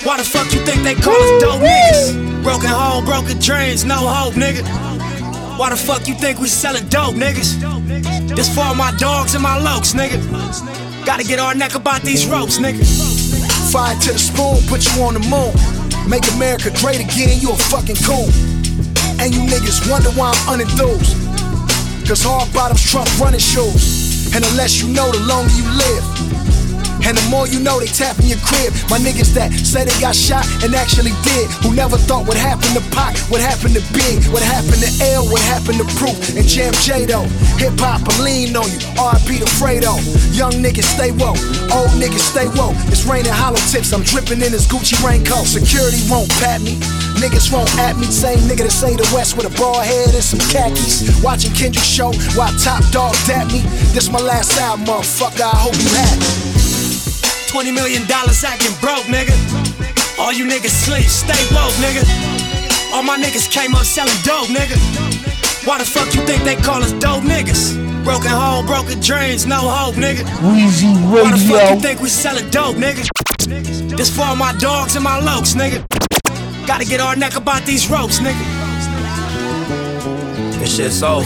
Why 0.04 0.18
the 0.18 0.24
fuck 0.24 0.52
you 0.52 0.60
they 0.84 0.94
call 0.94 1.16
us 1.16 1.42
dope 1.42 1.60
niggas? 1.60 2.42
Broken 2.42 2.68
home, 2.68 3.04
broken 3.04 3.38
dreams, 3.38 3.84
no 3.84 3.96
hope, 3.96 4.34
nigga. 4.34 4.62
Why 5.58 5.70
the 5.70 5.76
fuck 5.76 6.06
you 6.06 6.14
think 6.14 6.38
we 6.38 6.48
selling 6.48 6.86
dope, 6.88 7.14
niggas? 7.14 7.56
This 8.36 8.54
for 8.54 8.60
all 8.60 8.74
my 8.74 8.92
dogs 8.98 9.34
and 9.34 9.42
my 9.42 9.58
lokes, 9.58 9.94
nigga. 9.94 10.20
Gotta 11.06 11.24
get 11.24 11.38
our 11.38 11.54
neck 11.54 11.74
about 11.74 12.02
these 12.02 12.26
ropes, 12.26 12.58
nigga. 12.58 12.84
Fire 13.72 13.98
to 14.00 14.12
the 14.12 14.18
spoon, 14.18 14.60
put 14.68 14.84
you 14.84 15.02
on 15.02 15.14
the 15.14 15.24
moon. 15.32 15.52
Make 16.08 16.28
America 16.36 16.70
great 16.80 17.00
again, 17.00 17.40
you 17.40 17.50
a 17.50 17.56
fucking 17.56 17.96
coon. 18.04 18.28
And 19.20 19.32
you 19.34 19.40
niggas 19.48 19.88
wonder 19.90 20.10
why 20.10 20.32
I'm 20.36 20.60
unenthused. 20.60 21.16
Cause 22.06 22.22
hard 22.22 22.52
bottoms 22.52 22.82
trump 22.84 23.08
running 23.18 23.40
shoes. 23.40 24.34
And 24.34 24.44
unless 24.44 24.82
you 24.82 24.88
know, 24.92 25.10
the 25.10 25.20
longer 25.24 25.54
you 25.56 25.64
live. 25.64 26.43
And 27.04 27.16
the 27.16 27.26
more 27.28 27.46
you 27.46 27.60
know, 27.60 27.78
they 27.78 27.86
tap 27.86 28.18
in 28.18 28.32
your 28.32 28.40
crib. 28.40 28.72
My 28.88 28.98
niggas 28.98 29.32
that 29.36 29.52
say 29.52 29.84
they 29.84 29.94
got 30.00 30.16
shot 30.16 30.44
and 30.64 30.74
actually 30.74 31.12
did. 31.22 31.46
Who 31.62 31.74
never 31.76 31.96
thought 31.96 32.26
what 32.26 32.36
happened 32.36 32.74
to 32.74 32.84
Pac, 32.90 33.16
what 33.28 33.40
happened 33.40 33.76
to 33.76 33.84
Big, 33.92 34.24
what 34.32 34.42
happened 34.42 34.80
to 34.80 34.90
L, 35.14 35.28
what 35.28 35.42
happened 35.42 35.78
to 35.78 35.86
Proof, 36.00 36.16
and 36.34 36.46
Jam 36.48 36.72
J. 36.80 37.04
Hip 37.04 37.76
hop, 37.76 38.00
I 38.00 38.12
lean 38.24 38.56
on 38.56 38.64
you. 38.64 38.80
RP 38.96 39.38
to 39.38 39.48
Fredo. 39.60 39.92
Young 40.32 40.52
niggas 40.64 40.88
stay 40.88 41.12
woke. 41.12 41.36
Old 41.74 41.92
niggas 42.00 42.24
stay 42.24 42.48
woke. 42.56 42.74
It's 42.88 43.04
raining 43.04 43.32
hollow 43.32 43.60
tips. 43.68 43.92
I'm 43.92 44.02
dripping 44.02 44.40
in 44.40 44.52
this 44.52 44.66
Gucci 44.66 44.96
raincoat. 45.04 45.46
Security 45.46 46.00
won't 46.08 46.30
pat 46.40 46.62
me. 46.62 46.80
Niggas 47.20 47.52
won't 47.52 47.68
at 47.78 47.96
me. 47.96 48.06
Same 48.06 48.38
nigga 48.48 48.64
that 48.64 48.72
say 48.72 48.96
the 48.96 49.04
West 49.14 49.36
with 49.36 49.46
a 49.46 49.54
bald 49.58 49.84
head 49.84 50.14
and 50.14 50.24
some 50.24 50.40
khakis. 50.48 51.22
Watching 51.22 51.52
Kendrick 51.52 51.84
show 51.84 52.12
while 52.38 52.52
Top 52.58 52.82
Dawg 52.90 53.14
dap 53.26 53.52
me. 53.52 53.60
This 53.92 54.10
my 54.10 54.20
last 54.20 54.58
album, 54.60 54.86
motherfucker. 54.86 55.44
I 55.44 55.56
hope 55.56 55.76
you 55.76 55.90
happy. 55.92 56.53
20 57.54 57.70
million 57.70 58.04
dollars 58.08 58.42
acting 58.42 58.74
broke, 58.80 59.06
nigga. 59.06 59.30
All 60.18 60.32
you 60.32 60.44
niggas 60.44 60.74
sleep, 60.74 61.04
stay 61.06 61.38
woke, 61.54 61.70
nigga. 61.78 62.02
All 62.92 63.04
my 63.04 63.16
niggas 63.16 63.48
came 63.48 63.76
up 63.76 63.84
selling 63.84 64.18
dope, 64.24 64.48
nigga. 64.48 64.74
Why 65.64 65.78
the 65.78 65.84
fuck 65.84 66.12
you 66.16 66.26
think 66.26 66.42
they 66.42 66.56
call 66.56 66.82
us 66.82 66.90
dope 66.94 67.22
niggas? 67.22 67.78
Broken 68.02 68.32
home, 68.32 68.66
broken 68.66 68.98
dreams, 68.98 69.46
no 69.46 69.60
hope, 69.60 69.94
nigga. 69.94 70.24
Weezy 70.42 70.90
Why 71.12 71.30
the 71.30 71.36
fuck 71.46 71.70
you 71.70 71.80
think 71.80 72.00
we 72.00 72.08
selling 72.08 72.50
dope, 72.50 72.74
nigga? 72.74 73.06
This 73.96 74.10
for 74.10 74.22
all 74.22 74.34
my 74.34 74.52
dogs 74.58 74.96
and 74.96 75.04
my 75.04 75.20
lokes, 75.20 75.54
nigga. 75.54 75.86
Gotta 76.66 76.84
get 76.84 76.98
our 76.98 77.14
neck 77.14 77.36
about 77.36 77.64
these 77.64 77.88
ropes, 77.88 78.18
nigga. 78.18 78.44
This 80.58 80.74
shit's 80.74 81.04
over. 81.04 81.24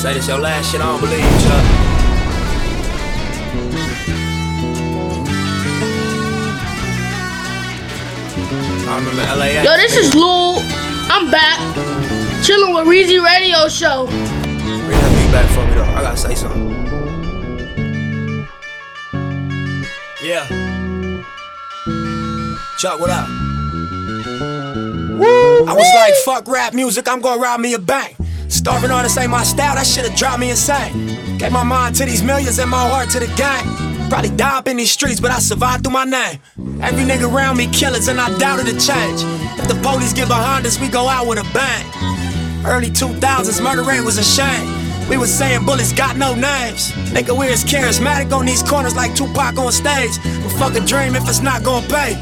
Say 0.00 0.14
this 0.14 0.26
your 0.26 0.38
last 0.38 0.72
shit, 0.72 0.80
I 0.80 0.86
don't 0.86 1.00
believe 1.02 1.20
you, 1.20 1.48
Chuck. 1.48 1.73
I 8.94 8.98
remember 8.98 9.22
LAX. 9.22 9.64
Yo, 9.64 9.76
this 9.76 9.96
is 9.96 10.14
Lul. 10.14 10.58
I'm 11.10 11.28
back. 11.28 11.58
Chilling 12.44 12.72
with 12.74 12.86
Reezy 12.86 13.20
Radio 13.20 13.66
Show. 13.66 14.06
Bring 14.06 14.20
that 14.88 15.10
beat 15.18 15.32
back 15.32 15.50
for 15.50 15.66
me 15.66 15.74
though. 15.74 15.82
I 15.82 16.02
gotta 16.02 16.16
say 16.16 16.36
something. 16.36 16.70
Yeah. 20.22 20.46
Chuck, 22.78 23.00
what 23.00 23.10
up? 23.10 23.26
I 25.66 25.74
was 25.74 25.90
like, 25.96 26.14
fuck 26.24 26.46
rap 26.46 26.72
music, 26.72 27.08
I'm 27.08 27.20
gonna 27.20 27.42
rob 27.42 27.58
me 27.58 27.74
a 27.74 27.80
bank. 27.80 28.16
Starving 28.46 28.92
artists 28.92 29.18
ain't 29.18 29.28
my 29.28 29.42
style, 29.42 29.74
that 29.74 29.88
shit'll 29.88 30.14
drive 30.14 30.38
me 30.38 30.50
insane. 30.50 31.38
Gave 31.38 31.50
my 31.50 31.64
mind 31.64 31.96
to 31.96 32.04
these 32.04 32.22
millions 32.22 32.60
and 32.60 32.70
my 32.70 32.88
heart 32.88 33.10
to 33.10 33.18
the 33.18 33.26
gang. 33.34 33.93
Probably 34.08 34.30
die 34.30 34.58
up 34.58 34.68
in 34.68 34.76
these 34.76 34.90
streets, 34.90 35.20
but 35.20 35.30
I 35.30 35.38
survived 35.38 35.84
through 35.84 35.92
my 35.92 36.04
name. 36.04 36.38
Every 36.80 37.04
nigga 37.04 37.32
around 37.32 37.56
me 37.56 37.66
killers, 37.68 38.08
and 38.08 38.20
I 38.20 38.36
doubted 38.38 38.68
a 38.68 38.78
change. 38.78 39.22
If 39.58 39.68
the 39.68 39.78
police 39.82 40.12
get 40.12 40.28
behind 40.28 40.66
us, 40.66 40.80
we 40.80 40.88
go 40.88 41.08
out 41.08 41.26
with 41.26 41.38
a 41.38 41.44
bang. 41.52 41.86
Early 42.66 42.90
2000s, 42.90 43.62
murder 43.62 43.82
rate 43.82 44.02
was 44.02 44.18
a 44.18 44.24
shame. 44.24 45.08
We 45.08 45.18
was 45.18 45.32
saying 45.32 45.66
bullets 45.66 45.92
got 45.92 46.16
no 46.16 46.34
names. 46.34 46.92
Nigga, 47.12 47.36
we 47.36 47.48
as 47.48 47.64
charismatic 47.64 48.32
on 48.32 48.46
these 48.46 48.62
corners 48.62 48.96
like 48.96 49.14
Tupac 49.14 49.58
on 49.58 49.70
stage. 49.70 50.16
But 50.42 50.52
fuck 50.58 50.74
a 50.76 50.80
dream 50.80 51.14
if 51.14 51.28
it's 51.28 51.40
not 51.40 51.62
gonna 51.62 51.86
pay. 51.88 52.12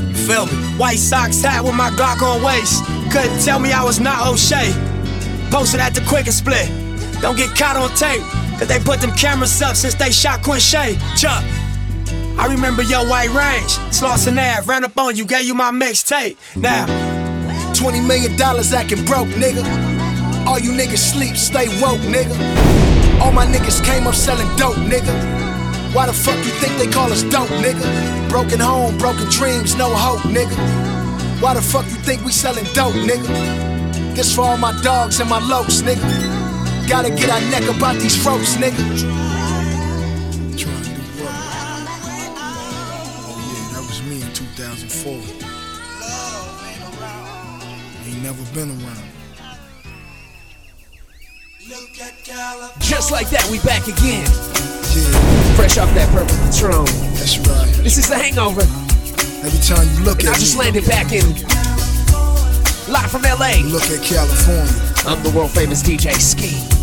You 0.00 0.14
feel 0.14 0.46
me? 0.46 0.52
White 0.78 0.98
socks 0.98 1.42
hat 1.42 1.62
with 1.62 1.74
my 1.74 1.90
Glock 1.90 2.22
on 2.22 2.42
waist. 2.42 2.82
Couldn't 3.12 3.42
tell 3.42 3.58
me 3.58 3.72
I 3.72 3.84
was 3.84 4.00
not 4.00 4.26
O'Shea. 4.26 4.72
Posted 5.50 5.80
at 5.80 5.94
the 5.94 6.00
quick 6.08 6.26
and 6.26 6.34
split. 6.34 6.66
Don't 7.20 7.36
get 7.36 7.54
caught 7.56 7.76
on 7.76 7.90
tape. 7.90 8.22
Cause 8.58 8.68
they 8.68 8.78
put 8.78 9.00
them 9.00 9.10
cameras 9.12 9.60
up 9.62 9.76
since 9.76 9.94
they 9.94 10.10
shot 10.10 10.42
Quincy. 10.42 10.98
Chuck. 11.16 11.44
I 12.36 12.46
remember 12.48 12.82
your 12.82 13.06
white 13.06 13.30
range. 13.30 13.72
Slauson 13.94 14.38
Ave, 14.38 14.66
ran 14.66 14.84
up 14.84 14.96
on 14.98 15.16
you, 15.16 15.24
gave 15.24 15.44
you 15.44 15.54
my 15.54 15.70
mixtape. 15.70 16.36
Now, 16.56 16.86
20 17.74 18.00
million 18.00 18.36
dollars 18.36 18.72
acting 18.72 19.04
broke, 19.04 19.28
nigga. 19.28 19.62
All 20.46 20.58
you 20.58 20.72
niggas 20.72 20.98
sleep, 20.98 21.36
stay 21.36 21.68
woke, 21.80 22.00
nigga. 22.00 22.34
All 23.20 23.32
my 23.32 23.46
niggas 23.46 23.84
came 23.84 24.06
up 24.06 24.14
selling 24.14 24.48
dope, 24.56 24.76
nigga. 24.76 25.12
Why 25.94 26.06
the 26.06 26.12
fuck 26.12 26.36
you 26.38 26.50
think 26.60 26.76
they 26.76 26.90
call 26.90 27.12
us 27.12 27.22
dope, 27.22 27.48
nigga? 27.62 28.28
Broken 28.28 28.58
home, 28.58 28.98
broken 28.98 29.28
dreams, 29.30 29.76
no 29.76 29.94
hope, 29.94 30.20
nigga. 30.22 30.56
Why 31.40 31.54
the 31.54 31.62
fuck 31.62 31.84
you 31.86 31.96
think 32.02 32.24
we 32.24 32.32
selling 32.32 32.64
dope, 32.74 32.94
nigga? 32.94 34.14
This 34.14 34.34
for 34.34 34.42
all 34.42 34.56
my 34.56 34.78
dogs 34.82 35.20
and 35.20 35.30
my 35.30 35.40
lokes, 35.40 35.82
nigga. 35.82 36.33
Gotta 36.88 37.10
get 37.10 37.30
our 37.30 37.40
neck 37.50 37.64
about 37.74 37.96
these 37.96 38.24
ropes, 38.24 38.56
nigga. 38.56 38.74
Oh 43.26 43.40
yeah, 43.50 43.72
that 43.72 43.84
was 43.86 44.02
me 44.02 44.22
in 44.22 44.32
2004. 44.32 45.12
Ain't 48.06 48.22
never 48.22 48.44
been 48.54 48.70
around. 48.70 49.08
Look 51.68 51.98
at 52.00 52.22
Cala 52.24 52.70
Just 52.80 53.10
like 53.10 53.30
that, 53.30 53.48
we 53.50 53.58
back 53.60 53.88
again. 53.88 54.26
Yeah. 54.94 55.56
Fresh 55.56 55.78
off 55.78 55.92
that 55.94 56.08
purple 56.12 56.36
Patron. 56.52 56.84
That's 57.16 57.38
right. 57.38 57.72
This 57.82 57.96
is 57.98 58.08
the 58.08 58.16
hangover. 58.16 58.60
Every 58.60 59.60
time 59.64 59.88
you 59.96 60.04
look 60.04 60.20
And 60.20 60.28
at 60.28 60.36
I 60.36 60.38
just 60.38 60.54
me, 60.56 60.64
landed 60.64 60.84
back 60.86 61.12
in 61.12 61.24
live 62.92 63.10
from 63.10 63.22
LA. 63.22 63.56
you 63.64 63.72
look 63.72 63.82
at 63.90 64.02
California. 64.04 64.92
I'm 65.06 65.22
the 65.22 65.30
world 65.30 65.50
famous 65.50 65.82
DJ 65.82 66.12
Skee. 66.20 66.73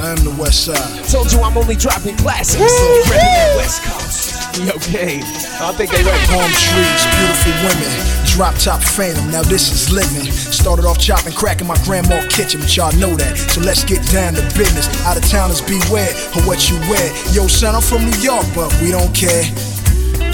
I 0.00 0.10
am 0.10 0.20
the 0.24 0.34
West 0.38 0.66
Side. 0.66 1.04
Told 1.08 1.32
you 1.32 1.40
I'm 1.40 1.56
only 1.56 1.76
dropping 1.76 2.16
classics. 2.16 2.60
Repping 3.06 3.34
the 3.34 3.54
West 3.56 3.82
Coast. 3.82 4.58
Yo, 4.58 4.78
Gabe. 4.90 5.22
I 5.60 5.72
think 5.74 5.90
they 5.90 6.02
ready. 6.02 6.26
Palm 6.26 6.50
trees, 6.50 7.02
beautiful 7.18 7.54
women, 7.66 7.90
drop 8.26 8.54
top 8.56 8.80
phantom. 8.82 9.30
Now 9.30 9.42
this 9.42 9.70
is 9.70 9.90
living. 9.90 10.30
Started 10.30 10.84
off 10.84 10.98
chopping 10.98 11.32
crack 11.32 11.60
in 11.60 11.66
my 11.66 11.78
grandma's 11.84 12.26
kitchen, 12.34 12.60
but 12.60 12.76
y'all 12.76 12.94
know 12.98 13.16
that. 13.16 13.36
So 13.50 13.60
let's 13.60 13.84
get 13.84 14.02
down 14.10 14.34
to 14.34 14.42
business. 14.56 14.86
Out 15.06 15.16
of 15.16 15.24
towners 15.28 15.60
beware 15.60 16.10
of 16.38 16.46
what 16.46 16.70
you 16.70 16.78
wear. 16.90 17.10
Yo, 17.32 17.46
son, 17.46 17.74
I'm 17.74 17.82
from 17.82 18.04
New 18.04 18.18
York, 18.22 18.46
but 18.54 18.70
we 18.80 18.90
don't 18.90 19.14
care. 19.14 19.42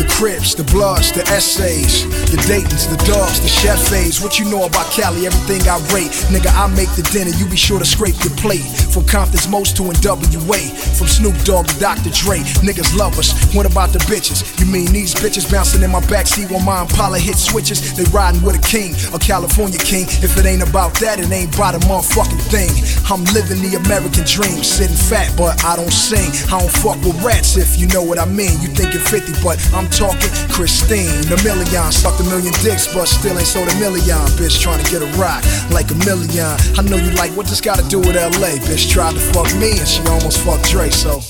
The 0.01 0.09
Crips, 0.09 0.55
the 0.55 0.65
Bloods, 0.65 1.13
the 1.13 1.21
Essays, 1.29 2.09
the 2.33 2.41
Daytons, 2.49 2.89
the 2.89 2.97
Dogs, 3.05 3.37
the 3.45 3.53
Chefs. 3.53 3.93
What 4.25 4.39
you 4.39 4.49
know 4.49 4.65
about 4.65 4.89
Cali? 4.97 5.27
Everything 5.27 5.61
I 5.69 5.77
rate. 5.93 6.09
Nigga, 6.33 6.49
I 6.57 6.73
make 6.73 6.89
the 6.97 7.05
dinner, 7.13 7.29
you 7.37 7.45
be 7.45 7.61
sure 7.61 7.79
to 7.79 7.85
scrape 7.85 8.17
your 8.25 8.33
plate. 8.41 8.65
From 8.89 9.05
Compton's 9.05 9.45
Most 9.47 9.77
to 9.77 9.93
NWA. 9.93 10.73
From 10.97 11.05
Snoop 11.07 11.37
Dogg 11.45 11.69
to 11.69 11.77
Dr. 11.77 12.09
Dre. 12.17 12.41
Niggas 12.65 12.97
love 12.97 13.19
us. 13.21 13.37
What 13.53 13.69
about 13.69 13.93
the 13.93 14.01
bitches? 14.09 14.41
You 14.57 14.65
mean 14.65 14.89
these 14.89 15.13
bitches 15.13 15.45
bouncing 15.45 15.83
in 15.83 15.93
my 15.93 16.01
backseat 16.09 16.49
while 16.51 16.65
my 16.65 16.81
Impala 16.81 17.19
hit 17.19 17.37
switches? 17.37 17.93
They 17.93 18.09
riding 18.09 18.41
with 18.41 18.57
a 18.57 18.65
king, 18.65 18.97
a 19.13 19.19
California 19.19 19.79
king. 19.79 20.09
If 20.25 20.33
it 20.41 20.47
ain't 20.47 20.65
about 20.65 20.97
that, 21.05 21.21
it 21.21 21.29
ain't 21.29 21.53
about 21.53 21.77
a 21.77 21.83
motherfucking 21.85 22.41
thing. 22.49 22.73
I'm 23.05 23.25
living 23.37 23.61
the 23.61 23.77
American 23.77 24.25
dream, 24.25 24.65
sitting 24.65 24.97
fat, 24.97 25.29
but 25.37 25.61
I 25.61 25.77
don't 25.77 25.93
sing. 25.93 26.33
I 26.49 26.57
don't 26.57 26.73
fuck 26.73 26.97
with 27.05 27.21
rats 27.21 27.59
if 27.61 27.77
you 27.77 27.85
know 27.93 28.03
what 28.03 28.17
I 28.17 28.25
mean. 28.25 28.57
You 28.65 28.73
thinking 28.73 29.05
50, 29.05 29.45
but 29.45 29.61
I'm 29.77 29.90
talking 29.91 30.31
Christine. 30.49 31.27
A 31.33 31.39
million, 31.43 31.93
sucked 31.93 32.21
a 32.21 32.25
million 32.25 32.55
dicks, 32.63 32.93
but 32.93 33.07
still 33.07 33.37
ain't 33.37 33.47
sold 33.47 33.69
a 33.69 33.77
million. 33.79 34.19
Bitch 34.39 34.61
trying 34.61 34.83
to 34.83 34.91
get 34.91 35.03
a 35.03 35.11
rock 35.19 35.43
like 35.71 35.91
a 35.91 35.99
million. 36.07 36.57
I 36.79 36.83
know 36.83 36.97
you 36.97 37.11
like 37.13 37.33
what 37.37 37.47
this 37.47 37.61
gotta 37.61 37.87
do 37.89 37.99
with 37.99 38.17
LA. 38.17 38.57
Bitch 38.67 38.91
tried 38.91 39.15
to 39.15 39.21
fuck 39.21 39.53
me 39.57 39.79
and 39.79 39.89
she 39.89 40.01
almost 40.09 40.41
fucked 40.45 40.71
Dre, 40.71 40.91
so. 40.91 41.21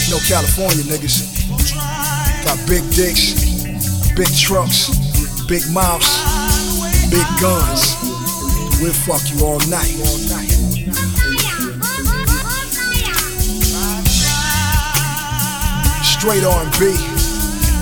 You 0.04 0.12
know 0.12 0.20
California 0.28 0.84
niggas 0.84 1.24
got 2.44 2.58
big 2.68 2.84
dicks, 2.92 3.34
big 4.16 4.28
trucks, 4.36 4.88
big 5.46 5.62
mouths, 5.72 6.08
big 7.10 7.26
guns. 7.40 7.96
We'll 8.80 8.92
fuck 8.92 9.24
you 9.32 9.44
all 9.44 9.60
night. 9.68 9.96
Straight 16.04 16.44
R&B, 16.44 16.92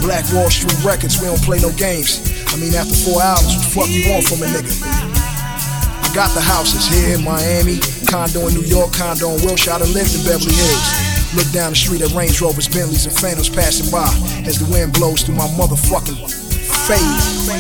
Black 0.05 0.25
Wall 0.33 0.51
Street 0.51 0.85
Records, 0.85 1.21
we 1.21 1.27
don't 1.27 1.43
play 1.43 1.59
no 1.61 1.73
games. 1.73 2.21
I 2.53 2.57
mean, 2.57 2.75
after 2.75 2.95
four 2.95 3.23
albums, 3.23 3.55
what 3.55 3.63
the 3.63 3.71
fuck 3.75 3.89
you 3.91 4.11
want 4.13 4.25
from 4.27 4.43
a 4.43 4.47
nigga? 4.47 4.73
I 4.83 6.15
got 6.15 6.35
the 6.35 6.41
houses 6.41 6.87
here 6.89 7.17
in 7.17 7.25
Miami, 7.25 7.79
condo 8.07 8.47
in 8.49 8.55
New 8.55 8.65
York, 8.65 8.93
condo 8.93 9.35
in 9.35 9.43
Wilshire, 9.45 9.75
I 9.75 9.79
lived 9.91 10.15
in 10.15 10.23
Beverly 10.25 10.55
Hills. 10.55 11.35
Look 11.35 11.51
down 11.53 11.71
the 11.71 11.77
street 11.77 12.03
at 12.03 12.13
Range 12.13 12.41
Rovers, 12.41 12.69
Bentleys, 12.69 13.07
and 13.07 13.15
Phantoms 13.15 13.49
passing 13.49 13.91
by 13.91 14.09
as 14.47 14.59
the 14.59 14.67
wind 14.71 14.93
blows 14.95 15.23
through 15.23 15.35
my 15.35 15.49
motherfucking 15.59 16.17
face. 16.87 17.51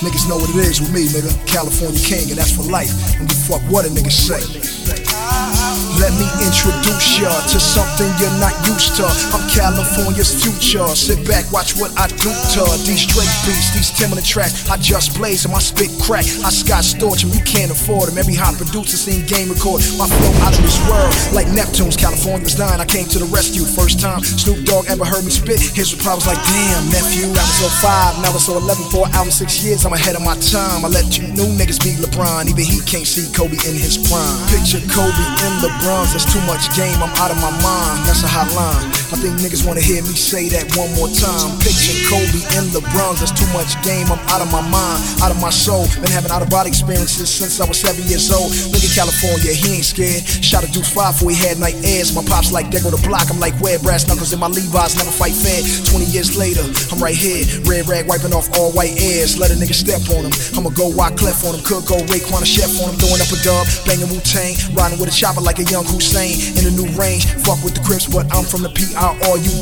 Niggas 0.00 0.28
know 0.28 0.36
what 0.36 0.50
it 0.50 0.56
is 0.56 0.80
with 0.80 0.92
me, 0.92 1.06
nigga. 1.08 1.30
California 1.46 2.00
king, 2.00 2.30
and 2.30 2.38
that's 2.38 2.54
for 2.54 2.62
life. 2.70 2.90
Don't 3.18 3.28
give 3.28 3.36
a 3.36 3.58
fuck 3.58 3.62
what 3.70 3.84
a 3.84 3.88
nigga 3.88 4.10
say. 4.10 4.77
Let 5.98 6.14
me 6.14 6.30
introduce 6.46 7.18
ya 7.18 7.26
to 7.50 7.58
something 7.58 8.06
you're 8.22 8.38
not 8.38 8.54
used 8.70 8.94
to. 9.02 9.06
I'm 9.34 9.42
California's 9.50 10.30
future. 10.30 10.86
Sit 10.94 11.26
back, 11.26 11.50
watch 11.50 11.74
what 11.74 11.90
I 11.98 12.06
do 12.06 12.30
to 12.30 12.62
these 12.86 13.02
Drake 13.02 13.26
beats, 13.42 13.74
these 13.74 13.90
Timberland 13.90 14.22
tracks. 14.22 14.70
I 14.70 14.78
just 14.78 15.18
blaze 15.18 15.42
and 15.42 15.50
my 15.50 15.58
spit 15.58 15.90
crack. 15.98 16.22
I 16.46 16.54
Scott 16.54 16.86
Storch 16.86 17.26
them, 17.26 17.34
you 17.34 17.42
can't 17.42 17.74
afford 17.74 18.14
them. 18.14 18.18
Every 18.18 18.38
hot 18.38 18.54
producer 18.54 18.94
seen 18.94 19.26
game 19.26 19.50
record. 19.50 19.82
My 19.98 20.06
flow 20.06 20.30
out 20.46 20.54
of 20.54 20.62
this 20.62 20.78
world, 20.86 21.10
like 21.34 21.50
Neptune's. 21.50 21.98
California's 21.98 22.54
dying. 22.54 22.78
I 22.78 22.86
came 22.86 23.10
to 23.10 23.18
the 23.18 23.26
rescue 23.34 23.66
first 23.66 23.98
time. 23.98 24.22
Snoop 24.22 24.62
Dogg 24.70 24.86
ever 24.86 25.02
heard 25.02 25.26
me 25.26 25.34
spit. 25.34 25.58
His 25.74 25.90
reply 25.98 26.14
was 26.14 26.30
like, 26.30 26.38
damn, 26.46 26.94
nephew. 26.94 27.26
I 27.34 27.42
was 27.42 27.74
05, 27.82 28.22
now 28.22 28.30
I 28.30 28.38
it's 28.38 28.46
11 28.46 28.86
for 28.94 29.02
album, 29.18 29.34
six 29.34 29.66
years. 29.66 29.82
I'm 29.82 29.92
ahead 29.98 30.14
of 30.14 30.22
my 30.22 30.38
time. 30.46 30.86
I 30.86 30.88
let 30.94 31.18
you 31.18 31.26
new 31.34 31.50
niggas 31.58 31.82
beat 31.82 31.98
LeBron. 31.98 32.46
Even 32.46 32.62
he 32.62 32.78
can't 32.86 33.02
see 33.02 33.26
Kobe 33.34 33.58
in 33.66 33.74
his 33.74 33.98
prime. 34.06 34.38
Picture 34.54 34.78
Kobe 34.94 35.26
in 35.42 35.52
LeBron. 35.58 35.87
That's 35.88 36.28
too 36.28 36.44
much 36.44 36.68
game, 36.76 37.00
I'm 37.00 37.08
out 37.16 37.32
of 37.32 37.40
my 37.40 37.48
mind. 37.64 38.04
That's 38.04 38.20
a 38.20 38.28
hot 38.28 38.52
line. 38.52 38.92
I 39.08 39.16
think 39.16 39.40
niggas 39.40 39.64
wanna 39.64 39.80
hear 39.80 40.04
me 40.04 40.12
say 40.12 40.52
that 40.52 40.68
one 40.76 40.92
more 41.00 41.08
time. 41.08 41.56
Picture 41.64 41.96
Kobe 42.04 42.44
in 42.60 42.68
LeBron. 42.76 43.16
That's 43.16 43.32
too 43.32 43.48
much 43.56 43.72
game, 43.80 44.04
I'm 44.12 44.20
out 44.28 44.44
of 44.44 44.52
my 44.52 44.60
mind, 44.60 45.00
out 45.24 45.32
of 45.32 45.40
my 45.40 45.48
soul. 45.48 45.88
Been 46.04 46.12
having 46.12 46.28
out 46.28 46.44
of 46.44 46.52
body 46.52 46.68
experiences 46.68 47.32
since 47.32 47.56
I 47.56 47.64
was 47.64 47.80
seven 47.80 48.04
years 48.04 48.28
old. 48.28 48.52
Look 48.68 48.84
at 48.84 48.92
California, 48.92 49.56
he 49.56 49.80
ain't 49.80 49.88
scared. 49.88 50.28
Shot 50.44 50.60
a 50.60 50.68
Deuce 50.68 50.92
5 50.92 51.16
before 51.16 51.32
he 51.32 51.40
had 51.40 51.56
night 51.56 51.80
airs. 51.80 52.12
My 52.12 52.20
pops 52.20 52.52
like 52.52 52.68
Deco 52.68 52.92
the 52.92 53.00
block. 53.08 53.32
I'm 53.32 53.40
like, 53.40 53.56
where 53.64 53.80
brass 53.80 54.04
knuckles 54.04 54.36
in 54.36 54.40
my 54.44 54.52
Levi's, 54.52 54.92
never 54.92 55.08
fight 55.08 55.32
fair. 55.32 55.64
20 55.88 56.04
years 56.12 56.36
later, 56.36 56.68
I'm 56.92 57.00
right 57.00 57.16
here. 57.16 57.48
Red 57.64 57.88
rag 57.88 58.04
wiping 58.04 58.36
off 58.36 58.52
all 58.60 58.76
white 58.76 58.92
airs. 59.00 59.40
Let 59.40 59.48
a 59.48 59.56
nigga 59.56 59.72
step 59.72 60.04
on 60.12 60.28
him. 60.28 60.34
I'ma 60.52 60.68
go 60.76 60.92
Wyclef 60.92 61.48
on 61.48 61.56
him. 61.56 61.64
Could 61.64 61.88
go 61.88 61.96
Raekwon 62.12 62.44
a 62.44 62.48
chef 62.48 62.76
on 62.84 62.92
him. 62.92 63.00
Throwing 63.00 63.24
up 63.24 63.32
a 63.32 63.38
dub, 63.40 63.64
banging 63.88 64.12
Wu 64.12 64.20
Tang. 64.20 64.52
Riding 64.76 65.00
with 65.00 65.08
a 65.08 65.16
chopper 65.16 65.40
like 65.40 65.62
a 65.62 65.66
young 65.70 65.77
Hussein. 65.84 66.34
In 66.58 66.66
a 66.66 66.72
new 66.74 66.88
range, 66.98 67.26
fuck 67.44 67.62
with 67.62 67.74
the 67.74 67.82
Crips, 67.84 68.06
but 68.06 68.26
I'm 68.34 68.44
from 68.44 68.62
the 68.62 68.70
Piru 68.70 68.88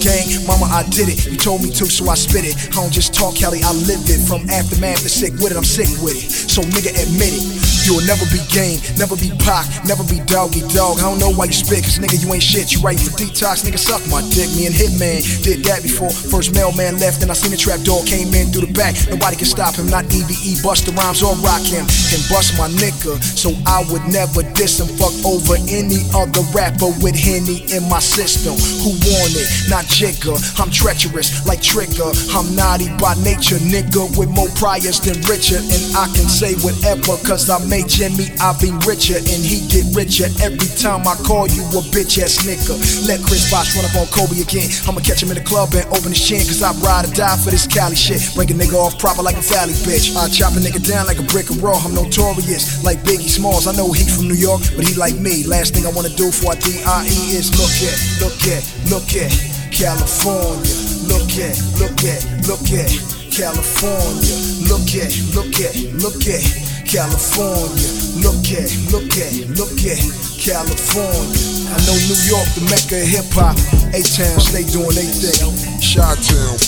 gang. 0.00 0.26
Mama, 0.46 0.66
I 0.70 0.86
did 0.88 1.08
it. 1.08 1.26
You 1.26 1.36
told 1.36 1.62
me 1.62 1.70
to, 1.76 1.86
so 1.86 2.08
I 2.08 2.14
spit 2.14 2.44
it. 2.44 2.56
I 2.72 2.80
don't 2.80 2.92
just 2.92 3.14
talk, 3.14 3.34
Kelly, 3.36 3.60
I 3.62 3.72
lived 3.72 4.08
it. 4.08 4.22
From 4.26 4.48
aftermath 4.48 5.02
to 5.02 5.10
sick 5.10 5.32
with 5.42 5.52
it, 5.52 5.56
I'm 5.56 5.66
sick 5.66 5.88
with 6.02 6.16
it. 6.16 6.28
So 6.30 6.62
nigga, 6.62 6.94
admit 6.94 7.34
it. 7.34 7.44
You'll 7.86 8.02
never 8.02 8.26
be 8.34 8.42
game, 8.50 8.82
never 8.98 9.14
be 9.14 9.30
Pac, 9.38 9.62
never 9.86 10.02
be 10.10 10.18
doggy 10.26 10.66
dog. 10.74 10.98
I 10.98 11.06
don't 11.06 11.22
know 11.22 11.30
why 11.30 11.46
you 11.46 11.54
spit, 11.54 11.86
cause 11.86 12.02
nigga, 12.02 12.18
you 12.18 12.26
ain't 12.34 12.42
shit. 12.42 12.74
You 12.74 12.82
writing 12.82 13.06
for 13.06 13.14
detox, 13.14 13.62
nigga, 13.62 13.78
suck 13.78 14.02
my 14.10 14.22
dick. 14.34 14.50
Me 14.58 14.66
and 14.66 14.74
Hitman 14.74 15.22
did 15.46 15.62
that 15.70 15.82
before. 15.82 16.10
First 16.10 16.54
mailman 16.54 16.98
left, 16.98 17.22
and 17.22 17.30
I 17.30 17.34
seen 17.34 17.54
the 17.54 17.60
trap 17.60 17.82
door 17.86 18.02
came 18.02 18.34
in 18.34 18.50
through 18.50 18.66
the 18.66 18.74
back. 18.74 18.98
Nobody 19.06 19.36
can 19.36 19.46
stop 19.46 19.78
him, 19.78 19.86
not 19.86 20.06
EBE, 20.10 20.62
Busta 20.66 20.90
Rhymes 20.96 21.22
or 21.22 21.34
rock 21.46 21.62
him. 21.62 21.86
And 22.10 22.22
bust 22.26 22.58
my 22.58 22.66
nigga, 22.74 23.22
so 23.22 23.54
I 23.66 23.86
would 23.90 24.02
never 24.10 24.42
diss 24.58 24.82
him. 24.82 24.90
Fuck 24.98 25.14
over 25.22 25.54
any 25.70 26.02
other 26.14 26.42
rapper 26.54 26.92
with 27.02 27.16
Henny 27.16 27.64
in 27.72 27.88
my 27.88 27.98
system. 27.98 28.54
Who 28.84 28.94
want 29.08 29.32
it? 29.34 29.48
Not 29.70 29.84
Jigga. 29.90 30.36
I'm 30.60 30.70
treacherous 30.70 31.46
like 31.46 31.62
Trigger. 31.62 32.12
I'm 32.36 32.54
naughty 32.54 32.88
by 33.00 33.14
nature, 33.24 33.58
nigga, 33.62 34.06
with 34.18 34.30
more 34.30 34.48
priors 34.54 35.00
than 35.00 35.18
Richard. 35.26 35.64
And 35.64 35.82
I 35.96 36.06
can 36.14 36.28
say 36.28 36.54
whatever, 36.62 37.16
cause 37.26 37.50
I 37.50 37.58
made 37.66 37.88
Jimmy, 37.88 38.30
I 38.38 38.54
be 38.60 38.70
richer, 38.86 39.18
and 39.18 39.40
he 39.42 39.66
get 39.66 39.88
richer 39.96 40.28
every 40.42 40.70
time 40.78 41.08
I 41.08 41.16
call 41.24 41.48
you 41.48 41.64
a 41.74 41.82
bitch 41.90 42.20
ass 42.22 42.44
nigga. 42.46 42.76
Let 43.08 43.24
Chris 43.26 43.50
Bosh 43.50 43.74
run 43.74 43.84
up 43.88 43.96
on 43.96 44.06
Kobe 44.12 44.38
again. 44.38 44.68
I'ma 44.86 45.00
catch 45.00 45.22
him 45.22 45.32
in 45.32 45.38
the 45.40 45.46
club 45.46 45.74
and 45.74 45.86
open 45.90 46.12
his 46.12 46.22
chin, 46.22 46.44
cause 46.44 46.62
I 46.62 46.72
ride 46.84 47.08
or 47.08 47.12
die 47.14 47.36
for 47.40 47.50
this 47.50 47.66
Cali 47.66 47.96
shit. 47.96 48.22
Break 48.34 48.50
a 48.50 48.54
nigga 48.54 48.76
off 48.76 48.98
proper 48.98 49.22
like 49.22 49.36
a 49.36 49.44
valley 49.44 49.74
bitch. 49.82 50.14
I 50.14 50.28
chop 50.28 50.52
a 50.54 50.60
nigga 50.60 50.82
down 50.84 51.06
like 51.06 51.18
a 51.18 51.26
brick 51.26 51.50
of 51.50 51.62
raw. 51.62 51.78
I'm 51.80 51.94
notorious 51.94 52.84
like 52.84 53.00
Biggie 53.02 53.28
Smalls. 53.28 53.66
I 53.66 53.72
know 53.72 53.92
he 53.92 54.04
from 54.04 54.28
New 54.28 54.38
York, 54.38 54.62
but 54.76 54.86
he 54.86 54.94
like 54.94 55.16
me. 55.16 55.44
Last 55.44 55.74
thing 55.74 55.86
I 55.86 55.92
wanna 55.96 56.12
do 56.12 56.28
before 56.28 56.52
I 56.52 56.60
D.I.E. 56.60 57.20
is 57.32 57.48
look 57.56 57.72
at, 57.80 57.96
look 58.20 58.36
at, 58.52 58.60
look 58.92 59.08
at 59.16 59.32
California. 59.72 60.76
Look 61.08 61.32
at, 61.40 61.56
look 61.80 62.04
at, 62.04 62.20
look 62.44 62.68
at 62.68 62.92
California. 63.32 64.36
Look 64.68 64.92
at, 64.92 65.08
look 65.32 65.56
at, 65.56 65.72
look 65.96 66.20
at 66.28 66.44
California. 66.84 67.88
Look 68.20 68.44
at, 68.52 68.68
look 68.92 69.08
at, 69.16 69.32
look 69.56 69.80
at 69.88 70.04
California. 70.36 71.40
I 71.72 71.80
know 71.88 71.96
New 71.96 72.20
York, 72.28 72.48
the 72.52 72.68
mecca 72.68 73.00
of 73.00 73.08
hip 73.08 73.32
hop. 73.32 73.56
A-Town, 73.96 74.36
stay 74.44 74.68
doing 74.68 74.92
they 74.92 75.08
thing. 75.08 75.48
Chi-Town. 75.80 76.60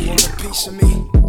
You 0.00 0.08
want 0.08 0.24
a 0.24 0.32
piece 0.40 0.66
of 0.66 0.80
me? 0.80 1.23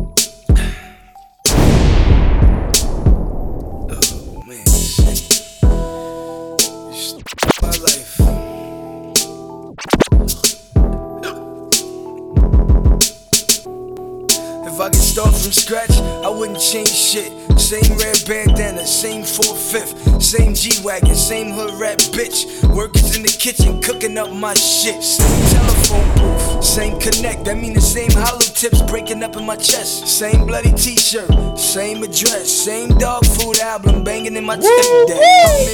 Start 15.15 15.33
from 15.33 15.51
scratch, 15.53 15.97
I 16.25 16.27
wouldn't 16.27 16.59
change 16.59 16.89
shit. 16.89 17.31
Same 17.57 17.97
red 17.97 18.21
bandana, 18.27 18.85
same 18.85 19.23
4 19.23 19.45
5th, 19.55 20.21
same 20.21 20.53
G 20.53 20.83
Wagon, 20.83 21.15
same 21.15 21.51
hood 21.51 21.73
rap 21.79 21.99
bitch. 22.11 22.43
Workers 22.75 23.15
in 23.15 23.23
the 23.23 23.29
kitchen 23.29 23.81
cooking 23.81 24.17
up 24.17 24.29
my 24.33 24.53
shit. 24.55 25.01
Same 25.01 25.49
telephone 25.55 26.15
booth, 26.15 26.61
same 26.61 26.99
connect. 26.99 27.45
That 27.45 27.57
mean 27.57 27.73
the 27.73 27.79
same 27.79 28.11
hollow 28.11 28.39
tips 28.39 28.81
breaking 28.81 29.23
up 29.23 29.37
in 29.37 29.45
my 29.45 29.55
chest. 29.55 30.05
Same 30.05 30.45
bloody 30.45 30.73
t 30.73 30.97
shirt, 30.97 31.31
same 31.57 32.03
address, 32.03 32.51
same 32.51 32.89
dog 32.97 33.25
food 33.25 33.57
album 33.61 34.03
banging 34.03 34.35
in 34.35 34.43
my 34.43 34.57
tip 34.57 35.07
deck. 35.07 35.21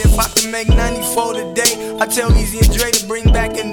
If 0.06 0.20
I 0.20 0.28
can 0.38 0.52
make 0.52 0.70
94 0.70 1.34
today, 1.34 1.98
I 2.00 2.06
tell 2.06 2.30
Eazy 2.30 2.62
and 2.62 2.78
Dre 2.78 2.92
to 2.92 3.08
bring 3.08 3.31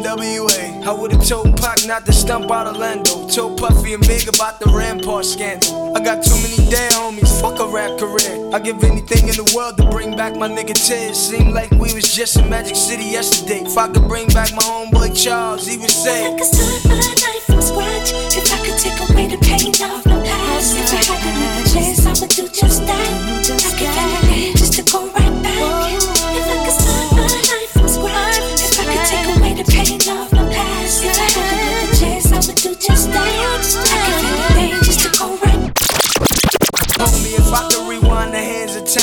NWA. 0.09 0.87
I 0.87 0.93
would've 0.93 1.27
told 1.27 1.57
Pac 1.59 1.87
not 1.87 2.07
to 2.07 2.13
stump 2.13 2.51
out 2.51 2.67
Orlando. 2.67 3.29
Told 3.29 3.59
Puffy 3.59 3.93
and 3.93 4.07
Big 4.07 4.27
about 4.27 4.59
the 4.59 4.67
Rampart 4.71 5.27
scandal. 5.27 5.95
I 5.95 6.01
got 6.03 6.25
too 6.25 6.35
many 6.37 6.57
dead 6.71 6.93
homies, 6.93 7.29
fuck 7.41 7.61
a 7.61 7.67
rap 7.69 7.99
career. 7.99 8.51
I 8.55 8.59
give 8.59 8.83
anything 8.85 9.29
in 9.29 9.37
the 9.37 9.53
world 9.55 9.77
to 9.77 9.85
bring 9.91 10.17
back 10.17 10.35
my 10.35 10.49
nigga 10.49 10.73
Tiz. 10.73 11.17
Seemed 11.17 11.53
like 11.53 11.71
we 11.73 11.93
was 11.93 12.15
just 12.15 12.39
in 12.39 12.49
Magic 12.49 12.77
City 12.77 13.05
yesterday. 13.05 13.61
If 13.61 13.77
I 13.77 13.89
could 13.89 14.09
bring 14.09 14.29
back 14.29 14.51
my 14.55 14.63
homeboy 14.63 15.13
Charles, 15.13 15.67
he 15.67 15.77
would 15.77 15.91
say. 15.91 16.25
I 16.25 17.41
from 17.45 17.61
scratch 17.61 18.13
if 18.33 18.53
I 18.53 18.59
could 18.65 18.79
take 18.79 18.99
away 19.11 19.27
the 19.29 19.39
pain 19.45 19.69
of 19.69 20.07
my 20.07 20.25
past. 20.25 20.77
If 20.77 20.93
I 20.93 21.05
had 21.05 21.21
another 21.37 21.69
chance, 21.69 22.07
I 22.07 22.13
would 22.21 22.31
do 22.31 22.49
just 22.49 22.87
that. 22.87 23.28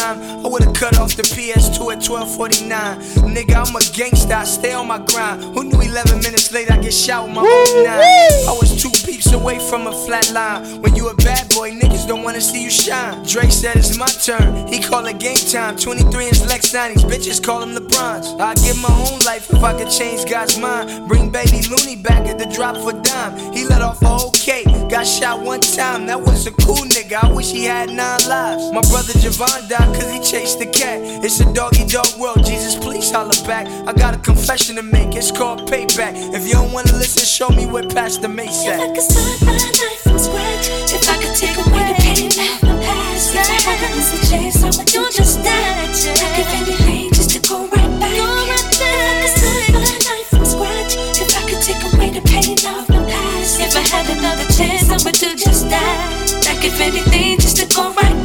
Time, 0.05 0.45
I 0.45 0.47
would've 0.47 0.73
cut 0.73 0.97
off 0.99 1.15
the 1.15 1.23
PS2 1.23 1.79
at 1.93 2.01
1249. 2.05 3.33
Nigga, 3.33 3.55
I'm 3.55 3.75
a 3.75 3.83
gangsta, 3.97 4.35
I 4.35 4.43
stay 4.43 4.73
on 4.73 4.87
my 4.87 4.99
grind. 4.99 5.43
Who 5.55 5.63
knew 5.63 5.81
11 5.81 6.21
minutes 6.21 6.51
later 6.51 6.73
I 6.73 6.77
get 6.77 6.93
shot 6.93 7.25
with 7.25 7.35
my 7.35 7.41
own 7.41 7.83
nine? 7.83 8.01
I 8.49 8.53
was 8.59 8.69
two 8.81 8.91
peeps 9.05 9.31
away 9.33 9.59
from 9.59 9.87
a 9.87 9.93
flat 10.05 10.31
line. 10.31 10.81
When 10.81 10.95
you 10.95 11.09
a 11.09 11.15
bad 11.15 11.49
boy, 11.49 11.71
niggas 11.71 12.07
don't 12.07 12.23
wanna 12.23 12.41
see 12.41 12.63
you 12.63 12.69
shine. 12.69 13.23
Drake 13.25 13.51
said 13.51 13.77
it's 13.77 13.97
my 13.97 14.07
turn, 14.07 14.67
he 14.67 14.79
call 14.79 15.05
it 15.05 15.19
game 15.19 15.43
time. 15.51 15.75
23 15.77 16.27
inch 16.27 16.41
Lex 16.45 16.73
90s, 16.73 17.03
bitches 17.09 17.43
call 17.43 17.61
him 17.63 17.75
LeBron's. 17.75 18.27
I'd 18.39 18.57
give 18.57 18.77
my 18.81 18.93
own 19.09 19.19
life 19.25 19.49
if 19.49 19.63
I 19.63 19.73
could 19.77 19.89
change 19.89 20.29
God's 20.29 20.57
mind. 20.57 21.07
Bring 21.07 21.31
baby 21.31 21.61
Looney 21.69 21.95
back 21.95 22.27
at 22.27 22.37
the 22.37 22.45
drop 22.45 22.77
for 22.77 22.93
dime. 22.93 23.33
He 23.53 23.63
let 23.65 23.81
off 23.81 24.01
a 24.01 24.07
whole 24.07 24.31
cake, 24.31 24.67
got 24.89 25.07
shot 25.07 25.41
one 25.41 25.61
time. 25.61 26.05
That 26.05 26.21
was 26.21 26.45
a 26.45 26.51
cool 26.51 26.85
nigga, 26.95 27.23
I 27.23 27.31
wish 27.31 27.51
he 27.51 27.63
had 27.65 27.89
nine 27.89 28.21
lives. 28.27 28.71
My 28.71 28.81
brother 28.91 29.13
Javon 29.23 29.67
died 29.69 29.94
cause 29.95 30.11
he 30.11 30.19
chased 30.19 30.59
the 30.59 30.65
cat. 30.65 30.99
It's 31.23 31.39
a 31.39 31.51
doggy 31.53 31.85
dog 31.85 32.07
world, 32.19 32.45
Jesus, 32.45 32.75
please 32.75 33.11
holler 33.11 33.39
back. 33.47 33.67
I 33.87 33.93
got 33.93 34.13
a 34.15 34.19
confession 34.19 34.75
to 34.75 34.83
make, 34.83 35.15
it's 35.15 35.31
called 35.31 35.69
payback. 35.69 36.13
If 36.33 36.47
you 36.47 36.53
don't 36.53 36.71
wanna 36.71 36.93
listen, 36.93 37.25
show 37.25 37.49
me 37.49 37.65
where 37.65 37.87
Pastor 37.87 38.27
Mase 38.27 38.65
If 38.65 38.79
I 38.79 38.87
could 38.93 39.01
start 39.01 39.41
my 39.41 39.53
life 39.53 40.01
from 40.03 40.19
scratch, 40.19 40.67
if 40.91 41.09
I 41.09 41.15
could 41.21 41.35
take 41.35 41.57
away 41.57 41.83
the 41.91 41.97
pain 42.01 42.29
of 42.29 42.63
my 42.63 42.75
past, 42.83 43.35
if 43.35 43.49
I 43.49 43.59
had 43.67 43.79
another 43.87 44.21
chance, 44.29 44.63
I 44.63 44.69
would 44.77 44.87
do 44.87 45.01
just 45.11 45.43
that. 45.43 45.75
I 45.85 46.27
give 46.37 46.51
anything 46.61 47.11
just 47.13 47.29
to 47.31 47.39
go 47.47 47.67
right 47.67 47.99
back. 47.99 48.15
If 48.15 48.81
I 48.81 49.21
could 49.21 49.33
start 49.37 49.65
my 49.73 49.81
life 50.09 50.27
from 50.29 50.45
scratch, 50.45 50.93
if 51.21 51.29
I 51.35 51.41
could 51.49 51.61
take 51.61 51.81
away 51.93 52.09
the 52.11 52.23
pain 52.27 52.57
of 52.73 52.89
my 52.89 53.01
past, 53.09 53.59
if 53.59 53.75
I 53.75 53.83
had 53.93 54.05
another 54.17 54.47
chance, 54.53 54.89
I 54.89 54.97
would 55.03 55.15
do 55.15 55.35
just 55.35 55.69
that. 55.69 56.45
I 56.47 56.53
give 56.61 56.79
anything 56.79 57.39
just 57.39 57.57
to 57.57 57.65
go 57.75 57.93
right 57.93 58.15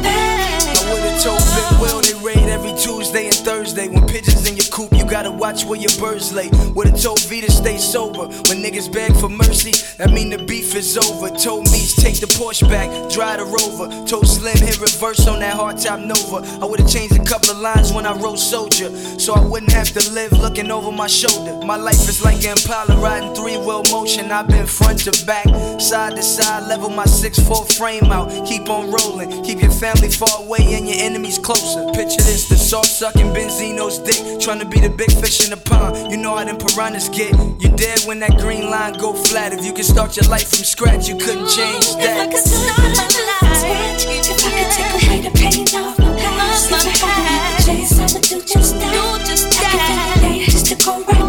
Watch 5.41 5.65
where 5.65 5.79
your 5.79 5.91
birds 5.99 6.31
lay. 6.31 6.49
Would've 6.75 7.01
told 7.01 7.19
V 7.25 7.41
to 7.41 7.51
stay 7.51 7.77
sober. 7.79 8.27
When 8.47 8.61
niggas 8.61 8.93
beg 8.93 9.11
for 9.17 9.27
mercy, 9.27 9.73
that 9.97 10.11
mean 10.11 10.29
the 10.29 10.37
beef 10.37 10.75
is 10.75 10.95
over. 10.97 11.29
Told 11.35 11.65
Meech 11.71 11.95
take 11.95 12.19
the 12.19 12.27
Porsche 12.37 12.69
back, 12.69 12.87
drive 13.09 13.39
the 13.39 13.45
Rover. 13.45 13.89
Told 14.05 14.27
Slim 14.27 14.55
hit 14.57 14.79
reverse 14.79 15.27
on 15.27 15.39
that 15.39 15.55
hard 15.55 15.79
top 15.79 15.99
Nova. 15.99 16.45
I 16.61 16.65
would've 16.65 16.87
changed 16.87 17.17
a 17.17 17.23
couple 17.23 17.49
of 17.49 17.57
lines 17.57 17.91
when 17.91 18.05
I 18.05 18.13
wrote 18.13 18.37
Soldier, 18.37 18.95
so 19.17 19.33
I 19.33 19.43
wouldn't 19.43 19.71
have 19.71 19.89
to 19.97 20.11
live 20.13 20.31
looking 20.33 20.69
over 20.69 20.91
my 20.91 21.07
shoulder. 21.07 21.65
My 21.65 21.75
life 21.75 22.07
is 22.07 22.23
like 22.23 22.45
an 22.45 22.51
Impala 22.51 23.01
riding 23.01 23.33
three 23.33 23.57
wheel 23.57 23.83
motion. 23.89 24.31
I've 24.31 24.47
been 24.47 24.67
front 24.67 24.99
to 25.05 25.25
back, 25.25 25.47
side 25.81 26.15
to 26.15 26.21
side, 26.23 26.67
level 26.67 26.89
my 26.89 27.05
six 27.05 27.39
four 27.39 27.65
frame 27.65 28.05
out. 28.05 28.29
Keep 28.45 28.69
on 28.69 28.91
rolling, 28.91 29.43
keep 29.43 29.61
your 29.61 29.71
family 29.71 30.09
far 30.09 30.43
away 30.43 30.73
and 30.75 30.87
your 30.87 30.99
enemies 30.99 31.37
closer. 31.39 31.83
Picture 31.91 32.21
this, 32.21 32.47
the 32.47 32.55
salt 32.55 32.85
sucking 32.85 33.33
Benzino's 33.33 33.97
dick, 33.99 34.39
trying 34.39 34.59
to 34.59 34.65
be 34.65 34.79
the 34.79 34.89
big 34.89 35.11
fish 35.11 35.43
in 35.43 35.49
the 35.49 35.57
pond. 35.57 36.11
You 36.11 36.17
know 36.17 36.35
how 36.37 36.45
them 36.45 36.57
piranhas 36.57 37.09
get. 37.09 37.33
You're 37.59 37.75
dead 37.75 37.99
when 38.05 38.19
that 38.19 38.37
green 38.37 38.69
line 38.69 38.93
go 38.93 39.13
flat. 39.13 39.53
If 39.53 39.65
you 39.65 39.73
could 39.73 39.85
start 39.85 40.15
your 40.15 40.29
life 40.29 40.49
from 40.49 40.63
scratch, 40.63 41.07
you 41.07 41.17
couldn't 41.17 41.49
change 41.49 41.95
that. 41.97 42.03
If 42.03 42.11
I 42.11 42.25
that. 42.25 42.31
could 42.31 42.45
start 42.45 42.77
my 42.77 42.87
life, 42.87 44.05
if 44.05 44.45
I 44.45 44.51
could 44.57 44.71
take 44.71 44.93
away 45.01 45.19
the 45.25 45.31
pain 45.33 45.65
off 45.81 45.97
my 45.99 46.13
past, 46.15 46.71
if 46.71 47.03
I 47.03 47.09
could 47.09 47.25
make 47.25 47.45
the 47.49 47.63
chase, 47.65 47.97
I 47.97 48.05
would 48.13 48.23
do 48.23 48.37
just 48.45 48.75
that. 48.79 48.93
I 48.93 49.69
give 49.71 50.29
anything 50.29 50.45
just 50.45 50.65
to 50.67 50.75
go 50.85 51.03
right 51.05 51.20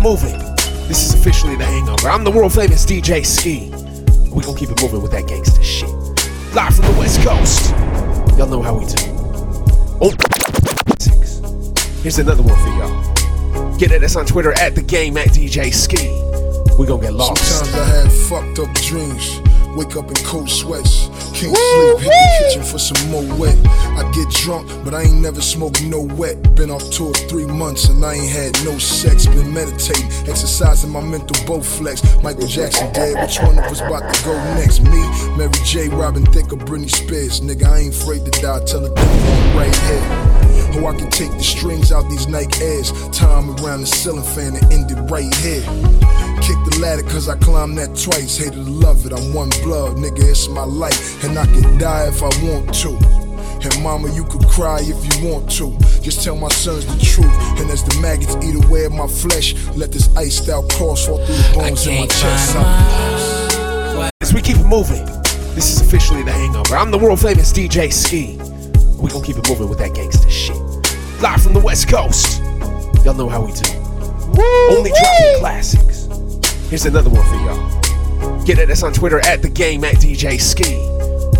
moving, 0.00 0.38
this 0.88 1.04
is 1.04 1.14
officially 1.14 1.56
the 1.56 1.64
hangover. 1.64 2.08
I'm 2.08 2.24
the 2.24 2.30
world 2.30 2.54
famous 2.54 2.86
DJ 2.86 3.24
Skee. 3.24 3.70
We 4.30 4.42
gonna 4.42 4.58
keep 4.58 4.70
it 4.70 4.80
moving 4.80 5.02
with 5.02 5.12
that 5.12 5.28
gangster 5.28 5.62
shit. 5.62 5.90
Live 6.54 6.74
from 6.74 6.86
the 6.86 6.96
West 6.98 7.20
Coast. 7.20 7.70
Y'all 8.38 8.48
know 8.48 8.62
how 8.62 8.78
we 8.78 8.86
do. 8.86 8.96
Oh, 10.00 10.12
six. 10.98 11.40
Here's 12.02 12.18
another 12.18 12.42
one 12.42 12.56
for 12.56 12.68
y'all. 12.78 13.76
Get 13.76 13.92
at 13.92 14.02
us 14.02 14.16
on 14.16 14.24
Twitter 14.24 14.52
at 14.58 14.74
the 14.74 14.82
game 14.82 15.16
at 15.18 15.28
DJ 15.28 15.72
Skee. 15.72 16.08
We 16.78 16.86
gonna 16.86 17.02
get 17.02 17.12
lost. 17.12 17.44
Sometimes 17.44 17.74
I 17.74 18.02
had 18.02 18.12
fucked 18.12 18.58
up 18.58 18.74
dreams. 18.76 19.49
Wake 19.76 19.96
up 19.96 20.08
in 20.08 20.16
cold 20.24 20.50
sweats. 20.50 21.06
Can't 21.32 21.56
sleep, 21.56 21.98
hit 21.98 22.10
the 22.10 22.44
kitchen 22.44 22.62
for 22.62 22.78
some 22.78 23.10
more 23.10 23.24
wet. 23.38 23.56
I 23.66 24.10
get 24.12 24.28
drunk, 24.30 24.68
but 24.84 24.94
I 24.94 25.02
ain't 25.02 25.20
never 25.20 25.40
smoked 25.40 25.82
no 25.84 26.00
wet. 26.00 26.54
Been 26.56 26.70
off 26.70 26.90
tour 26.90 27.12
three 27.30 27.46
months 27.46 27.88
and 27.88 28.04
I 28.04 28.14
ain't 28.14 28.30
had 28.30 28.64
no 28.64 28.78
sex. 28.78 29.26
Been 29.26 29.52
meditating, 29.54 30.10
exercising 30.28 30.90
my 30.90 31.00
mental 31.00 31.36
Bowflex. 31.46 32.22
Michael 32.22 32.46
Jackson 32.48 32.92
dead, 32.92 33.14
which 33.22 33.38
one 33.38 33.58
of 33.58 33.64
us 33.64 33.80
about 33.80 34.12
to 34.12 34.24
go 34.24 34.34
next? 34.54 34.80
Me, 34.80 35.00
Mary 35.36 35.52
J, 35.64 35.88
Robin 35.88 36.26
Thicke, 36.26 36.52
or 36.52 36.56
Britney 36.56 36.90
Spears. 36.90 37.40
Nigga, 37.40 37.66
I 37.66 37.78
ain't 37.78 37.94
afraid 37.94 38.24
to 38.24 38.30
die. 38.42 38.64
Tell 38.64 38.84
I'm 38.84 39.56
right 39.56 39.74
here. 39.74 40.40
Oh, 40.72 40.86
I 40.86 40.96
can 40.96 41.10
take 41.10 41.30
the 41.32 41.42
strings 41.42 41.90
out 41.90 42.08
these 42.08 42.28
Nike 42.28 42.62
airs. 42.62 42.92
Time 43.10 43.50
around 43.58 43.80
the 43.80 43.86
ceiling 43.86 44.22
fan 44.22 44.54
and 44.54 44.72
end 44.72 44.90
it 44.90 45.00
right 45.10 45.34
here. 45.36 45.62
Kick 46.40 46.56
the 46.64 46.78
ladder 46.80 47.02
cause 47.02 47.28
I 47.28 47.36
climbed 47.36 47.76
that 47.78 47.96
twice. 47.96 48.36
Hated 48.36 48.64
to 48.64 48.70
love 48.70 49.04
it, 49.04 49.12
I'm 49.12 49.34
one 49.34 49.50
blood, 49.62 49.96
nigga, 49.96 50.22
it's 50.30 50.48
my 50.48 50.64
life. 50.64 51.22
And 51.24 51.38
I 51.38 51.44
can 51.46 51.78
die 51.78 52.06
if 52.08 52.22
I 52.22 52.28
want 52.44 52.74
to. 52.82 52.98
And 53.62 53.82
mama, 53.82 54.10
you 54.14 54.24
could 54.24 54.46
cry 54.48 54.78
if 54.80 54.98
you 55.22 55.28
want 55.30 55.50
to. 55.52 55.76
Just 56.00 56.24
tell 56.24 56.34
my 56.36 56.48
sons 56.48 56.86
the 56.86 56.98
truth. 57.04 57.30
And 57.60 57.70
as 57.70 57.84
the 57.84 58.00
maggots 58.00 58.34
eat 58.44 58.54
away 58.64 58.86
at 58.86 58.92
my 58.92 59.06
flesh, 59.06 59.54
let 59.76 59.92
this 59.92 60.14
iced 60.16 60.48
out 60.48 60.68
cross 60.72 61.06
fall 61.06 61.18
through 61.24 61.34
the 61.36 61.52
bones 61.54 61.86
in 61.86 62.00
my 62.00 62.06
chest. 62.06 62.56
I'm- 62.56 64.10
As 64.22 64.32
we 64.32 64.40
keep 64.40 64.56
it 64.56 64.64
moving, 64.66 65.04
this 65.54 65.70
is 65.70 65.80
officially 65.80 66.22
the 66.22 66.32
hangover. 66.32 66.76
I'm 66.76 66.90
the 66.90 66.98
world 66.98 67.20
famous 67.20 67.52
DJ 67.52 67.90
Skee. 67.90 68.38
We 68.98 69.10
gonna 69.10 69.24
keep 69.24 69.36
it 69.36 69.48
moving 69.48 69.68
with 69.68 69.78
that 69.78 69.94
gangster 69.94 70.30
shit. 70.30 70.56
Live 71.20 71.42
from 71.42 71.52
the 71.54 71.60
West 71.60 71.88
Coast. 71.88 72.40
Y'all 73.04 73.14
know 73.14 73.28
how 73.28 73.40
we 73.42 73.52
do. 73.52 73.70
Only 74.70 74.90
dropping 74.90 75.38
classics. 75.40 76.08
Here's 76.70 76.86
another 76.86 77.10
one 77.10 77.26
for 77.26 77.34
y'all. 77.36 77.79
Get 78.44 78.58
at 78.58 78.70
us 78.70 78.82
on 78.82 78.92
Twitter 78.92 79.20
at 79.26 79.42
the 79.42 79.48
game 79.48 79.84
at 79.84 79.96
DJ 79.96 80.40
Skee. 80.40 80.76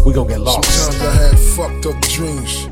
We 0.05 0.13
gonna 0.13 0.29
get 0.29 0.41
lost. 0.41 0.71
Sometimes 0.71 1.19
I 1.19 1.29
had 1.29 1.39
fucked 1.39 1.87
up 1.87 2.01
dreams. 2.03 2.69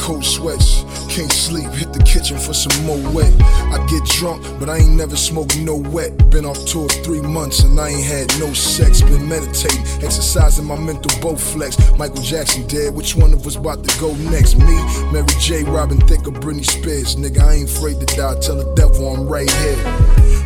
Cold 0.00 0.24
sweats, 0.24 0.84
can't 1.08 1.32
sleep, 1.32 1.70
hit 1.70 1.92
the 1.92 2.02
kitchen 2.04 2.38
for 2.38 2.52
some 2.52 2.84
more 2.84 3.00
wet. 3.12 3.32
I 3.72 3.84
get 3.88 4.04
drunk, 4.04 4.44
but 4.60 4.68
I 4.68 4.78
ain't 4.78 4.92
never 4.92 5.16
smoked 5.16 5.58
no 5.58 5.76
wet. 5.76 6.30
Been 6.30 6.44
off 6.44 6.64
tour 6.66 6.88
three 6.88 7.22
months 7.22 7.64
and 7.64 7.78
I 7.80 7.88
ain't 7.88 8.04
had 8.04 8.28
no 8.38 8.52
sex. 8.52 9.00
Been 9.02 9.28
meditating, 9.28 9.80
exercising 10.04 10.66
my 10.66 10.78
mental 10.78 11.10
Bowflex. 11.22 11.96
Michael 11.98 12.22
Jackson 12.22 12.66
dead, 12.66 12.94
which 12.94 13.16
one 13.16 13.32
of 13.32 13.46
us 13.46 13.56
about 13.56 13.82
to 13.84 14.00
go 14.00 14.14
next? 14.30 14.56
Me, 14.58 14.76
Mary 15.10 15.26
J, 15.40 15.64
Robin 15.64 15.98
Thicke, 15.98 16.28
or 16.28 16.32
Britney 16.32 16.64
Spears. 16.64 17.16
Nigga, 17.16 17.40
I 17.40 17.54
ain't 17.54 17.70
afraid 17.70 17.98
to 18.00 18.06
die, 18.14 18.38
tell 18.40 18.56
the 18.56 18.72
devil 18.74 19.08
I'm 19.08 19.26
right 19.26 19.50
here. 19.50 19.82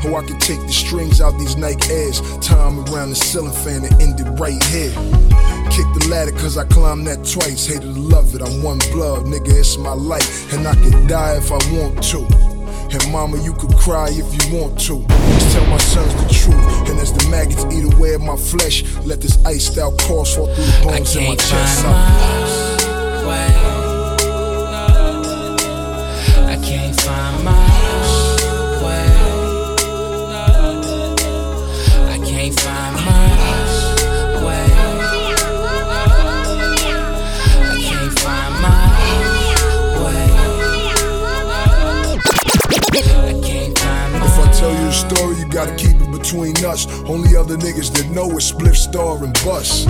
Oh, 0.04 0.16
I 0.16 0.24
can 0.24 0.38
take 0.38 0.60
the 0.60 0.72
strings 0.72 1.20
out 1.20 1.38
these 1.38 1.56
Nike 1.56 1.92
airs. 1.92 2.20
Time 2.38 2.80
around 2.86 3.10
the 3.10 3.16
ceiling 3.16 3.52
fan 3.52 3.84
and 3.84 4.02
end 4.02 4.20
it 4.20 4.30
right 4.40 4.62
here. 4.64 4.92
Kick 5.70 5.86
the 5.94 6.08
ladder 6.10 6.32
cause 6.32 6.58
I 6.58 6.64
climbed 6.64 7.06
that 7.06 7.24
twice. 7.24 7.66
Hated 7.66 7.94
to 7.94 8.00
love 8.00 8.34
it, 8.34 8.42
I'm 8.42 8.62
one 8.62 8.78
blood, 8.92 9.24
nigga, 9.24 9.54
it's 9.58 9.78
my 9.78 9.94
life. 9.94 10.51
And 10.52 10.68
I 10.68 10.74
can 10.74 11.06
die 11.06 11.36
if 11.36 11.50
I 11.50 11.58
want 11.72 12.02
to. 12.10 12.18
And 12.92 13.10
mama, 13.10 13.42
you 13.42 13.54
could 13.54 13.74
cry 13.74 14.08
if 14.10 14.28
you 14.36 14.58
want 14.58 14.78
to. 14.80 15.02
Just 15.08 15.52
tell 15.56 15.66
my 15.66 15.78
sons 15.78 16.12
the 16.14 16.28
truth. 16.28 16.90
And 16.90 16.98
as 17.00 17.12
the 17.12 17.26
maggots 17.30 17.64
eat 17.74 17.84
away 17.94 18.14
at 18.14 18.20
my 18.20 18.36
flesh, 18.36 18.84
let 19.04 19.22
this 19.22 19.42
iced 19.46 19.78
out 19.78 19.96
cross 19.98 20.36
fall 20.36 20.46
through 20.54 20.64
the 20.64 20.80
bones 20.84 21.16
in 21.16 21.24
my 21.24 21.36
chest. 21.36 21.84
I'm- 21.86 23.12
I 26.48 26.56
can't 26.62 27.00
find 27.00 27.44
my 27.44 27.81
gotta 45.52 45.74
keep 45.76 46.00
it 46.00 46.10
between 46.10 46.56
us. 46.64 46.86
Only 47.04 47.36
other 47.36 47.56
niggas 47.56 47.92
that 47.94 48.08
know 48.10 48.30
is 48.36 48.50
Spliff 48.50 48.76
Star 48.76 49.22
and 49.22 49.34
Bus. 49.44 49.86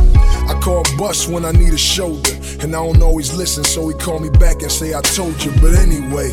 I 0.48 0.58
call 0.60 0.82
Bus 0.98 1.28
when 1.28 1.44
I 1.44 1.52
need 1.52 1.72
a 1.72 1.78
shoulder, 1.78 2.32
and 2.60 2.74
I 2.74 2.82
don't 2.82 3.02
always 3.02 3.32
listen, 3.34 3.64
so 3.64 3.88
he 3.88 3.94
call 3.94 4.18
me 4.18 4.30
back 4.30 4.62
and 4.62 4.72
say 4.72 4.94
I 4.94 5.00
told 5.00 5.42
you. 5.44 5.52
But 5.60 5.74
anyway, 5.74 6.30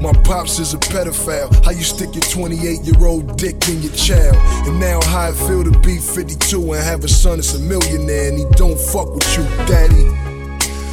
my 0.00 0.12
pops 0.24 0.58
is 0.58 0.74
a 0.74 0.78
pedophile. 0.78 1.48
How 1.64 1.70
you 1.70 1.82
stick 1.82 2.14
your 2.14 2.24
28 2.24 2.82
year 2.82 3.06
old 3.06 3.36
dick 3.36 3.68
in 3.68 3.82
your 3.82 3.92
child? 3.94 4.36
And 4.66 4.78
now 4.78 5.00
how 5.02 5.30
it 5.30 5.36
feel 5.46 5.64
to 5.64 5.78
be 5.80 5.98
52 5.98 6.72
and 6.72 6.82
have 6.82 7.04
a 7.04 7.08
son 7.08 7.38
that's 7.38 7.54
a 7.54 7.58
millionaire 7.58 8.28
and 8.28 8.38
he 8.38 8.44
don't 8.56 8.78
fuck 8.78 9.14
with 9.14 9.36
you, 9.36 9.44
daddy. 9.66 10.19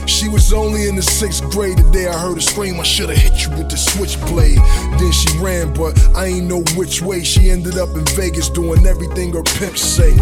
She 0.07 0.29
was 0.29 0.53
only 0.53 0.87
in 0.87 0.95
the 0.95 1.01
sixth 1.01 1.43
grade 1.51 1.77
the 1.77 1.91
day 1.91 2.07
I 2.07 2.17
heard 2.17 2.35
her 2.35 2.41
scream. 2.41 2.79
I 2.79 2.83
should've 2.83 3.17
hit 3.17 3.43
you 3.43 3.49
with 3.57 3.69
the 3.69 3.77
switchblade. 3.77 4.57
Then 4.97 5.11
she 5.11 5.37
ran, 5.37 5.73
but 5.73 5.99
I 6.15 6.27
ain't 6.27 6.47
know 6.47 6.63
which 6.75 7.01
way. 7.01 7.23
She 7.23 7.49
ended 7.49 7.77
up 7.77 7.89
in 7.89 8.05
Vegas 8.15 8.49
doing 8.49 8.85
everything 8.87 9.33
her 9.33 9.43
pimps 9.43 9.81
say. 9.81 10.15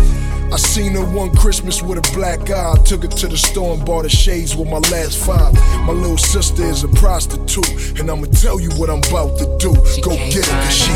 I 0.51 0.57
seen 0.57 0.93
her 0.93 1.05
one 1.05 1.35
Christmas 1.35 1.83
with 1.83 1.99
a 1.99 2.13
black 2.13 2.49
eye. 2.49 2.73
I 2.73 2.77
took 2.83 3.03
her 3.03 3.09
to 3.09 3.27
the 3.27 3.37
store 3.37 3.75
and 3.75 3.85
bought 3.85 4.05
her 4.05 4.09
shades 4.09 4.55
with 4.55 4.69
my 4.69 4.79
last 4.89 5.23
five. 5.23 5.53
My 5.85 5.93
little 5.93 6.17
sister 6.17 6.63
is 6.63 6.83
a 6.83 6.87
prostitute, 6.89 7.99
and 7.99 8.09
I'ma 8.09 8.25
tell 8.27 8.59
you 8.59 8.71
what 8.71 8.89
I'm 8.89 9.03
about 9.09 9.37
to 9.37 9.45
do. 9.59 9.73
Go 10.01 10.15
get 10.31 10.45
her, 10.45 10.61
cause 10.63 10.73
she 10.73 10.91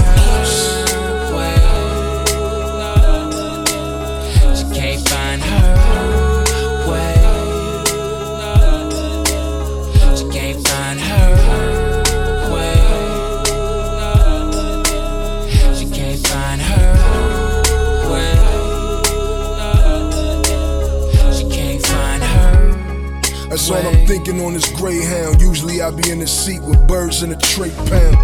She 4.55 4.65
can't 4.75 5.07
find 5.07 5.41
her 5.41 6.08
That's 23.49 23.69
all 23.71 23.77
I'm 23.77 24.05
thinking 24.05 24.39
on 24.41 24.53
this 24.53 24.71
Greyhound. 24.73 25.41
Usually 25.41 25.81
I 25.81 25.89
be 25.89 26.11
in 26.11 26.19
the 26.19 26.27
seat 26.27 26.61
with 26.61 26.87
birds 26.87 27.23
in 27.23 27.31
a 27.31 27.37
tray 27.37 27.71
pound. 27.71 28.17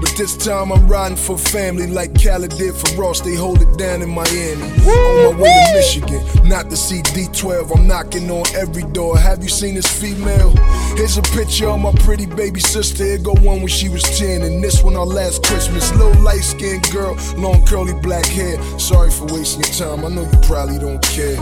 But 0.00 0.16
this 0.16 0.34
time 0.36 0.72
I'm 0.72 0.88
riding 0.88 1.16
for 1.16 1.36
family 1.36 1.86
like 1.86 2.14
Khaled 2.20 2.56
did 2.56 2.74
for 2.74 2.96
Ross. 2.96 3.20
They 3.20 3.34
hold 3.34 3.60
it 3.60 3.78
down 3.78 4.00
in 4.00 4.08
Miami. 4.08 4.64
On 4.64 5.34
my 5.34 5.40
way 5.40 5.64
to 5.66 5.74
Michigan, 5.74 6.48
not 6.48 6.70
to 6.70 6.76
see 6.76 7.02
D12. 7.02 7.76
I'm 7.76 7.86
knocking 7.86 8.30
on 8.30 8.44
every 8.56 8.84
door. 8.92 9.18
Have 9.18 9.42
you 9.42 9.48
seen 9.50 9.74
this 9.74 9.86
female? 9.86 10.54
Here's 10.96 11.16
a 11.16 11.22
picture 11.22 11.68
of 11.68 11.80
my 11.80 11.92
pretty 12.04 12.26
baby 12.26 12.60
sister. 12.60 13.04
Here 13.04 13.18
go 13.18 13.32
one 13.40 13.60
when 13.60 13.68
she 13.68 13.88
was 13.88 14.02
10, 14.18 14.42
and 14.42 14.62
this 14.62 14.82
one 14.82 14.94
our 14.94 15.06
last 15.06 15.42
Christmas. 15.42 15.90
Little 15.94 16.22
light 16.22 16.44
skinned 16.44 16.90
girl, 16.92 17.16
long 17.36 17.64
curly 17.66 17.94
black 17.94 18.26
hair. 18.26 18.60
Sorry 18.78 19.10
for 19.10 19.24
wasting 19.32 19.62
your 19.62 19.72
time. 19.72 20.04
I 20.04 20.08
know 20.08 20.22
you 20.22 20.38
probably 20.42 20.78
don't 20.78 21.02
care. 21.02 21.36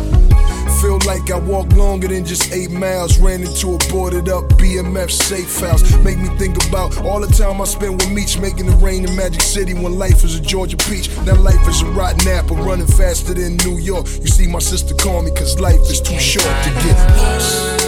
Feel 0.80 0.98
like 1.04 1.30
I 1.30 1.38
walked 1.38 1.72
longer 1.74 2.08
than 2.08 2.24
just 2.24 2.52
eight 2.52 2.70
miles. 2.70 3.18
Ran 3.18 3.42
into 3.42 3.74
a 3.74 3.78
boarded 3.90 4.28
up 4.28 4.44
BMF 4.50 5.10
safe 5.10 5.60
house. 5.60 5.82
Make 5.98 6.18
me 6.18 6.28
think 6.38 6.56
about 6.68 7.04
all 7.04 7.20
the 7.20 7.26
time 7.26 7.60
I 7.60 7.64
spent 7.64 7.92
with 7.92 8.10
Meech 8.10 8.38
making 8.38 8.68
it 8.68 8.76
rain 8.80 9.04
in 9.04 9.14
Magic 9.16 9.42
City 9.42 9.74
when 9.74 9.98
life 9.98 10.22
was 10.22 10.38
a 10.38 10.40
Georgia 10.40 10.76
peach. 10.76 11.10
Now 11.26 11.34
life 11.34 11.68
is 11.68 11.82
a 11.82 11.86
rotten 11.86 12.26
apple 12.28 12.56
running 12.56 12.86
faster 12.86 13.34
than 13.34 13.56
New 13.58 13.78
York. 13.78 14.06
You 14.06 14.28
see, 14.28 14.46
my 14.46 14.60
sister 14.60 14.94
call 14.94 15.22
me 15.22 15.32
cause 15.32 15.58
life 15.58 15.80
is 15.90 16.00
too 16.00 16.18
short 16.18 16.46
to 16.64 16.70
get 16.70 16.96
lost. 17.18 17.79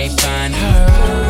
Can't 0.00 0.18
find 0.18 0.54
her 0.54 1.29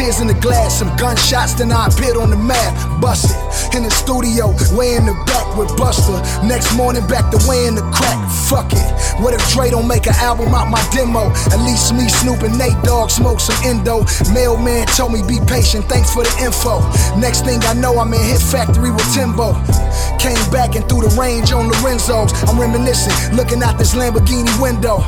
tears 0.00 0.20
in 0.20 0.26
the 0.26 0.34
glass, 0.34 0.78
some 0.78 0.94
gunshots, 0.96 1.54
then 1.54 1.72
I 1.72 1.86
appeared 1.86 2.16
on 2.16 2.30
the 2.30 2.36
map. 2.36 3.00
Bust 3.00 3.30
it. 3.30 3.39
In 3.70 3.84
the 3.84 3.90
studio, 3.90 4.50
way 4.76 4.96
in 4.98 5.06
the 5.06 5.14
back 5.30 5.56
with 5.56 5.70
Busta. 5.78 6.18
Next 6.42 6.74
morning, 6.74 7.06
back 7.06 7.30
to 7.30 7.38
way 7.48 7.66
in 7.66 7.76
the 7.76 7.86
crack. 7.94 8.18
Fuck 8.50 8.72
it. 8.74 8.84
What 9.22 9.32
if 9.32 9.40
Dre 9.54 9.70
don't 9.70 9.86
make 9.86 10.06
an 10.06 10.18
album 10.18 10.52
out 10.52 10.68
my 10.68 10.82
demo? 10.90 11.30
At 11.54 11.62
least 11.64 11.94
me, 11.94 12.08
Snoop, 12.08 12.42
and 12.42 12.58
Nate 12.58 12.76
Dogg 12.82 13.10
smoke 13.10 13.38
some 13.38 13.56
endo. 13.64 14.04
Mailman 14.34 14.86
told 14.98 15.12
me 15.12 15.22
be 15.22 15.38
patient, 15.46 15.86
thanks 15.86 16.12
for 16.12 16.24
the 16.24 16.34
info. 16.42 16.82
Next 17.16 17.46
thing 17.46 17.62
I 17.64 17.74
know, 17.74 17.96
I'm 17.98 18.12
in 18.12 18.20
Hit 18.20 18.42
Factory 18.42 18.90
with 18.90 19.06
Timbo. 19.14 19.54
Came 20.18 20.42
back 20.50 20.74
and 20.74 20.84
threw 20.88 21.00
the 21.06 21.14
range 21.16 21.52
on 21.52 21.70
Lorenzo's. 21.70 22.34
I'm 22.50 22.58
reminiscing, 22.58 23.14
looking 23.36 23.62
out 23.62 23.78
this 23.78 23.94
Lamborghini 23.94 24.50
window. 24.60 24.98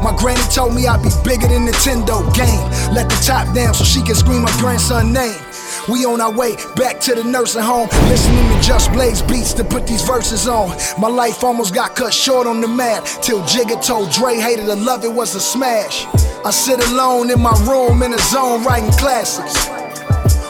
My 0.00 0.14
granny 0.16 0.46
told 0.48 0.74
me 0.74 0.86
I'd 0.86 1.02
be 1.02 1.10
bigger 1.26 1.48
than 1.48 1.66
Nintendo 1.66 2.22
game. 2.32 2.62
Let 2.94 3.10
the 3.10 3.18
top 3.20 3.52
down 3.54 3.74
so 3.74 3.84
she 3.84 4.00
can 4.00 4.14
scream 4.14 4.42
my 4.42 4.54
grandson 4.62 5.12
name. 5.12 5.51
We 5.88 6.04
on 6.04 6.20
our 6.20 6.30
way 6.30 6.54
back 6.76 7.00
to 7.00 7.14
the 7.14 7.24
nursing 7.24 7.62
home, 7.62 7.88
listening 8.06 8.46
to 8.48 8.60
Just 8.62 8.92
Blaze 8.92 9.20
beats 9.20 9.52
to 9.54 9.64
put 9.64 9.84
these 9.84 10.02
verses 10.02 10.46
on. 10.46 10.78
My 11.00 11.08
life 11.08 11.42
almost 11.42 11.74
got 11.74 11.96
cut 11.96 12.14
short 12.14 12.46
on 12.46 12.60
the 12.60 12.68
map 12.68 13.04
till 13.20 13.42
Jigga 13.42 13.84
told 13.84 14.12
Dre 14.12 14.36
hated 14.36 14.66
to 14.66 14.76
love 14.76 15.04
it 15.04 15.12
was 15.12 15.34
a 15.34 15.40
smash. 15.40 16.06
I 16.44 16.50
sit 16.52 16.78
alone 16.90 17.30
in 17.30 17.40
my 17.40 17.52
room 17.66 18.04
in 18.04 18.14
a 18.14 18.18
zone 18.18 18.62
writing 18.62 18.92
classics. 18.92 19.56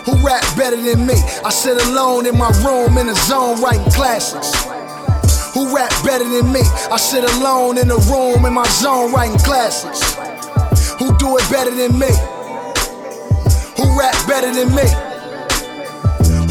Who 0.05 0.21
rap 0.27 0.45
better 0.55 0.77
than 0.77 1.07
me? 1.07 1.15
I 1.45 1.51
sit 1.51 1.81
alone 1.87 2.27
in 2.27 2.37
my 2.37 2.51
room 2.63 2.99
in 2.99 3.09
a 3.09 3.15
zone 3.15 3.59
writing 3.63 3.91
classics. 3.93 4.53
Who 5.55 5.75
rap 5.75 5.91
better 6.05 6.29
than 6.29 6.53
me? 6.53 6.61
I 6.91 6.99
sit 6.99 7.25
alone 7.37 7.79
in 7.79 7.91
a 7.91 7.97
room 8.13 8.45
in 8.45 8.53
my 8.53 8.69
zone 8.69 9.11
writing 9.13 9.39
classics. 9.39 10.15
Who 10.99 11.17
do 11.17 11.39
it 11.39 11.51
better 11.51 11.71
than 11.71 11.99
me? 11.99 12.13
Who 13.79 13.99
rap 13.99 14.15
better 14.29 14.53
than 14.53 14.75
me? 14.75 15.12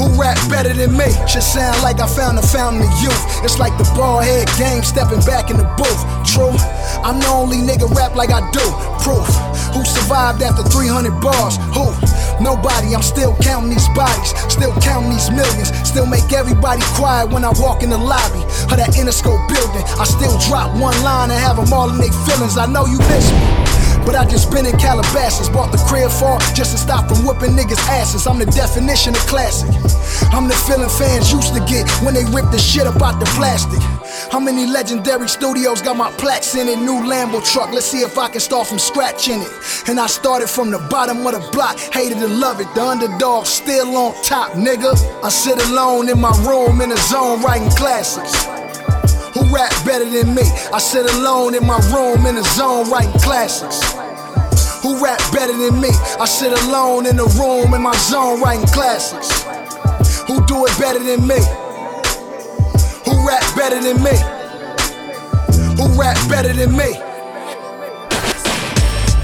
Who 0.01 0.09
rap 0.17 0.33
better 0.49 0.73
than 0.73 0.97
me? 0.97 1.13
Should 1.29 1.45
sound 1.45 1.77
like 1.85 2.01
I 2.01 2.09
found 2.09 2.39
a 2.39 2.41
fountain 2.41 2.81
of 2.81 2.89
youth. 3.05 3.21
It's 3.45 3.61
like 3.61 3.77
the 3.77 3.85
bald 3.93 4.25
head 4.25 4.49
game 4.57 4.81
stepping 4.81 5.21
back 5.29 5.53
in 5.53 5.61
the 5.61 5.67
booth. 5.77 6.01
True, 6.25 6.57
I'm 7.05 7.21
the 7.21 7.29
only 7.29 7.61
nigga 7.61 7.85
rap 7.93 8.17
like 8.17 8.33
I 8.33 8.41
do. 8.49 8.65
Proof. 9.05 9.29
Who 9.77 9.85
survived 9.85 10.41
after 10.41 10.65
300 10.65 11.21
bars? 11.21 11.61
Who? 11.77 11.93
Nobody, 12.41 12.97
I'm 12.97 13.05
still 13.05 13.37
counting 13.45 13.69
these 13.69 13.87
bodies, 13.93 14.33
still 14.49 14.73
counting 14.81 15.11
these 15.13 15.29
millions, 15.29 15.69
still 15.87 16.07
make 16.07 16.33
everybody 16.33 16.81
quiet 16.97 17.29
when 17.29 17.45
I 17.45 17.53
walk 17.61 17.83
in 17.83 17.91
the 17.91 18.01
lobby 18.01 18.41
of 18.73 18.81
that 18.81 18.97
Interscope 18.97 19.45
building. 19.53 19.85
I 20.01 20.05
still 20.09 20.33
drop 20.49 20.73
one 20.81 20.97
line 21.05 21.29
and 21.29 21.37
have 21.37 21.61
them 21.61 21.71
all 21.71 21.93
in 21.93 22.01
their 22.01 22.11
feelings. 22.25 22.57
I 22.57 22.65
know 22.65 22.89
you 22.89 22.97
miss 22.97 23.29
me. 23.29 23.80
But 24.05 24.15
I 24.15 24.25
just 24.25 24.51
been 24.51 24.65
in 24.65 24.77
Calabasas, 24.77 25.49
bought 25.49 25.71
the 25.71 25.77
crib 25.87 26.11
for 26.11 26.39
just 26.53 26.71
to 26.71 26.77
stop 26.77 27.07
from 27.07 27.25
whooping 27.25 27.51
niggas' 27.51 27.79
asses. 27.87 28.27
I'm 28.27 28.39
the 28.39 28.45
definition 28.45 29.15
of 29.15 29.21
classic. 29.27 29.69
I'm 30.33 30.47
the 30.47 30.55
feeling 30.55 30.89
fans 30.89 31.31
used 31.31 31.53
to 31.53 31.59
get 31.65 31.89
when 32.03 32.13
they 32.13 32.25
rip 32.25 32.49
the 32.51 32.59
shit 32.59 32.87
up 32.87 33.01
out 33.01 33.19
the 33.19 33.25
plastic. 33.37 33.81
How 34.31 34.39
many 34.39 34.65
legendary 34.65 35.27
studios 35.27 35.81
got 35.81 35.97
my 35.97 36.11
plaques 36.13 36.55
in 36.55 36.67
it? 36.67 36.77
New 36.79 37.01
Lambo 37.03 37.43
truck, 37.43 37.71
let's 37.71 37.85
see 37.85 38.01
if 38.01 38.17
I 38.17 38.29
can 38.29 38.39
start 38.39 38.67
from 38.67 38.79
scratch 38.79 39.27
in 39.27 39.41
it. 39.41 39.51
And 39.87 39.99
I 39.99 40.07
started 40.07 40.49
from 40.49 40.71
the 40.71 40.79
bottom 40.89 41.25
of 41.25 41.33
the 41.33 41.49
block, 41.51 41.77
hated 41.77 42.19
to 42.19 42.27
love 42.27 42.59
it. 42.59 42.73
The 42.75 42.83
underdog 42.83 43.45
still 43.45 43.95
on 43.95 44.13
top, 44.23 44.53
nigga. 44.53 44.93
I 45.23 45.29
sit 45.29 45.61
alone 45.67 46.09
in 46.09 46.19
my 46.19 46.31
room 46.47 46.81
in 46.81 46.91
a 46.91 46.97
zone 46.97 47.41
writing 47.41 47.69
classics. 47.71 48.33
Who 49.51 49.57
rap 49.57 49.85
better 49.85 50.05
than 50.05 50.33
me? 50.33 50.43
I 50.71 50.79
sit 50.79 51.13
alone 51.13 51.55
in 51.55 51.67
my 51.67 51.77
room 51.93 52.25
in 52.25 52.35
the 52.35 52.43
zone 52.55 52.89
writing 52.89 53.11
classics. 53.19 53.83
Who 54.81 55.03
rap 55.03 55.19
better 55.33 55.51
than 55.51 55.81
me? 55.81 55.89
I 56.17 56.23
sit 56.23 56.53
alone 56.53 57.05
in 57.05 57.17
the 57.17 57.25
room 57.37 57.73
in 57.73 57.81
my 57.81 57.91
zone 57.97 58.39
writing 58.39 58.65
classics. 58.67 59.43
Who 60.21 60.45
do 60.45 60.65
it 60.65 60.79
better 60.79 60.99
than 60.99 61.27
me? 61.27 61.43
Who 63.03 63.27
rap 63.27 63.43
better 63.53 63.81
than 63.81 64.01
me? 64.01 64.15
Who 65.75 65.99
rap 65.99 66.15
better 66.29 66.53
than 66.53 66.71
me? 66.71 66.87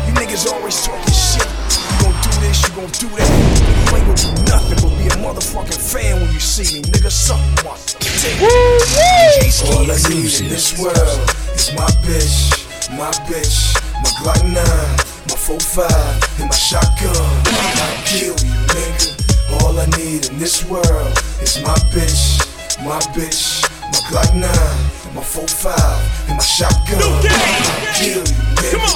You 0.03 0.11
niggas 0.11 0.45
always 0.51 0.85
talking 0.85 1.06
this, 2.47 2.63
you 2.63 2.75
gon' 2.75 2.91
do 2.95 3.07
that. 3.19 3.27
You 3.27 3.97
ain't 3.97 4.07
gon' 4.07 4.15
do 4.15 4.31
nothing 4.47 4.79
but 4.79 4.91
be 4.97 5.05
a 5.11 5.17
motherfucking 5.19 5.79
fan 5.79 6.21
when 6.21 6.31
you 6.31 6.39
see 6.39 6.79
me. 6.79 6.81
Nigga, 6.87 7.11
suck 7.11 7.39
my 7.63 7.75
dick. 7.99 8.39
All 9.67 9.83
I 9.83 9.97
need 10.09 10.31
in 10.39 10.47
this 10.47 10.79
world 10.79 11.19
is 11.53 11.73
my 11.75 11.89
bitch, 12.07 12.55
my 12.95 13.11
bitch, 13.27 13.75
my 14.01 14.09
Glock 14.23 14.41
9, 14.43 14.55
my 14.55 15.35
45, 15.35 16.39
and 16.39 16.49
my 16.49 16.55
shotgun. 16.55 17.13
I'll 17.13 18.03
kill 18.05 18.35
you, 18.39 18.55
nigga. 18.71 19.63
All 19.63 19.77
I 19.79 19.85
need 19.97 20.29
in 20.29 20.39
this 20.39 20.63
world 20.65 21.11
is 21.41 21.61
my 21.61 21.75
bitch, 21.91 22.39
my 22.83 22.99
bitch, 23.11 23.66
my 23.91 23.99
Glock 24.09 24.33
9, 24.33 25.15
my 25.15 25.23
45, 25.23 26.29
and 26.29 26.37
my 26.37 26.43
shotgun. 26.43 27.01
I'll 27.01 27.93
kill 27.95 28.23
you. 28.23 28.47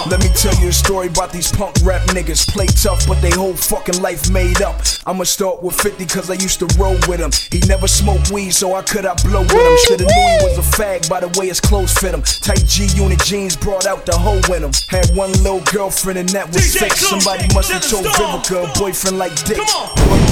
Let 0.10 0.20
me 0.20 0.30
tell 0.36 0.54
you 0.62 0.70
a 0.70 0.74
story 0.74 1.08
about 1.08 1.32
these 1.32 1.52
punk 1.52 1.76
rap 1.84 2.02
niggas. 2.10 2.48
Play 2.48 2.66
tough, 2.68 3.08
but 3.08 3.22
they 3.22 3.30
whole 3.30 3.54
fucking 3.54 4.02
life 4.02 4.30
made 4.30 4.62
up. 4.62 4.82
I'ma 5.06 5.24
start 5.24 5.64
with 5.64 5.76
50 5.76 6.06
cause 6.08 6.30
I 6.30 6.34
used 6.34 6.60
to 6.60 6.68
roll 6.78 6.98
with 7.08 7.20
him. 7.20 7.32
He 7.52 7.66
never 7.68 7.88
smoked 7.88 8.32
weed, 8.32 8.52
so 8.52 8.74
I 8.76 8.82
could 8.82 9.06
I 9.06 9.14
blow 9.24 9.42
with 9.42 9.52
him. 9.52 9.78
Shoulda 9.86 10.04
knew 10.04 10.28
he 10.40 10.44
was 10.44 10.58
a 10.58 10.68
fag 10.78 11.10
by 11.10 11.20
the 11.22 11.30
way 11.40 11.48
his 11.48 11.62
clothes 11.62 11.94
fit 11.94 12.14
him. 12.14 12.22
Tight 12.22 12.66
G 12.66 12.88
unit 12.96 13.24
jeans 13.24 13.56
brought 13.56 13.86
out 13.86 14.06
the 14.06 14.18
hoe 14.18 14.42
in 14.54 14.64
him. 14.64 14.72
Had 14.88 15.16
one 15.16 15.32
little 15.44 15.62
girlfriend 15.72 16.20
and 16.20 16.30
that 16.30 16.48
was 16.48 16.76
fake. 16.76 16.94
Somebody 16.94 17.48
must 17.54 17.72
have 17.72 17.88
told 17.88 18.06
Vivica 18.06 18.46
a 18.46 18.50
girl 18.50 18.74
boyfriend 18.76 19.18
like 19.18 19.36
Dick. 19.46 19.58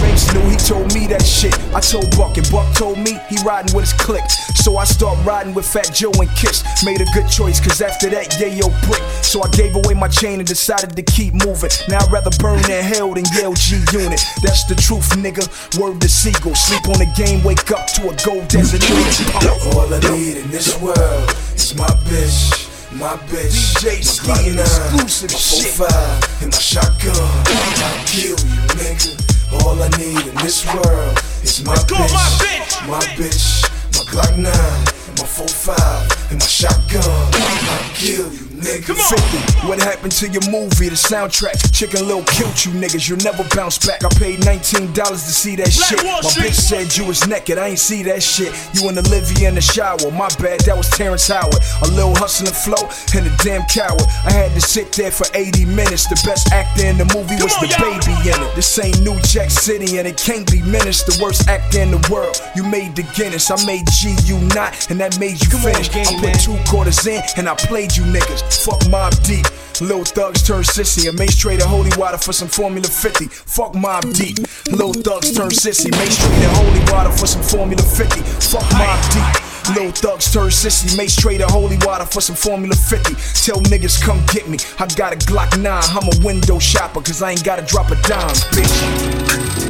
Banks 0.09 0.33
knew 0.33 0.41
he 0.49 0.57
told 0.57 0.91
me 0.93 1.05
that 1.05 1.21
shit. 1.21 1.53
I 1.69 1.79
told 1.79 2.09
Buck 2.17 2.33
and 2.37 2.49
Buck 2.49 2.65
told 2.73 2.97
me 2.97 3.21
he 3.29 3.37
riding 3.45 3.69
with 3.75 3.85
his 3.85 3.93
clique. 3.93 4.25
So 4.57 4.77
I 4.77 4.83
start 4.83 5.13
riding 5.23 5.53
with 5.53 5.69
Fat 5.69 5.93
Joe 5.93 6.09
and 6.17 6.29
Kiss. 6.33 6.65
Made 6.83 6.99
a 6.99 7.05
good 7.13 7.29
choice 7.29 7.59
cause 7.61 7.79
after 7.79 8.09
that, 8.09 8.33
yeah, 8.41 8.49
yo, 8.49 8.73
brick. 8.89 9.03
So 9.21 9.43
I 9.43 9.49
gave 9.49 9.75
away 9.75 9.93
my 9.93 10.07
chain 10.07 10.39
and 10.39 10.47
decided 10.47 10.95
to 10.95 11.03
keep 11.03 11.35
moving. 11.45 11.69
Now 11.89 12.01
I'd 12.01 12.11
rather 12.11 12.31
burn 12.41 12.57
in 12.71 12.81
hell 12.81 13.13
than 13.13 13.23
yell 13.37 13.53
G 13.53 13.77
unit. 13.93 14.21
That's 14.41 14.65
the 14.65 14.73
truth, 14.73 15.13
nigga. 15.13 15.45
Word 15.77 16.01
to 16.01 16.09
Sigel. 16.09 16.55
Sleep 16.55 16.89
on 16.89 16.97
the 16.97 17.09
game, 17.13 17.43
wake 17.43 17.69
up 17.69 17.85
to 18.01 18.09
a 18.09 18.13
gold 18.25 18.49
desert 18.49 18.81
unit. 18.89 19.13
All 19.45 19.93
I 19.93 19.99
need 20.17 20.41
in 20.41 20.49
this 20.49 20.73
world 20.81 21.29
is 21.53 21.77
my 21.77 21.85
bitch. 22.09 22.65
My 22.97 23.13
bitch, 23.29 23.77
DJ 23.77 23.85
my 23.85 24.01
Skee 24.01 24.25
Glock 24.25 24.47
and 24.47 24.55
nine, 24.57 25.05
exclusive 25.05 25.31
my 25.31 25.37
shit. 25.37 25.73
45 25.77 26.41
and 26.41 26.51
my 26.51 26.57
shotgun. 26.57 27.13
I'll 27.13 28.05
kill 28.09 28.33
you, 28.33 28.35
nigga. 28.73 29.38
All 29.51 29.81
I 29.81 29.89
need 29.97 30.27
in 30.27 30.35
this 30.43 30.65
world 30.73 31.17
is 31.43 31.63
my 31.65 31.75
go, 31.87 31.95
bitch, 31.95 32.13
my 32.13 32.29
bitch. 32.41 32.87
my 32.87 32.99
bitch, 33.17 33.63
my 33.97 34.03
Glock 34.11 34.37
9 34.37 34.45
and 34.45 35.19
my 35.19 35.25
45 35.25 36.31
and 36.31 36.39
my 36.39 36.45
shotgun. 36.45 37.03
I'll 37.03 37.89
kill 37.95 38.31
you, 38.33 38.48
nigga. 38.61 38.95
50. 38.95 39.67
What 39.67 39.79
happened 39.79 40.11
to 40.13 40.27
your 40.29 40.43
movie, 40.49 40.89
the 40.89 40.95
soundtrack? 40.99 41.57
Chicken 41.73 42.07
Lil 42.07 42.23
killed 42.25 42.53
you 42.65 42.71
niggas, 42.73 43.07
you'll 43.09 43.19
never 43.23 43.43
bounce 43.55 43.77
back. 43.85 44.03
I 44.03 44.09
paid 44.19 44.39
$19 44.41 44.93
to 44.93 45.17
see 45.17 45.55
that 45.57 45.71
Black 45.71 45.89
shit. 45.89 46.03
Wall 46.03 46.21
My 46.23 46.29
Street. 46.29 46.51
bitch 46.51 46.59
said 46.59 46.97
you 46.97 47.05
was 47.05 47.27
naked, 47.27 47.57
I 47.57 47.67
ain't 47.69 47.79
see 47.79 48.03
that 48.03 48.21
shit. 48.23 48.53
You 48.73 48.87
and 48.89 48.97
Olivia 48.97 49.49
in 49.49 49.55
the 49.55 49.61
shower, 49.61 49.99
my 50.11 50.29
bad, 50.39 50.59
that 50.61 50.75
was 50.77 50.89
Terrence 50.89 51.27
Howard. 51.27 51.55
A 51.83 51.87
little 51.91 52.15
hustling 52.15 52.53
flow 52.53 52.87
and 53.15 53.27
a 53.27 53.33
damn 53.43 53.63
coward. 53.67 54.01
I 54.25 54.31
had 54.31 54.51
to 54.55 54.61
sit 54.61 54.91
there 54.93 55.11
for 55.11 55.25
80 55.33 55.65
minutes. 55.65 56.07
The 56.07 56.19
best 56.25 56.51
actor 56.51 56.85
in 56.85 56.97
the 56.97 57.05
movie 57.15 57.35
was 57.41 57.53
on, 57.55 57.67
the 57.67 57.75
baby 57.79 58.15
in 58.29 58.37
it. 58.41 58.55
This 58.55 58.67
ain't 58.79 58.99
New 59.01 59.19
Jack 59.21 59.49
City 59.51 59.97
and 59.99 60.07
it 60.07 60.17
can't 60.17 60.49
be 60.49 60.61
menaced. 60.63 61.05
The 61.07 61.17
worst 61.23 61.47
actor 61.47 61.79
in 61.79 61.91
the 61.91 62.01
world. 62.11 62.39
You 62.55 62.63
made 62.63 62.95
the 62.95 63.03
Guinness, 63.15 63.49
I 63.51 63.57
made 63.65 63.85
G, 63.91 64.15
you 64.25 64.39
not, 64.55 64.89
and 64.91 64.99
that 64.99 65.19
made 65.19 65.41
you 65.41 65.49
Come 65.49 65.65
on, 65.65 65.73
finish. 65.73 65.89
game, 65.91 66.05
I 66.07 66.13
put 66.19 66.23
man. 66.33 66.37
two 66.39 66.57
quarters 66.69 67.05
in 67.07 67.21
and 67.37 67.47
I 67.49 67.55
played 67.55 67.95
you 67.95 68.03
niggas. 68.03 68.41
Fuck 68.57 68.81
Mobb 68.89 69.13
Deep. 69.25 69.45
Little 69.81 70.03
Thugs 70.03 70.43
turn 70.43 70.63
sissy 70.63 71.07
and 71.07 71.17
Mase 71.17 71.37
traded 71.37 71.65
holy 71.65 71.91
water 71.97 72.17
for 72.17 72.33
some 72.33 72.47
Formula 72.47 72.87
50. 72.87 73.25
Fuck 73.25 73.73
Mobb 73.73 74.13
Deep. 74.15 74.37
Little 74.71 74.93
Thugs 74.93 75.31
turn 75.35 75.49
sissy. 75.49 75.91
Mase 75.91 76.17
traded 76.17 76.49
holy 76.57 76.79
water 76.91 77.11
for 77.11 77.27
some 77.27 77.41
Formula 77.41 77.81
50. 77.81 78.21
Fuck 78.21 78.63
Mobb 78.75 79.13
Deep. 79.13 79.75
Little 79.75 79.91
Thugs 79.91 80.33
turn 80.33 80.49
sissy. 80.49 80.97
Mase 80.97 81.15
traded 81.15 81.49
holy 81.49 81.77
water 81.85 82.05
for 82.05 82.21
some 82.21 82.35
Formula 82.35 82.75
50. 82.75 83.13
Tell 83.45 83.61
niggas 83.63 84.01
come 84.01 84.21
get 84.33 84.49
me. 84.49 84.57
I 84.79 84.87
got 84.95 85.13
a 85.13 85.17
Glock 85.17 85.57
9. 85.57 85.65
I'm 85.65 86.07
a 86.07 86.25
window 86.25 86.59
shopper 86.59 87.01
cause 87.01 87.21
I 87.21 87.31
ain't 87.31 87.43
gotta 87.43 87.63
drop 87.63 87.91
a 87.91 87.95
dime, 88.01 88.35
bitch. 88.51 89.69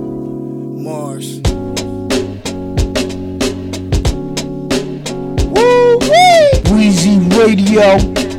Mars. 0.81 1.41
Weezy 6.71 7.19
Radio. 7.37 8.38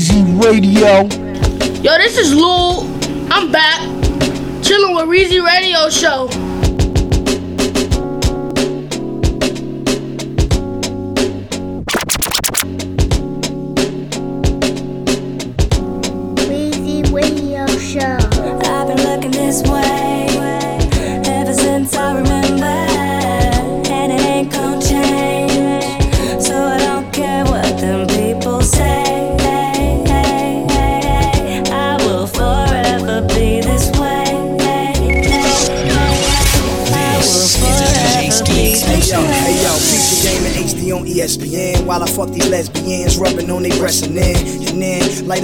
Weezy 0.00 0.42
Radio. 0.42 1.02
Yo, 1.82 1.98
this 1.98 2.16
is 2.16 2.32
Lul. 2.32 2.88
I'm 3.30 3.52
back. 3.52 3.80
Chilling 4.62 4.94
with 4.94 5.04
Reezy 5.04 5.44
Radio 5.44 5.90
Show. 5.90 6.49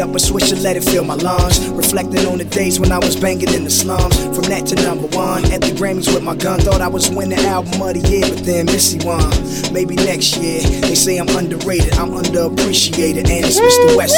Up 0.09 0.15
a 0.15 0.19
switch 0.19 0.53
and 0.53 0.62
let 0.62 0.77
it 0.77 0.85
fill 0.85 1.05
my 1.05 1.15
lungs. 1.15 1.69
Reflecting 1.70 2.27
on 2.27 2.39
the 2.39 2.45
days 2.45 2.78
when 2.78 2.93
I 2.93 2.99
was 2.99 3.16
banging 3.16 3.53
in 3.53 3.65
the 3.65 3.70
slums. 3.70 4.16
From 4.35 4.45
that 4.45 4.66
to 4.66 4.74
number 4.77 5.07
one 5.16 5.45
at 5.53 5.61
the 5.61 5.73
Grammys 5.73 6.12
with 6.12 6.23
my 6.23 6.37
gun, 6.37 6.61
thought 6.61 6.81
I 6.81 6.89
was 6.89 7.11
winning 7.11 7.39
album 7.41 7.81
of 7.83 7.95
the 7.95 8.09
year, 8.09 8.28
but 8.28 8.45
then 8.45 8.66
Missy 8.66 8.99
won. 9.05 9.31
Maybe 9.73 9.97
next 9.97 10.37
year. 10.39 10.62
They 10.81 10.95
say 10.95 11.19
I'm 11.19 11.28
underrated, 11.28 11.95
I'm 11.95 12.11
underappreciated, 12.11 13.28
and 13.28 13.45
it's 13.45 13.59
Mr. 13.59 13.97
West. 13.97 14.16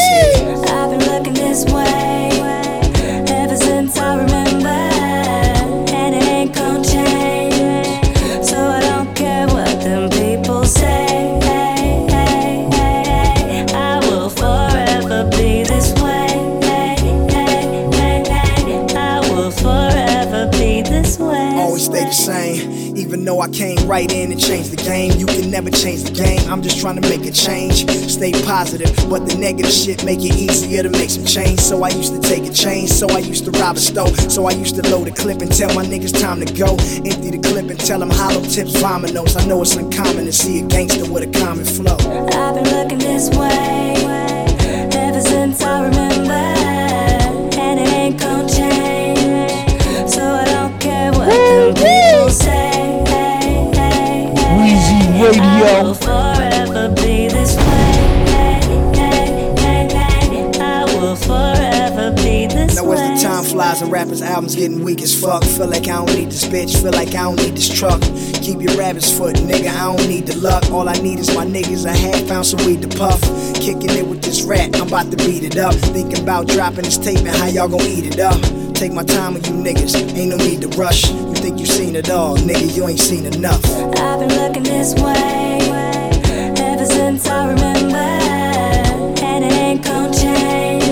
I've 0.70 0.90
been 0.90 1.08
looking 1.08 1.34
this 1.34 1.64
way 1.72 2.37
right 23.88 24.12
in 24.12 24.30
and 24.30 24.40
change 24.40 24.68
the 24.68 24.76
game, 24.76 25.12
you 25.18 25.24
can 25.24 25.50
never 25.50 25.70
change 25.70 26.02
the 26.04 26.12
game. 26.12 26.38
I'm 26.50 26.60
just 26.62 26.78
trying 26.78 27.00
to 27.00 27.08
make 27.08 27.24
a 27.24 27.32
change. 27.32 27.88
Stay 27.88 28.32
positive, 28.44 28.94
but 29.08 29.26
the 29.26 29.36
negative 29.38 29.72
shit 29.72 30.04
make 30.04 30.20
it 30.20 30.36
easier 30.36 30.82
to 30.82 30.90
make 30.90 31.08
some 31.08 31.24
change. 31.24 31.60
So 31.60 31.82
I 31.82 31.88
used 31.88 32.12
to 32.14 32.20
take 32.20 32.44
a 32.44 32.52
change, 32.52 32.90
so 32.90 33.08
I 33.08 33.18
used 33.18 33.46
to 33.46 33.50
rob 33.52 33.76
a 33.76 33.80
store. 33.80 34.14
So 34.28 34.46
I 34.46 34.52
used 34.52 34.76
to 34.76 34.82
load 34.90 35.08
a 35.08 35.12
clip 35.12 35.40
and 35.40 35.50
tell 35.50 35.74
my 35.74 35.84
niggas 35.84 36.20
time 36.20 36.44
to 36.44 36.52
go. 36.52 36.76
Empty 36.76 37.30
the 37.30 37.40
clip 37.42 37.70
and 37.70 37.80
tell 37.80 38.00
them 38.00 38.10
hollow 38.10 38.42
tips, 38.42 38.76
vominos. 38.76 39.40
I 39.40 39.46
know 39.46 39.62
it's 39.62 39.74
uncommon 39.74 40.26
to 40.26 40.32
see 40.32 40.60
a 40.60 40.66
gangster 40.66 41.10
with 41.10 41.24
a 41.24 41.38
common 41.38 41.64
flow. 41.64 41.96
I've 41.96 42.54
been 42.54 42.68
looking 42.68 42.98
this 42.98 43.30
way 43.30 43.94
ever 44.92 45.20
since 45.20 45.62
I 45.62 45.84
remember, 45.86 46.17
this 62.68 62.76
Now 62.76 62.84
way. 62.84 62.96
as 62.96 63.22
the 63.22 63.28
time 63.28 63.44
flies 63.44 63.82
and 63.82 63.92
rappers' 63.92 64.22
albums 64.22 64.54
getting 64.54 64.82
weak 64.82 65.02
as 65.02 65.18
fuck, 65.18 65.44
feel 65.44 65.68
like 65.68 65.88
I 65.88 66.04
don't 66.04 66.14
need 66.14 66.30
this 66.30 66.44
bitch, 66.44 66.80
feel 66.80 66.92
like 66.92 67.08
I 67.08 67.22
don't 67.24 67.36
need 67.36 67.56
this 67.56 67.68
truck. 67.68 68.00
Keep 68.42 68.62
your 68.62 68.76
rabbit's 68.76 69.16
foot, 69.16 69.36
nigga. 69.36 69.68
I 69.68 69.96
don't 69.96 70.08
need 70.08 70.26
the 70.26 70.36
luck. 70.38 70.70
All 70.70 70.88
I 70.88 70.94
need 70.94 71.18
is 71.18 71.34
my 71.34 71.44
niggas. 71.44 71.86
I 71.86 71.96
had 71.96 72.26
found 72.28 72.46
some 72.46 72.64
weed 72.66 72.82
to 72.82 72.88
puff. 72.88 73.20
Kicking 73.54 73.90
it 73.90 74.06
with 74.06 74.22
this 74.22 74.42
rat, 74.42 74.74
I'm 74.76 74.88
about 74.88 75.10
to 75.10 75.16
beat 75.18 75.44
it 75.44 75.56
up. 75.58 75.74
Thinking 75.74 76.22
about 76.22 76.48
dropping 76.48 76.84
this 76.84 76.96
tape 76.96 77.18
and 77.18 77.28
how 77.28 77.46
y'all 77.46 77.68
gon' 77.68 77.82
eat 77.82 78.06
it 78.06 78.20
up. 78.20 78.40
Take 78.74 78.92
my 78.92 79.02
time 79.02 79.34
with 79.34 79.46
you 79.48 79.54
niggas, 79.54 79.94
ain't 80.16 80.30
no 80.30 80.36
need 80.36 80.62
to 80.62 80.68
rush. 80.78 81.10
You 81.10 81.34
think 81.34 81.58
you 81.58 81.66
seen 81.66 81.96
it 81.96 82.10
all, 82.10 82.36
nigga, 82.36 82.76
you 82.76 82.86
ain't 82.86 83.00
seen 83.00 83.26
enough. 83.26 83.64
I've 84.20 84.28
been 84.28 84.36
looking 84.36 84.62
this 84.64 84.94
way 84.96 85.60
ever 86.58 86.86
since 86.86 87.28
I 87.28 87.50
remember, 87.50 87.96
and 89.22 89.44
it 89.44 89.52
ain't 89.52 89.84
gon' 89.84 90.12
change. 90.12 90.82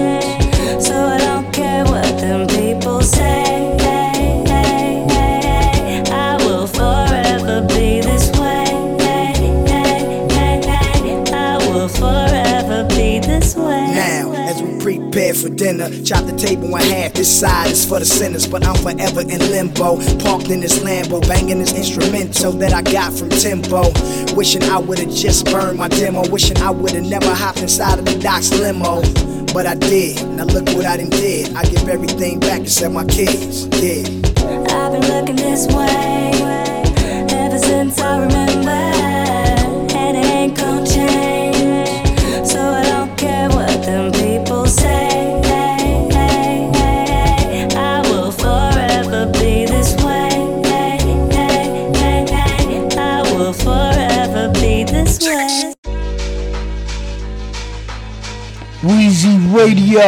So 0.81 0.94
I 0.94 1.19
don't 1.19 1.53
care 1.53 1.85
what 1.86 2.07
them 2.20 2.47
people 2.47 3.03
say. 3.03 3.74
I 6.09 6.36
will 6.44 6.69
forever 6.69 7.62
be 7.66 8.01
this 8.01 8.31
way. 8.39 8.65
I 11.32 11.57
will 11.66 11.89
forever 11.89 12.85
be 12.90 13.19
this 13.19 13.57
way. 13.57 13.90
Now, 13.93 14.35
as 14.36 14.62
we 14.62 14.78
prepared 14.78 15.36
for 15.36 15.48
dinner. 15.48 15.90
Chop 16.05 16.27
the 16.27 16.36
table 16.36 16.66
in 16.77 16.82
half, 16.82 17.15
this 17.15 17.40
side 17.40 17.55
for 17.86 18.00
the 18.00 18.04
sinners, 18.04 18.46
but 18.46 18.66
I'm 18.66 18.74
forever 18.76 19.20
in 19.20 19.38
limbo. 19.50 19.96
Parked 20.18 20.50
in 20.50 20.60
this 20.60 20.80
Lambo, 20.80 21.20
banging 21.28 21.58
this 21.58 21.72
instrumental 21.72 22.52
that 22.52 22.72
I 22.72 22.82
got 22.82 23.12
from 23.12 23.28
Timbo. 23.30 23.92
Wishing 24.34 24.62
I 24.64 24.78
would've 24.78 25.10
just 25.10 25.46
burned 25.46 25.78
my 25.78 25.88
demo, 25.88 26.28
wishing 26.28 26.58
I 26.58 26.70
would've 26.70 27.04
never 27.04 27.32
hopped 27.32 27.58
inside 27.58 27.98
of 27.98 28.04
the 28.04 28.18
doc's 28.18 28.50
limo. 28.58 29.02
But 29.54 29.66
I 29.66 29.74
did, 29.74 30.26
now 30.28 30.44
look 30.44 30.68
what 30.70 30.84
I 30.84 30.96
done 30.96 31.10
did. 31.10 31.54
I 31.54 31.62
give 31.64 31.88
everything 31.88 32.40
back 32.40 32.62
except 32.62 32.92
my 32.92 33.04
kids, 33.04 33.66
yeah. 33.80 34.02
I've 34.74 34.92
been 34.92 35.06
looking 35.08 35.36
this 35.36 35.66
way 35.68 36.30
ever 37.30 37.58
since 37.58 37.98
I 38.00 38.18
remember, 38.18 38.55
Radio. 59.56 60.00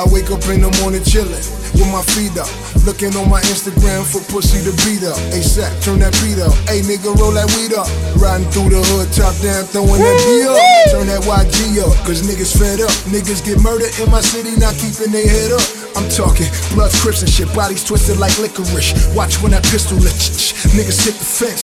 I 0.00 0.04
wake 0.12 0.30
up 0.32 0.44
in 0.48 0.62
the 0.62 0.76
morning 0.82 1.02
chillin' 1.02 1.28
with 1.72 1.92
my 1.92 2.02
feet 2.02 2.36
up. 2.36 2.57
Looking 2.88 3.14
on 3.20 3.28
my 3.28 3.42
Instagram 3.52 4.00
for 4.00 4.24
pussy 4.32 4.64
to 4.64 4.72
beat 4.80 5.04
up. 5.04 5.20
ASAP, 5.36 5.68
turn 5.84 6.00
that 6.00 6.16
beat 6.24 6.40
up. 6.40 6.56
Hey 6.64 6.80
nigga, 6.80 7.12
roll 7.20 7.36
that 7.36 7.44
weed 7.52 7.76
up. 7.76 7.84
Riding 8.16 8.48
through 8.48 8.72
the 8.72 8.80
hood, 8.80 9.12
top 9.12 9.36
down, 9.44 9.68
throwing 9.68 10.00
that 10.00 10.16
D 10.24 10.48
up. 10.48 10.56
Turn 10.96 11.04
that 11.12 11.20
YG 11.20 11.84
up, 11.84 11.92
cause 12.08 12.24
niggas 12.24 12.56
fed 12.56 12.80
up. 12.80 12.88
Niggas 13.12 13.44
get 13.44 13.60
murdered 13.60 13.92
in 14.00 14.08
my 14.08 14.24
city, 14.24 14.56
not 14.56 14.72
keeping 14.80 15.12
their 15.12 15.28
head 15.28 15.52
up. 15.52 15.60
I'm 16.00 16.08
talking 16.08 16.48
blood, 16.72 16.88
crips 17.04 17.20
and 17.20 17.28
shit, 17.28 17.52
bodies 17.52 17.84
twisted 17.84 18.16
like 18.16 18.32
licorice. 18.40 18.96
Watch 19.12 19.36
when 19.44 19.52
that 19.52 19.68
pistol 19.68 20.00
lit. 20.00 20.16
Niggas 20.72 21.04
hit 21.04 21.12
the 21.20 21.28
fence. 21.28 21.60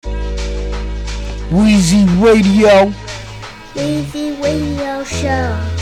Wheezy 1.54 2.02
Radio. 2.18 2.90
Wheezy 3.78 4.42
Radio 4.42 5.06
Show. 5.06 5.81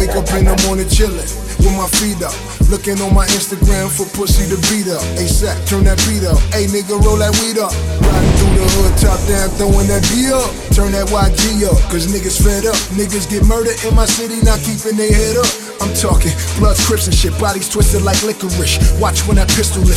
wake 0.00 0.16
up 0.16 0.24
in 0.32 0.48
the 0.48 0.56
morning 0.64 0.88
chillin' 0.88 1.28
with 1.60 1.76
my 1.76 1.84
feet 2.00 2.24
up. 2.24 2.32
Looking 2.72 2.96
on 3.04 3.12
my 3.12 3.26
Instagram 3.36 3.92
for 3.92 4.08
pussy 4.16 4.48
to 4.48 4.56
beat 4.72 4.88
up. 4.88 5.04
ASAP, 5.20 5.52
turn 5.68 5.84
that 5.84 6.00
beat 6.08 6.24
up. 6.24 6.40
Hey 6.56 6.64
nigga, 6.64 6.96
roll 6.96 7.20
that 7.20 7.36
weed 7.44 7.60
up. 7.60 7.76
Riding 8.00 8.32
through 8.40 8.56
the 8.56 8.64
hood, 8.72 8.96
top 8.96 9.20
down, 9.28 9.52
throwing 9.60 9.84
that 9.92 10.00
D 10.08 10.32
up. 10.32 10.48
Turn 10.72 10.96
that 10.96 11.12
YG 11.12 11.68
up, 11.68 11.76
cause 11.92 12.08
niggas 12.08 12.40
fed 12.40 12.64
up. 12.64 12.80
Niggas 12.96 13.28
get 13.28 13.44
murdered 13.44 13.76
in 13.84 13.94
my 13.94 14.06
city, 14.06 14.40
not 14.40 14.64
keeping 14.64 14.96
their 14.96 15.12
head 15.12 15.36
up. 15.36 15.59
I'm 15.80 15.94
talking 15.94 16.32
blood, 16.58 16.76
crips 16.84 17.06
and 17.06 17.14
shit, 17.14 17.32
bodies 17.40 17.68
twisted 17.68 18.02
like 18.02 18.22
licorice. 18.22 18.76
Watch 19.00 19.26
when 19.26 19.36
that 19.36 19.48
pistol 19.48 19.82
lit. 19.82 19.96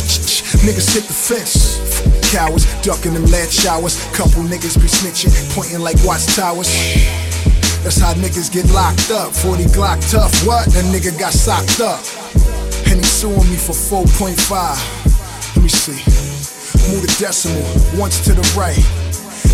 Niggas 0.64 0.94
hit 0.94 1.04
the 1.04 1.12
fence. 1.12 1.78
Cowards 2.32 2.64
ducking 2.80 3.12
them 3.12 3.26
lead 3.26 3.52
showers. 3.52 4.00
Couple 4.16 4.42
niggas 4.42 4.80
be 4.80 4.88
snitching, 4.88 5.32
pointing 5.54 5.80
like 5.80 5.96
watch 6.04 6.24
towers. 6.34 6.68
That's 7.84 8.00
how 8.00 8.14
niggas 8.14 8.50
get 8.50 8.64
locked 8.72 9.10
up. 9.10 9.34
40 9.34 9.64
Glock 9.76 10.00
tough, 10.10 10.32
what? 10.46 10.64
That 10.72 10.84
nigga 10.88 11.12
got 11.18 11.34
socked 11.34 11.80
up. 11.80 12.00
And 12.88 12.96
he 12.96 13.04
suing 13.04 13.48
me 13.50 13.56
for 13.56 13.76
4.5. 13.76 14.50
Let 15.54 15.62
me 15.62 15.68
see. 15.68 16.00
Move 16.90 17.02
the 17.02 17.14
decimal, 17.20 17.62
once 18.00 18.24
to 18.24 18.32
the 18.32 18.44
right. 18.56 18.80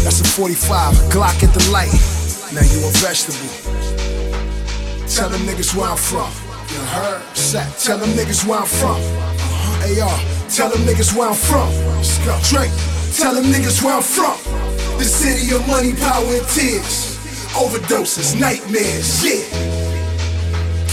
That's 0.05 0.21
a 0.21 0.25
45, 0.25 0.95
Glock 1.11 1.43
at 1.43 1.53
the 1.53 1.71
light. 1.71 1.91
Now 2.55 2.63
you 2.63 2.87
a 2.87 2.91
vegetable. 3.03 3.70
Tell 5.21 5.29
them 5.29 5.43
niggas 5.43 5.77
where 5.77 5.87
I'm 5.87 5.99
from. 5.99 6.33
You 6.73 6.83
heard? 6.97 7.37
Sat. 7.37 7.79
Tell 7.79 7.99
them 7.99 8.09
niggas 8.17 8.47
where 8.47 8.59
I'm 8.59 8.67
from. 8.67 8.97
Uh-huh. 8.97 10.03
AR. 10.03 10.49
Tell 10.49 10.71
them 10.71 10.81
niggas 10.89 11.15
where 11.15 11.29
I'm 11.29 11.35
from. 11.35 11.69
Drake. 12.49 12.73
Tell 13.15 13.35
them 13.35 13.45
niggas 13.53 13.83
where 13.85 13.97
I'm 13.97 14.03
from. 14.03 14.39
The 14.97 15.05
city 15.05 15.55
of 15.55 15.69
money, 15.69 15.93
power, 15.93 16.25
and 16.25 16.49
tears. 16.49 17.19
Overdoses, 17.53 18.41
nightmares, 18.41 19.23
yeah. 19.23 19.80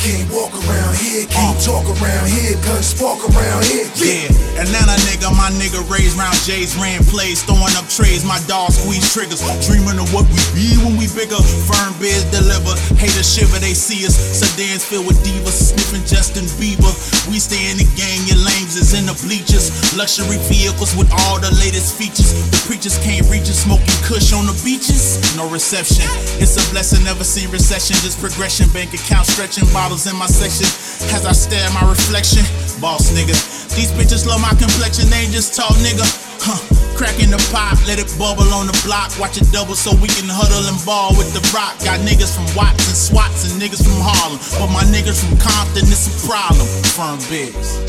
Can't 0.08 0.32
walk 0.32 0.56
around 0.56 0.96
here, 0.96 1.28
can't 1.28 1.60
talk 1.60 1.84
around 1.84 2.32
here, 2.32 2.56
gun 2.64 2.80
spark 2.80 3.20
around 3.28 3.66
here, 3.68 3.92
yeah. 4.00 4.32
Atlanta 4.56 4.96
nigga, 5.04 5.28
my 5.36 5.52
nigga 5.60 5.84
raised 5.92 6.16
round 6.16 6.40
J's, 6.48 6.80
ran 6.80 7.04
plays, 7.12 7.44
throwing 7.44 7.76
up 7.76 7.86
trays, 7.92 8.24
my 8.24 8.40
dog 8.48 8.72
squeeze 8.72 9.04
triggers. 9.12 9.44
Dreaming 9.68 10.00
of 10.00 10.08
what 10.16 10.24
we 10.32 10.40
be 10.56 10.80
when 10.80 10.96
we 10.96 11.12
bigger. 11.12 11.38
Firm 11.68 11.92
biz 12.00 12.24
deliver, 12.32 12.74
haters 12.96 13.28
shiver, 13.28 13.60
they 13.60 13.76
see 13.76 14.08
us. 14.08 14.16
Sedans 14.16 14.82
filled 14.82 15.06
with 15.06 15.20
divas, 15.28 15.76
sniffing 15.76 16.08
Justin 16.08 16.48
Bieber. 16.56 16.90
We 17.28 17.38
stay 17.38 17.70
in 17.70 17.76
the 17.76 17.86
game, 18.00 18.24
your 18.32 18.40
lames 18.40 18.80
is 18.80 18.96
in 18.96 19.06
the 19.06 19.16
bleachers. 19.28 19.70
Luxury 19.94 20.40
vehicles 20.48 20.96
with 20.96 21.12
all 21.28 21.38
the 21.38 21.52
latest 21.60 22.00
features. 22.00 22.32
The 22.50 22.64
preachers 22.64 22.96
can't 23.04 23.28
reach 23.28 23.52
us, 23.52 23.68
smoking 23.68 24.00
kush 24.08 24.32
on 24.32 24.48
the 24.48 24.56
beaches. 24.64 25.20
No 25.36 25.52
reception, 25.52 26.08
it's 26.40 26.56
a 26.56 26.64
blessing, 26.72 27.04
never 27.04 27.28
seen 27.28 27.52
recession, 27.52 28.00
just 28.02 28.18
progression. 28.24 28.72
Bank 28.74 28.96
account 28.96 29.28
stretching, 29.28 29.68
bottles 29.70 29.97
in 30.06 30.16
my 30.16 30.28
section. 30.28 30.70
As 31.16 31.26
I 31.26 31.34
stare 31.34 31.66
at 31.66 31.74
my 31.74 31.88
reflection, 31.90 32.46
boss 32.78 33.10
nigga. 33.10 33.34
These 33.74 33.90
bitches 33.98 34.28
love 34.28 34.42
my 34.42 34.54
complexion, 34.54 35.10
they 35.10 35.26
ain't 35.26 35.34
just 35.34 35.58
tall 35.58 35.74
nigga. 35.82 36.06
Huh. 36.44 36.62
Cracking 36.94 37.34
the 37.34 37.42
pot, 37.50 37.82
let 37.90 37.98
it 37.98 38.10
bubble 38.22 38.46
on 38.54 38.70
the 38.70 38.78
block. 38.86 39.10
Watch 39.18 39.42
it 39.42 39.50
double 39.50 39.74
so 39.74 39.98
we 39.98 40.10
can 40.14 40.30
huddle 40.30 40.62
and 40.70 40.78
ball 40.86 41.18
with 41.18 41.34
the 41.34 41.42
rock. 41.50 41.74
Got 41.82 42.06
niggas 42.06 42.38
from 42.38 42.46
Watts 42.54 42.86
and 42.86 42.98
Swats 42.98 43.50
and 43.50 43.58
niggas 43.58 43.82
from 43.82 43.98
Harlem. 43.98 44.38
But 44.62 44.70
my 44.70 44.86
niggas 44.94 45.18
from 45.18 45.38
Compton, 45.42 45.90
it's 45.90 46.06
a 46.06 46.14
problem. 46.30 46.68
Firm 46.94 47.18
bigs. 47.32 47.82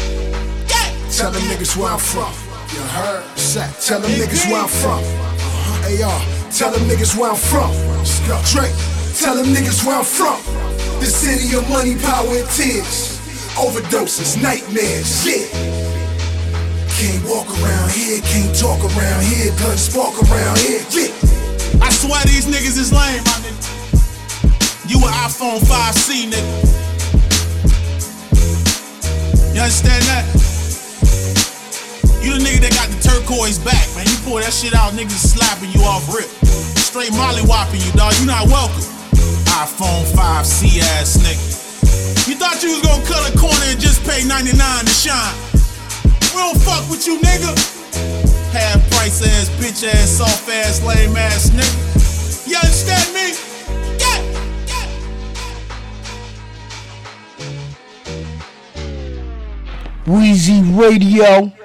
Tell 1.18 1.32
them 1.32 1.42
niggas 1.50 1.76
where 1.76 1.90
I'm 1.90 1.98
from. 1.98 2.32
You 2.70 2.82
heard? 2.94 3.24
Sat. 3.38 3.74
Tell 3.80 3.98
them 3.98 4.10
niggas 4.12 4.46
where 4.46 4.62
I'm 4.62 4.68
from. 4.68 5.00
Uh-huh. 5.00 6.04
AR. 6.04 6.50
Tell 6.52 6.70
them 6.70 6.82
niggas 6.88 7.16
where 7.18 7.30
I'm 7.30 7.36
from. 7.36 7.70
Let's 7.96 8.20
go. 8.28 8.38
Drake. 8.44 8.76
Tell 9.16 9.34
them 9.34 9.46
niggas 9.46 9.84
where 9.84 9.96
I'm 9.96 10.04
from. 10.04 10.77
The 10.98 11.06
city 11.06 11.56
of 11.56 11.68
money, 11.70 11.94
power, 11.94 12.26
and 12.26 12.48
tears. 12.50 13.18
Overdoses, 13.54 14.40
nightmares, 14.42 15.06
shit. 15.22 15.50
Can't 16.98 17.22
walk 17.24 17.46
around 17.62 17.90
here, 17.92 18.20
can't 18.22 18.54
talk 18.54 18.82
around 18.82 19.22
here, 19.22 19.54
gun 19.62 19.78
spark 19.78 20.18
around 20.26 20.58
here, 20.58 20.82
yeah. 20.90 21.14
I 21.80 21.90
swear 21.90 22.20
these 22.26 22.46
niggas 22.46 22.76
is 22.76 22.90
lame, 22.92 23.22
my 23.22 23.38
nigga. 23.46 24.90
You 24.90 24.98
an 24.98 25.14
iPhone 25.22 25.60
5C, 25.62 26.34
nigga. 26.34 26.54
You 29.54 29.60
understand 29.62 30.02
that? 30.10 30.26
You 32.20 32.34
the 32.34 32.42
nigga 32.42 32.60
that 32.66 32.74
got 32.74 32.90
the 32.90 32.98
turquoise 33.08 33.60
back, 33.60 33.86
man. 33.94 34.06
You 34.06 34.16
pull 34.26 34.40
that 34.42 34.52
shit 34.52 34.74
out, 34.74 34.92
niggas 34.94 35.22
slapping 35.22 35.70
you 35.70 35.82
off 35.86 36.12
rip. 36.12 36.26
Straight 36.78 37.12
molly 37.12 37.42
whopping 37.42 37.80
you, 37.80 37.92
dog. 37.92 38.12
You 38.18 38.26
not 38.26 38.48
welcome. 38.48 38.97
iPhone 39.58 40.04
5C 40.14 40.78
ass 40.94 41.18
nigga. 41.18 42.28
You 42.28 42.36
thought 42.36 42.62
you 42.62 42.70
was 42.70 42.80
gonna 42.80 43.04
cut 43.04 43.26
a 43.26 43.36
corner 43.36 43.66
and 43.66 43.80
just 43.80 44.04
pay 44.06 44.22
99 44.24 44.54
to 44.54 44.90
shine. 44.90 45.34
We 46.30 46.38
don't 46.38 46.62
fuck 46.62 46.88
with 46.88 47.04
you, 47.08 47.18
nigga. 47.18 47.58
Half 48.52 48.88
price 48.92 49.20
ass, 49.20 49.50
bitch 49.58 49.82
ass, 49.82 50.10
soft 50.10 50.48
ass, 50.48 50.80
lame 50.86 51.16
ass 51.16 51.50
nigga. 51.50 52.46
You 52.46 52.56
understand 52.56 53.12
me? 53.14 53.34
Weezy 60.06 60.62
Radio. 60.78 61.57